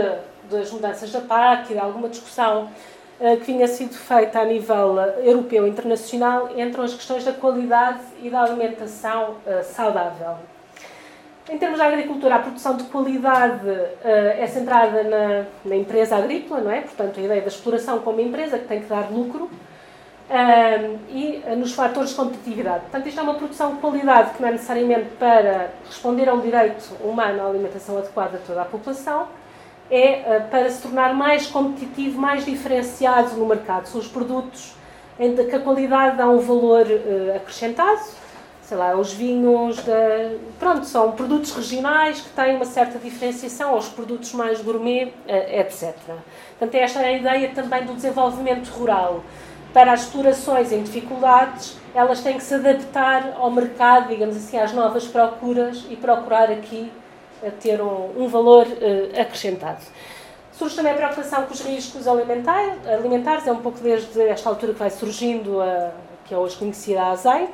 das 0.49 0.71
mudanças 0.71 1.11
da 1.11 1.21
PAC 1.21 1.71
e 1.71 1.73
de 1.73 1.79
alguma 1.79 2.07
discussão 2.07 2.69
que 3.43 3.51
vinha 3.51 3.67
sido 3.67 3.95
feita 3.95 4.39
a 4.39 4.45
nível 4.45 4.95
europeu 5.23 5.65
e 5.65 5.69
internacional, 5.71 6.51
entram 6.55 6.83
as 6.83 6.93
questões 6.93 7.25
da 7.25 7.33
qualidade 7.33 7.99
e 8.21 8.29
da 8.29 8.43
alimentação 8.43 9.37
saudável. 9.63 10.37
Em 11.49 11.57
termos 11.57 11.79
de 11.79 11.85
agricultura, 11.85 12.35
a 12.35 12.39
produção 12.39 12.75
de 12.75 12.83
qualidade 12.85 13.69
uh, 13.69 13.97
é 14.03 14.45
centrada 14.47 15.01
na, 15.03 15.45
na, 15.63 15.75
empresa 15.77 16.17
agrícola, 16.17 16.59
não 16.59 16.71
é? 16.71 16.81
Portanto, 16.81 17.17
a 17.21 17.23
ideia 17.23 17.39
da 17.39 17.47
exploração 17.47 17.99
como 17.99 18.19
empresa 18.19 18.59
que 18.59 18.67
tem 18.67 18.81
que 18.81 18.87
dar 18.87 19.09
lucro 19.09 19.49
uh, 20.29 20.99
e 21.09 21.43
uh, 21.45 21.55
nos 21.55 21.73
fatores 21.73 22.11
de 22.11 22.15
competitividade. 22.15 22.81
Portanto, 22.81 23.07
isto 23.07 23.19
é 23.19 23.23
uma 23.23 23.35
produção 23.35 23.75
de 23.75 23.81
qualidade 23.81 24.31
que 24.31 24.41
não 24.41 24.49
é 24.49 24.51
necessariamente 24.51 25.09
para 25.19 25.71
responder 25.85 26.29
a 26.29 26.33
um 26.33 26.41
direito 26.41 26.95
humano 27.01 27.41
à 27.41 27.49
alimentação 27.49 27.97
adequada 27.97 28.37
a 28.37 28.39
toda 28.39 28.61
a 28.61 28.65
população, 28.65 29.27
é 29.89 30.39
para 30.51 30.69
se 30.69 30.81
tornar 30.81 31.13
mais 31.13 31.47
competitivo, 31.47 32.19
mais 32.19 32.43
diferenciado 32.43 33.35
no 33.37 33.45
mercado. 33.45 33.85
São 33.85 34.01
os 34.01 34.07
produtos 34.07 34.75
em 35.17 35.33
que 35.33 35.55
a 35.55 35.59
qualidade 35.61 36.17
dá 36.17 36.27
um 36.27 36.39
valor 36.39 36.85
acrescentado 37.33 38.01
sei 38.67 38.75
lá, 38.75 38.97
os 38.97 39.13
vinhos, 39.13 39.77
de, 39.77 40.37
pronto, 40.59 40.85
são 40.85 41.13
produtos 41.13 41.55
regionais 41.55 42.19
que 42.19 42.29
têm 42.31 42.57
uma 42.57 42.65
certa 42.65 42.99
diferenciação 42.99 43.69
aos 43.69 43.87
produtos 43.87 44.33
mais 44.33 44.59
gourmet, 44.61 45.13
eh, 45.25 45.61
etc. 45.61 45.95
Portanto, 46.59 46.75
esta 46.75 46.99
é 46.99 47.05
a 47.05 47.11
ideia 47.13 47.51
também 47.55 47.85
do 47.85 47.93
desenvolvimento 47.93 48.67
rural. 48.71 49.23
Para 49.77 49.93
as 49.93 50.05
explorações 50.05 50.71
em 50.71 50.81
dificuldades, 50.81 51.77
elas 51.93 52.21
têm 52.21 52.35
que 52.35 52.43
se 52.43 52.55
adaptar 52.55 53.35
ao 53.37 53.51
mercado, 53.51 54.07
digamos 54.07 54.35
assim, 54.35 54.57
às 54.57 54.73
novas 54.73 55.07
procuras 55.07 55.85
e 55.87 55.95
procurar 55.95 56.49
aqui 56.49 56.91
eh, 57.43 57.51
ter 57.51 57.79
um, 57.79 58.23
um 58.23 58.27
valor 58.27 58.65
uh, 58.65 59.21
acrescentado. 59.21 59.83
Surge 60.51 60.75
também 60.75 60.93
a 60.93 60.95
preocupação 60.95 61.43
com 61.43 61.53
os 61.53 61.61
riscos 61.61 62.07
alimentares, 62.07 63.45
é 63.45 63.51
um 63.51 63.61
pouco 63.61 63.79
desde 63.79 64.19
esta 64.19 64.49
altura 64.49 64.73
que 64.73 64.79
vai 64.79 64.89
surgindo 64.89 65.61
a 65.61 65.91
que 66.25 66.33
é 66.33 66.37
hoje 66.39 66.57
conhecida 66.57 66.99
a 67.03 67.11
ASAI, 67.11 67.47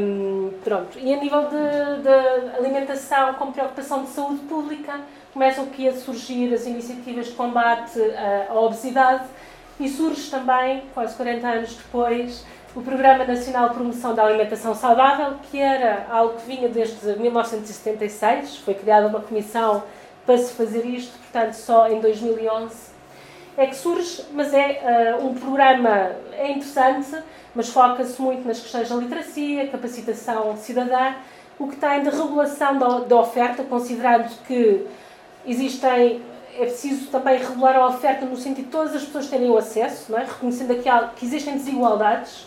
um, 0.00 0.50
pronto. 0.64 0.98
E 0.98 1.12
a 1.12 1.16
nível 1.18 1.42
de, 1.42 2.56
alimentação, 2.56 3.34
com 3.34 3.52
preocupação 3.52 4.02
de 4.04 4.08
saúde 4.08 4.40
pública, 4.46 4.98
começam 5.34 5.64
aqui 5.64 5.86
a 5.86 5.92
surgir 5.92 6.54
as 6.54 6.64
iniciativas 6.64 7.26
de 7.26 7.32
combate 7.32 8.00
à, 8.16 8.50
à 8.50 8.58
obesidade 8.58 9.24
e 9.78 9.88
surge 9.88 10.30
também, 10.30 10.82
quase 10.94 11.14
40 11.16 11.46
anos 11.46 11.74
depois, 11.74 12.44
o 12.74 12.82
Programa 12.82 13.24
Nacional 13.24 13.68
de 13.68 13.74
Promoção 13.74 14.14
da 14.14 14.24
Alimentação 14.24 14.74
Saudável, 14.74 15.38
que 15.50 15.58
era 15.60 16.06
algo 16.10 16.34
que 16.34 16.46
vinha 16.46 16.68
desde 16.68 17.18
1976, 17.18 18.56
foi 18.58 18.74
criada 18.74 19.06
uma 19.06 19.20
comissão 19.20 19.82
para 20.26 20.36
se 20.36 20.52
fazer 20.52 20.84
isto, 20.84 21.16
portanto, 21.18 21.54
só 21.54 21.88
em 21.88 22.00
2011 22.00 22.98
é 23.58 23.66
que 23.66 23.74
surge, 23.74 24.24
mas 24.32 24.54
é 24.54 25.16
uh, 25.18 25.26
um 25.26 25.34
programa 25.34 26.12
é 26.32 26.52
interessante, 26.52 27.10
mas 27.54 27.68
foca-se 27.68 28.22
muito 28.22 28.46
nas 28.46 28.60
questões 28.60 28.88
da 28.88 28.94
literacia, 28.94 29.66
capacitação 29.66 30.56
cidadã, 30.56 31.14
o 31.58 31.66
que 31.66 31.74
tem 31.74 32.04
de 32.04 32.08
regulação 32.08 32.78
da, 32.78 33.00
da 33.00 33.16
oferta, 33.16 33.64
considerando 33.64 34.30
que 34.46 34.86
existem 35.44 36.22
é 36.58 36.66
preciso 36.66 37.06
também 37.06 37.38
regular 37.38 37.76
a 37.76 37.86
oferta 37.86 38.26
no 38.26 38.36
sentido 38.36 38.66
de 38.66 38.70
todas 38.70 38.94
as 38.94 39.04
pessoas 39.04 39.28
terem 39.28 39.48
o 39.48 39.56
acesso, 39.56 40.14
é? 40.16 40.24
reconhecendo 40.24 40.72
aqui 40.72 40.88
que 41.16 41.24
existem 41.24 41.54
desigualdades, 41.54 42.42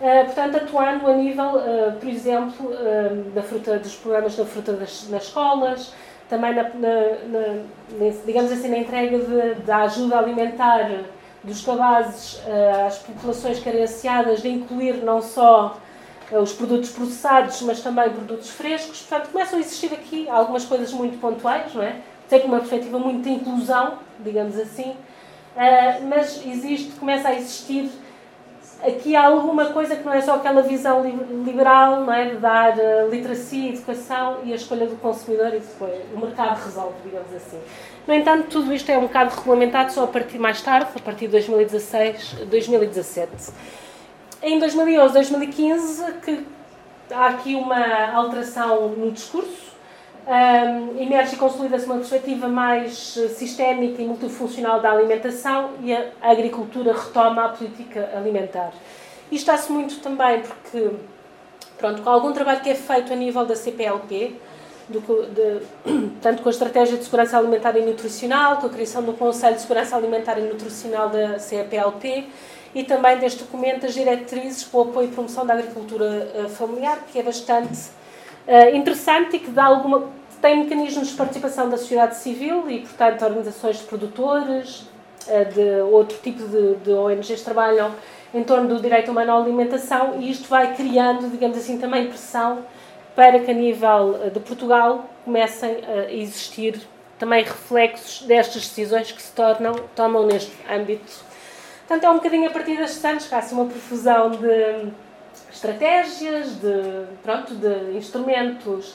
uh, 0.00 0.24
portanto, 0.26 0.56
atuando 0.56 1.06
a 1.06 1.14
nível, 1.14 1.56
uh, 1.56 1.92
por 1.98 2.08
exemplo, 2.08 2.66
uh, 2.66 3.30
da 3.30 3.42
fruta, 3.42 3.78
dos 3.78 3.96
programas 3.96 4.36
da 4.36 4.44
fruta 4.44 4.74
das, 4.74 5.08
nas 5.08 5.24
escolas, 5.24 5.94
também, 6.28 6.54
na, 6.54 6.62
na, 6.62 6.90
na, 7.28 8.10
digamos 8.26 8.52
assim, 8.52 8.68
na 8.68 8.78
entrega 8.78 9.18
da 9.66 9.78
ajuda 9.82 10.18
alimentar 10.18 10.90
dos 11.42 11.62
cabazes 11.62 12.40
às 12.86 12.98
populações 12.98 13.62
carenciadas, 13.62 14.40
de 14.40 14.48
incluir 14.48 15.04
não 15.04 15.20
só 15.20 15.76
os 16.32 16.54
produtos 16.54 16.88
processados, 16.90 17.60
mas 17.60 17.82
também 17.82 18.08
produtos 18.08 18.48
frescos. 18.48 19.02
Portanto, 19.02 19.30
começam 19.30 19.58
a 19.58 19.60
existir 19.60 19.92
aqui 19.92 20.26
algumas 20.30 20.64
coisas 20.64 20.90
muito 20.94 21.20
pontuais, 21.20 21.74
não 21.74 21.82
é? 21.82 21.96
Tem 22.28 22.44
uma 22.44 22.58
perspectiva 22.58 22.98
muito 22.98 23.22
de 23.22 23.30
inclusão, 23.30 23.98
digamos 24.20 24.58
assim, 24.58 24.90
uh, 24.90 26.06
mas 26.08 26.44
existe, 26.46 26.92
começa 26.92 27.28
a 27.28 27.34
existir 27.34 27.90
aqui 28.86 29.16
há 29.16 29.26
alguma 29.26 29.66
coisa 29.66 29.96
que 29.96 30.04
não 30.04 30.12
é 30.12 30.20
só 30.20 30.34
aquela 30.34 30.62
visão 30.62 31.02
liberal, 31.44 32.00
não 32.00 32.12
é? 32.12 32.30
de 32.30 32.36
dar 32.36 32.76
uh, 32.76 33.10
literacia, 33.10 33.70
educação 33.70 34.38
e 34.44 34.52
a 34.52 34.56
escolha 34.56 34.86
do 34.86 34.96
consumidor 34.96 35.48
e 35.48 35.60
depois 35.60 35.94
o 36.14 36.18
mercado 36.18 36.62
resolve, 36.62 36.94
digamos 37.04 37.32
assim. 37.34 37.58
No 38.06 38.14
entanto, 38.14 38.48
tudo 38.48 38.72
isto 38.72 38.90
é 38.90 38.98
um 38.98 39.02
bocado 39.02 39.34
regulamentado 39.34 39.92
só 39.92 40.04
a 40.04 40.06
partir 40.06 40.38
mais 40.38 40.60
tarde, 40.60 40.90
a 40.94 41.00
partir 41.00 41.26
de 41.26 41.32
2016, 41.32 42.36
2017. 42.50 43.30
Em 44.42 44.58
2011, 44.58 45.14
2015, 45.14 46.12
que 46.22 46.46
há 47.10 47.28
aqui 47.28 47.54
uma 47.54 48.12
alteração 48.12 48.88
no 48.90 49.10
discurso, 49.10 49.73
um, 50.26 51.00
emerge 51.00 51.34
e 51.34 51.38
consolida-se 51.38 51.84
uma 51.86 51.96
perspectiva 51.96 52.48
mais 52.48 53.16
eh, 53.16 53.28
sistémica 53.28 54.00
e 54.00 54.06
multifuncional 54.06 54.80
da 54.80 54.90
alimentação 54.90 55.72
e 55.82 55.92
a 55.92 56.12
agricultura 56.22 56.92
retoma 56.92 57.44
a 57.44 57.48
política 57.50 58.10
alimentar. 58.16 58.72
Isto 59.30 59.50
está-se 59.50 59.70
muito 59.70 60.00
também 60.00 60.40
porque, 60.40 60.90
pronto, 61.78 62.02
com 62.02 62.08
algum 62.08 62.32
trabalho 62.32 62.60
que 62.60 62.70
é 62.70 62.74
feito 62.74 63.12
a 63.12 63.16
nível 63.16 63.44
da 63.44 63.54
CPLP, 63.54 64.34
do, 64.88 65.00
de, 65.00 66.10
tanto 66.22 66.42
com 66.42 66.48
a 66.48 66.52
Estratégia 66.52 66.96
de 66.96 67.04
Segurança 67.04 67.36
Alimentar 67.36 67.76
e 67.76 67.82
Nutricional, 67.82 68.56
com 68.58 68.66
a 68.66 68.70
criação 68.70 69.02
do 69.02 69.12
Conselho 69.12 69.56
de 69.56 69.62
Segurança 69.62 69.96
Alimentar 69.96 70.38
e 70.38 70.42
Nutricional 70.42 71.10
da 71.10 71.38
CPLP 71.38 72.28
e 72.74 72.82
também 72.82 73.18
deste 73.18 73.44
documento 73.44 73.86
as 73.86 73.94
diretrizes 73.94 74.64
para 74.64 74.80
o 74.80 74.82
apoio 74.82 75.08
e 75.08 75.12
promoção 75.12 75.46
da 75.46 75.54
agricultura 75.54 76.32
eh, 76.34 76.48
familiar, 76.48 77.04
que 77.12 77.18
é 77.18 77.22
bastante 77.22 77.90
uh, 78.46 78.76
interessante 78.76 79.36
e 79.36 79.38
que 79.38 79.50
dá 79.50 79.64
alguma, 79.64 80.04
tem 80.40 80.64
mecanismos 80.64 81.08
de 81.08 81.14
participação 81.14 81.68
da 81.68 81.76
sociedade 81.76 82.16
civil 82.16 82.70
e, 82.70 82.80
portanto, 82.80 83.24
organizações 83.24 83.78
de 83.78 83.84
produtores, 83.84 84.80
uh, 85.26 85.52
de 85.52 85.80
outro 85.90 86.18
tipo 86.18 86.42
de, 86.46 86.76
de 86.76 86.90
ONGs 86.90 87.42
trabalham 87.42 87.92
em 88.32 88.42
torno 88.42 88.68
do 88.68 88.80
direito 88.80 89.10
humano 89.10 89.32
à 89.32 89.36
alimentação 89.36 90.20
e 90.20 90.30
isto 90.30 90.48
vai 90.48 90.74
criando, 90.74 91.30
digamos 91.30 91.56
assim, 91.56 91.78
também 91.78 92.08
pressão 92.08 92.64
para 93.14 93.38
que 93.38 93.50
a 93.50 93.54
nível 93.54 94.18
de 94.32 94.40
Portugal 94.40 95.08
comecem 95.24 95.78
a 95.86 96.12
existir 96.12 96.80
também 97.18 97.44
reflexos 97.44 98.26
destas 98.26 98.66
decisões 98.68 99.12
que 99.12 99.22
se 99.22 99.32
tornam, 99.32 99.74
tomam 99.94 100.26
neste 100.26 100.52
âmbito. 100.68 101.12
Portanto, 101.86 102.04
é 102.04 102.10
um 102.10 102.14
bocadinho 102.14 102.48
a 102.48 102.50
partir 102.50 102.76
destes 102.76 103.04
anos 103.04 103.26
que 103.26 103.34
há 103.34 103.38
assim, 103.38 103.54
uma 103.54 103.66
profusão 103.66 104.30
de 104.30 104.92
estratégias, 105.54 106.56
de, 106.56 107.06
pronto, 107.22 107.54
de 107.54 107.96
instrumentos 107.96 108.94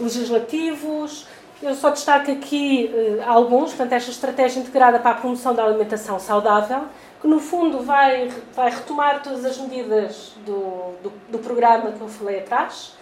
legislativos. 0.00 1.26
Eu 1.62 1.74
só 1.74 1.90
destaco 1.90 2.30
aqui 2.30 2.90
uh, 2.92 3.22
alguns, 3.28 3.70
portanto, 3.70 3.92
esta 3.92 4.10
estratégia 4.10 4.60
integrada 4.60 4.98
para 4.98 5.10
a 5.10 5.14
promoção 5.14 5.54
da 5.54 5.64
alimentação 5.64 6.18
saudável, 6.18 6.82
que 7.20 7.26
no 7.26 7.40
fundo 7.40 7.80
vai, 7.80 8.30
vai 8.54 8.70
retomar 8.70 9.22
todas 9.22 9.44
as 9.44 9.58
medidas 9.58 10.32
do, 10.46 10.94
do, 11.02 11.12
do 11.28 11.38
programa 11.38 11.90
que 11.92 12.00
eu 12.00 12.08
falei 12.08 12.38
atrás. 12.40 12.96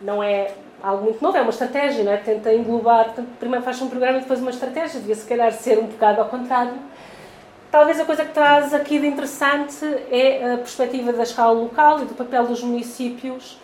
Não 0.00 0.22
é 0.22 0.52
algo 0.82 1.04
muito 1.04 1.22
novo, 1.22 1.36
é 1.36 1.40
uma 1.40 1.50
estratégia, 1.50 2.04
não 2.04 2.12
é? 2.12 2.16
tenta 2.16 2.52
englobar, 2.52 3.06
portanto, 3.06 3.28
primeiro 3.38 3.64
faz 3.64 3.80
um 3.80 3.88
programa 3.88 4.18
e 4.18 4.20
depois 4.20 4.40
uma 4.40 4.50
estratégia, 4.50 5.00
devia 5.00 5.14
se 5.14 5.26
calhar 5.26 5.52
ser 5.52 5.78
um 5.78 5.86
bocado 5.86 6.20
ao 6.20 6.28
contrário. 6.28 6.74
Talvez 7.72 7.98
a 7.98 8.04
coisa 8.04 8.22
que 8.22 8.34
traz 8.34 8.74
aqui 8.74 8.98
de 8.98 9.06
interessante 9.06 9.82
é 10.10 10.52
a 10.52 10.58
perspectiva 10.58 11.10
da 11.10 11.22
escala 11.22 11.52
local 11.52 12.02
e 12.02 12.04
do 12.04 12.14
papel 12.14 12.46
dos 12.46 12.62
municípios 12.62 13.58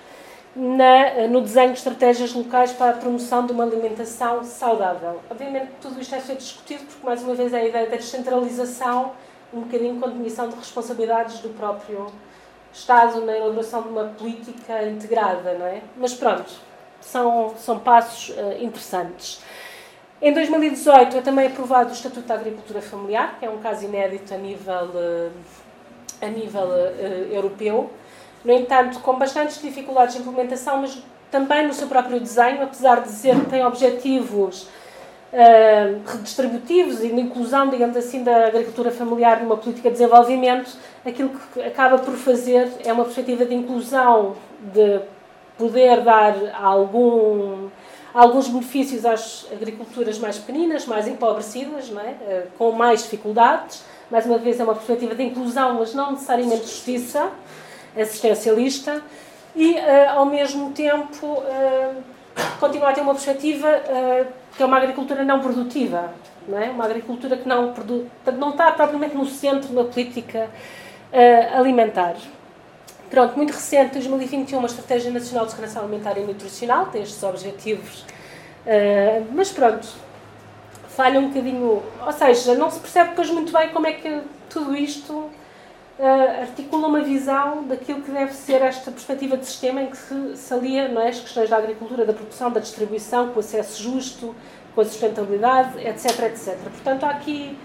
na, 0.56 1.28
no 1.28 1.42
desenho 1.42 1.72
de 1.72 1.78
estratégias 1.78 2.32
locais 2.32 2.72
para 2.72 2.92
a 2.92 2.94
promoção 2.94 3.44
de 3.44 3.52
uma 3.52 3.64
alimentação 3.64 4.42
saudável. 4.42 5.20
Obviamente, 5.30 5.72
tudo 5.82 6.00
isto 6.00 6.14
é 6.14 6.20
ser 6.20 6.36
discutido 6.36 6.84
porque, 6.84 7.04
mais 7.04 7.22
uma 7.22 7.34
vez, 7.34 7.52
é 7.52 7.58
a 7.58 7.64
ideia 7.68 7.86
da 7.86 7.96
descentralização, 7.96 9.12
um 9.52 9.60
bocadinho 9.60 10.00
com 10.00 10.08
definição 10.08 10.48
de 10.48 10.56
responsabilidades 10.56 11.40
do 11.40 11.50
próprio 11.50 12.06
Estado 12.72 13.20
na 13.26 13.36
elaboração 13.36 13.82
de 13.82 13.88
uma 13.88 14.04
política 14.04 14.84
integrada, 14.84 15.52
não 15.52 15.66
é? 15.66 15.82
Mas 15.98 16.14
pronto, 16.14 16.50
são, 16.98 17.54
são 17.58 17.78
passos 17.78 18.30
uh, 18.30 18.56
interessantes. 18.58 19.42
Em 20.20 20.32
2018 20.32 21.16
é 21.16 21.20
também 21.20 21.46
aprovado 21.46 21.90
o 21.90 21.92
Estatuto 21.92 22.26
da 22.26 22.34
Agricultura 22.34 22.82
Familiar, 22.82 23.36
que 23.38 23.46
é 23.46 23.50
um 23.50 23.58
caso 23.58 23.84
inédito 23.84 24.34
a 24.34 24.36
nível, 24.36 24.90
eh, 24.96 25.30
a 26.20 26.26
nível 26.26 26.64
uh, 26.64 27.32
europeu. 27.32 27.88
no 28.44 28.52
entanto, 28.52 28.98
com 29.00 29.16
bastantes 29.16 29.62
dificuldades 29.62 30.16
de 30.16 30.22
implementação, 30.22 30.80
mas 30.80 31.00
também 31.30 31.66
no 31.68 31.72
seu 31.72 31.86
próprio 31.86 32.18
desenho, 32.18 32.62
apesar 32.62 33.00
de 33.00 33.08
dizer 33.08 33.38
que 33.38 33.46
tem 33.46 33.64
objetivos 33.64 34.62
uh, 35.32 36.02
redistributivos 36.04 37.04
e 37.04 37.08
de 37.08 37.20
inclusão, 37.20 37.68
digamos 37.68 37.96
assim, 37.96 38.24
da 38.24 38.46
agricultura 38.46 38.90
familiar 38.90 39.40
numa 39.40 39.56
política 39.56 39.88
de 39.88 39.98
desenvolvimento, 39.98 40.76
aquilo 41.06 41.30
que 41.52 41.62
acaba 41.62 41.96
por 41.98 42.14
fazer 42.14 42.68
é 42.84 42.92
uma 42.92 43.04
perspectiva 43.04 43.44
de 43.44 43.54
inclusão, 43.54 44.34
de 44.74 45.00
poder 45.56 46.00
dar 46.00 46.34
algum, 46.60 47.68
alguns 48.18 48.48
benefícios 48.48 49.06
às 49.06 49.46
agriculturas 49.52 50.18
mais 50.18 50.38
pequeninas, 50.38 50.86
mais 50.86 51.06
empobrecidas, 51.06 51.88
é? 51.90 51.92
Uh, 51.92 52.58
com 52.58 52.72
mais 52.72 53.04
dificuldades. 53.04 53.84
Mais 54.10 54.26
uma 54.26 54.38
vez, 54.38 54.58
é 54.58 54.64
uma 54.64 54.74
perspectiva 54.74 55.14
de 55.14 55.22
inclusão, 55.22 55.74
mas 55.74 55.94
não 55.94 56.12
necessariamente 56.12 56.62
justiça 56.62 57.30
assistencialista 57.96 59.02
e, 59.54 59.74
uh, 59.74 59.78
ao 60.16 60.26
mesmo 60.26 60.72
tempo, 60.72 61.26
uh, 61.26 62.02
continua 62.58 62.90
a 62.90 62.92
ter 62.92 63.02
uma 63.02 63.14
perspectiva 63.14 63.68
que 64.56 64.62
é 64.62 64.66
uma 64.66 64.76
agricultura 64.76 65.24
não 65.24 65.40
produtiva, 65.40 66.12
não 66.48 66.58
é? 66.58 66.70
uma 66.70 66.84
agricultura 66.84 67.36
que 67.36 67.48
não, 67.48 67.72
não 68.36 68.50
está 68.50 68.72
propriamente 68.72 69.16
no 69.16 69.26
centro 69.26 69.72
da 69.72 69.84
política 69.84 70.48
alimentar. 71.56 72.14
Pronto, 73.10 73.36
muito 73.36 73.52
recente, 73.52 73.94
2021, 73.94 74.58
uma 74.58 74.66
Estratégia 74.66 75.10
Nacional 75.10 75.46
de 75.46 75.52
Segurança 75.52 75.80
Alimentar 75.80 76.18
e 76.18 76.20
Nutricional, 76.20 76.86
tem 76.86 77.02
estes 77.02 77.22
objetivos, 77.22 78.04
mas 79.32 79.50
pronto, 79.50 79.88
falha 80.98 81.20
um 81.20 81.28
bocadinho, 81.28 81.82
ou 82.04 82.12
seja, 82.12 82.54
não 82.54 82.70
se 82.70 82.80
percebe 82.80 83.10
depois 83.10 83.30
muito 83.30 83.52
bem 83.52 83.70
como 83.70 83.86
é 83.86 83.92
que 83.92 84.20
tudo 84.50 84.76
isto 84.76 85.12
uh, 85.12 86.40
articula 86.40 86.88
uma 86.88 87.00
visão 87.00 87.64
daquilo 87.68 88.02
que 88.02 88.10
deve 88.10 88.32
ser 88.32 88.62
esta 88.62 88.90
perspectiva 88.90 89.36
de 89.36 89.46
sistema 89.46 89.82
em 89.82 89.90
que 89.90 89.96
se, 89.96 90.36
se 90.36 90.52
alia 90.52 90.88
não 90.88 91.00
é, 91.00 91.08
as 91.08 91.20
questões 91.20 91.48
da 91.48 91.56
agricultura, 91.56 92.04
da 92.04 92.12
produção, 92.12 92.50
da 92.50 92.60
distribuição, 92.60 93.28
com 93.28 93.40
acesso 93.40 93.80
justo, 93.80 94.34
com 94.74 94.80
a 94.80 94.84
sustentabilidade, 94.84 95.78
etc, 95.86 96.24
etc. 96.24 96.56
Portanto, 96.62 97.04
há 97.04 97.10
aqui 97.10 97.56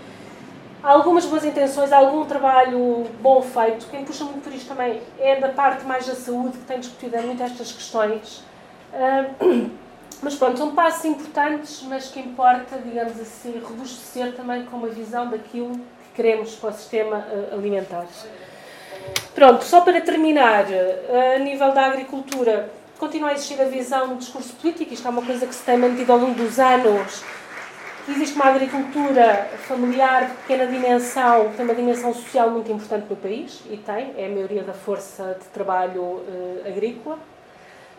algumas 0.84 1.26
boas 1.26 1.46
intenções, 1.46 1.92
algum 1.92 2.26
trabalho 2.26 3.06
bom 3.22 3.42
feito. 3.42 3.88
Quem 3.90 4.04
puxa 4.04 4.26
muito 4.26 4.44
por 4.44 4.54
isto 4.54 4.68
também 4.68 5.02
é 5.18 5.40
da 5.40 5.50
parte 5.50 5.86
mais 5.86 6.06
da 6.06 6.14
saúde, 6.14 6.58
que 6.58 6.66
tem 6.66 6.80
discutido 6.80 7.18
muito 7.22 7.42
estas 7.42 7.72
questões. 7.72 8.44
Mas 10.22 10.36
pronto, 10.36 10.58
são 10.58 10.74
passos 10.74 11.04
importantes, 11.04 11.84
mas 11.84 12.08
que 12.08 12.18
importa, 12.18 12.78
digamos 12.78 13.20
assim, 13.20 13.60
robustecer 13.60 14.34
também 14.34 14.64
com 14.64 14.78
uma 14.78 14.88
visão 14.88 15.30
daquilo 15.30 15.78
queremos 16.16 16.56
para 16.56 16.70
o 16.70 16.74
sistema 16.74 17.28
eh, 17.30 17.54
alimentar. 17.54 18.06
Pronto, 19.36 19.64
só 19.64 19.82
para 19.82 20.00
terminar, 20.02 20.72
eh, 20.72 21.36
a 21.36 21.40
nível 21.40 21.74
da 21.74 21.88
agricultura, 21.88 22.70
continua 22.98 23.30
a 23.30 23.34
existir 23.34 23.60
a 23.60 23.66
visão 23.66 24.08
no 24.08 24.16
discurso 24.16 24.54
político, 24.54 24.94
isto 24.94 25.08
é 25.08 25.12
uma 25.12 25.24
coisa 25.24 25.46
que 25.46 25.56
se 25.56 25.64
tem 25.64 25.78
mantido 25.78 26.12
ao 26.12 26.20
longo 26.20 26.36
dos 26.36 26.60
anos, 26.60 27.20
que 27.20 27.26
existe 28.12 28.36
uma 28.36 28.46
agricultura 28.46 29.50
familiar 29.68 30.28
de 30.28 30.34
pequena 30.34 30.68
dimensão, 30.68 31.50
que 31.50 31.58
tem 31.58 31.66
uma 31.66 31.76
dimensão 31.76 32.14
social 32.14 32.50
muito 32.50 32.72
importante 32.72 33.08
no 33.10 33.16
país, 33.16 33.62
e 33.70 33.78
tem, 33.78 34.14
é 34.18 34.26
a 34.26 34.30
maioria 34.30 34.64
da 34.64 34.74
força 34.74 35.38
de 35.40 35.46
trabalho 35.48 36.02
uh, 36.02 36.68
agrícola, 36.68 37.18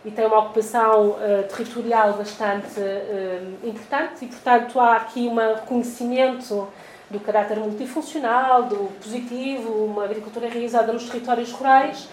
e 0.05 0.11
tem 0.11 0.27
uma 0.27 0.39
ocupação 0.41 1.11
uh, 1.11 1.49
territorial 1.49 2.13
bastante 2.15 2.79
uh, 2.79 3.67
importante, 3.69 4.27
e 4.27 4.29
portanto 4.29 4.79
há 4.79 4.97
aqui 4.97 5.27
um 5.27 5.37
reconhecimento 5.37 6.69
do 7.11 7.21
caráter 7.21 7.59
multifuncional, 7.59 8.65
do 8.65 8.91
positivo, 9.03 9.85
uma 9.85 10.05
agricultura 10.05 10.49
realizada 10.49 10.93
nos 10.93 11.09
territórios 11.09 11.51
rurais, 11.53 12.09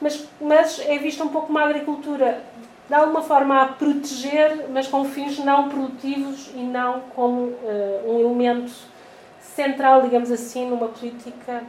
mas, 0.00 0.28
mas 0.40 0.80
é 0.86 0.98
vista 0.98 1.24
um 1.24 1.28
pouco 1.28 1.50
uma 1.50 1.64
agricultura 1.64 2.42
de 2.92 2.96
alguma 2.96 3.22
forma 3.22 3.62
a 3.62 3.68
proteger, 3.68 4.66
mas 4.68 4.86
com 4.86 5.02
fins 5.06 5.38
não 5.38 5.70
produtivos 5.70 6.50
e 6.54 6.58
não 6.58 7.00
como 7.16 7.44
uh, 7.44 8.02
um 8.06 8.20
elemento 8.20 8.70
central, 9.40 10.02
digamos 10.02 10.30
assim, 10.30 10.68
numa 10.68 10.88
política 10.88 11.62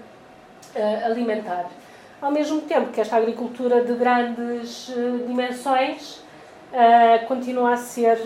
uh, 0.75 1.05
alimentar. 1.05 1.67
Ao 2.21 2.29
mesmo 2.29 2.59
tempo 2.63 2.91
que 2.91 2.99
esta 2.99 3.15
agricultura 3.15 3.85
de 3.85 3.93
grandes 3.93 4.89
uh, 4.89 5.25
dimensões 5.25 6.21
continua 7.27 7.73
a 7.73 7.77
ser 7.77 8.17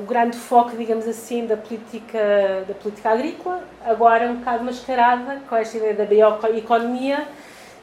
o 0.00 0.06
grande 0.06 0.36
foco, 0.36 0.70
digamos 0.76 1.08
assim, 1.08 1.46
da 1.46 1.56
política, 1.56 2.64
da 2.68 2.72
política 2.72 3.10
agrícola, 3.10 3.60
agora 3.84 4.30
um 4.30 4.36
bocado 4.36 4.62
mascarada 4.62 5.40
com 5.48 5.56
esta 5.56 5.78
ideia 5.78 5.94
da 5.94 6.04
bioeconomia, 6.04 7.26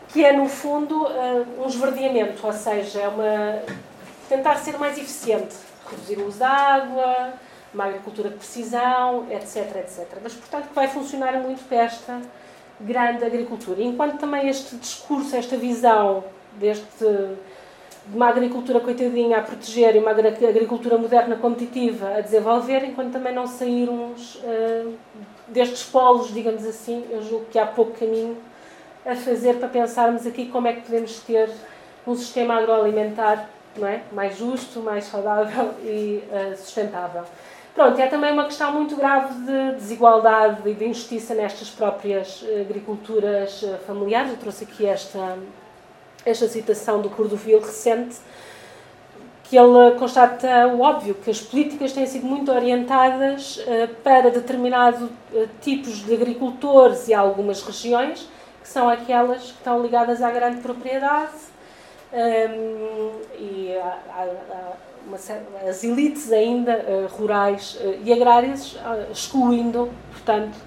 que 0.07 0.23
é, 0.23 0.31
no 0.31 0.47
fundo, 0.47 1.05
um 1.61 1.67
esverdeamento, 1.67 2.47
ou 2.47 2.53
seja, 2.53 3.01
é 3.01 3.07
uma, 3.09 3.61
tentar 4.27 4.55
ser 4.57 4.77
mais 4.77 4.97
eficiente, 4.97 5.55
reduzir 5.89 6.17
o 6.17 6.27
uso 6.27 6.39
da 6.39 6.49
água, 6.49 7.33
uma 7.73 7.85
agricultura 7.85 8.29
de 8.29 8.35
precisão, 8.35 9.27
etc, 9.31 9.75
etc. 9.77 10.05
Mas, 10.23 10.33
portanto, 10.33 10.69
vai 10.73 10.87
funcionar 10.87 11.33
muito 11.33 11.67
para 11.67 11.77
esta 11.77 12.21
grande 12.79 13.23
agricultura. 13.23 13.81
Enquanto 13.81 14.19
também 14.19 14.47
este 14.47 14.75
discurso, 14.75 15.35
esta 15.35 15.57
visão 15.57 16.23
deste 16.53 17.05
de 18.07 18.15
uma 18.15 18.29
agricultura 18.29 18.79
coitadinha 18.79 19.39
a 19.39 19.41
proteger 19.41 19.95
e 19.95 19.99
uma 19.99 20.11
agricultura 20.11 20.97
moderna 20.97 21.35
competitiva 21.37 22.17
a 22.17 22.21
desenvolver, 22.21 22.83
enquanto 22.83 23.11
também 23.11 23.33
não 23.33 23.47
sairmos 23.47 24.35
uh, 24.35 24.93
destes 25.47 25.83
polos, 25.83 26.31
digamos 26.31 26.65
assim, 26.65 27.03
eu 27.09 27.23
julgo 27.23 27.45
que 27.45 27.57
há 27.57 27.65
pouco 27.65 27.93
caminho 27.93 28.37
a 29.05 29.15
fazer 29.15 29.55
para 29.55 29.67
pensarmos 29.67 30.25
aqui 30.25 30.47
como 30.47 30.67
é 30.67 30.73
que 30.73 30.81
podemos 30.81 31.19
ter 31.21 31.49
um 32.05 32.15
sistema 32.15 32.55
agroalimentar 32.55 33.49
não 33.77 33.87
é? 33.87 34.01
mais 34.11 34.37
justo, 34.37 34.79
mais 34.79 35.05
saudável 35.05 35.73
e 35.83 36.23
uh, 36.31 36.55
sustentável. 36.55 37.23
Pronto, 37.73 37.99
é 37.99 38.07
também 38.07 38.31
uma 38.31 38.45
questão 38.45 38.71
muito 38.71 38.95
grave 38.95 39.33
de 39.33 39.75
desigualdade 39.75 40.61
e 40.69 40.73
de 40.73 40.85
injustiça 40.85 41.33
nestas 41.35 41.69
próprias 41.69 42.41
agriculturas 42.61 43.65
familiares. 43.85 44.31
Eu 44.31 44.37
trouxe 44.37 44.63
aqui 44.63 44.85
esta 44.85 45.37
esta 46.25 46.47
citação 46.47 47.01
do 47.01 47.09
Cordovil 47.09 47.59
recente, 47.59 48.15
que 49.43 49.55
ele 49.55 49.91
constata 49.99 50.67
o 50.67 50.81
óbvio, 50.81 51.13
que 51.13 51.29
as 51.29 51.39
políticas 51.39 51.93
têm 51.93 52.05
sido 52.07 52.25
muito 52.25 52.51
orientadas 52.51 53.63
para 54.03 54.31
determinados 54.31 55.07
tipos 55.61 56.03
de 56.03 56.13
agricultores 56.13 57.07
e 57.07 57.13
algumas 57.13 57.61
regiões, 57.61 58.27
que 58.63 58.67
são 58.67 58.89
aquelas 58.89 59.43
que 59.43 59.57
estão 59.57 59.81
ligadas 59.83 60.23
à 60.23 60.31
grande 60.31 60.61
propriedade 60.61 61.54
um, 62.15 63.11
e 63.37 63.75
a, 63.77 63.99
a 64.09 64.85
uma, 65.05 65.17
as 65.69 65.83
elites 65.83 66.31
ainda 66.31 66.77
uh, 66.77 67.07
rurais 67.15 67.77
e 68.03 68.11
agrárias, 68.11 68.75
excluindo, 69.11 69.89
portanto, 70.11 70.57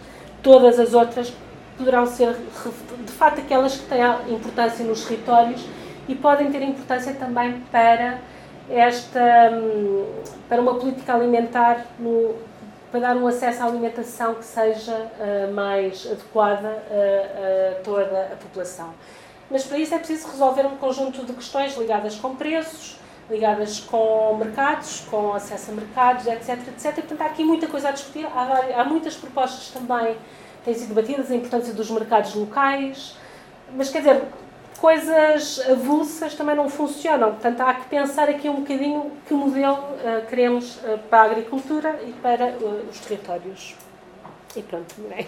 todas 0.42 0.78
as 0.78 0.94
outras 0.94 1.32
poderão 1.76 2.07
ser 2.07 2.34
de 2.34 3.12
facto 3.12 3.40
aquelas 3.40 3.76
que 3.76 3.86
têm 3.86 4.03
importância 4.34 4.84
nos 4.84 5.05
territórios 5.05 5.64
e 6.09 6.14
podem 6.14 6.51
ter 6.51 6.62
importância 6.62 7.14
também 7.14 7.61
para 7.70 8.18
esta 8.68 9.51
hum, 9.53 10.05
para 10.49 10.61
uma 10.61 10.74
política 10.74 11.14
alimentar 11.14 11.86
no, 11.99 12.36
para 12.90 13.01
dar 13.01 13.16
um 13.16 13.26
acesso 13.26 13.62
à 13.62 13.66
alimentação 13.66 14.34
que 14.34 14.44
seja 14.44 14.94
uh, 14.94 15.53
mais 15.53 16.07
adequada 16.11 16.68
a, 16.68 17.82
toda 17.82 18.30
a 18.32 18.36
população. 18.36 18.92
Mas 19.51 19.64
para 19.64 19.78
isso 19.78 19.94
é 19.94 19.99
preciso 19.99 20.28
resolver 20.28 20.66
um 20.66 20.76
conjunto 20.76 21.24
de 21.24 21.32
questões 21.32 21.76
ligadas 21.76 22.16
com 22.16 22.36
preços, 22.36 22.96
ligadas 23.30 23.80
com 23.80 24.36
mercados, 24.36 25.03
com 25.11 25.32
acesso 25.34 25.70
a 25.70 25.74
mercados, 25.74 26.26
etc, 26.26 26.68
etc. 26.68 26.94
Portanto, 26.94 27.22
há 27.22 27.26
aqui 27.26 27.44
muita 27.44 27.66
coisa 27.66 27.88
a 27.88 27.92
discutir. 27.92 28.26
Há, 28.26 28.80
há 28.80 28.84
muitas 28.84 29.14
propostas 29.16 29.68
também 29.68 30.16
têm 30.64 30.74
sido 30.74 30.88
debatidas, 30.88 31.30
a 31.30 31.34
importância 31.34 31.72
dos 31.72 31.90
mercados 31.90 32.34
locais, 32.34 33.16
mas 33.74 33.90
quer 33.90 33.99
dizer, 34.01 34.22
coisas 34.78 35.61
avulsas 35.68 36.34
também 36.34 36.57
não 36.57 36.68
funcionam. 36.68 37.32
Portanto, 37.32 37.61
há 37.61 37.74
que 37.74 37.88
pensar 37.88 38.28
aqui 38.28 38.49
um 38.49 38.61
bocadinho 38.61 39.12
que 39.26 39.34
modelo 39.34 39.76
uh, 39.76 40.26
queremos 40.28 40.76
uh, 40.76 40.99
para 41.11 41.22
a 41.22 41.24
agricultura 41.24 42.01
e 42.07 42.12
para 42.12 42.46
uh, 42.46 42.88
os 42.90 42.99
territórios. 43.01 43.74
E 44.57 44.62
pronto, 44.62 44.94
é? 45.11 45.24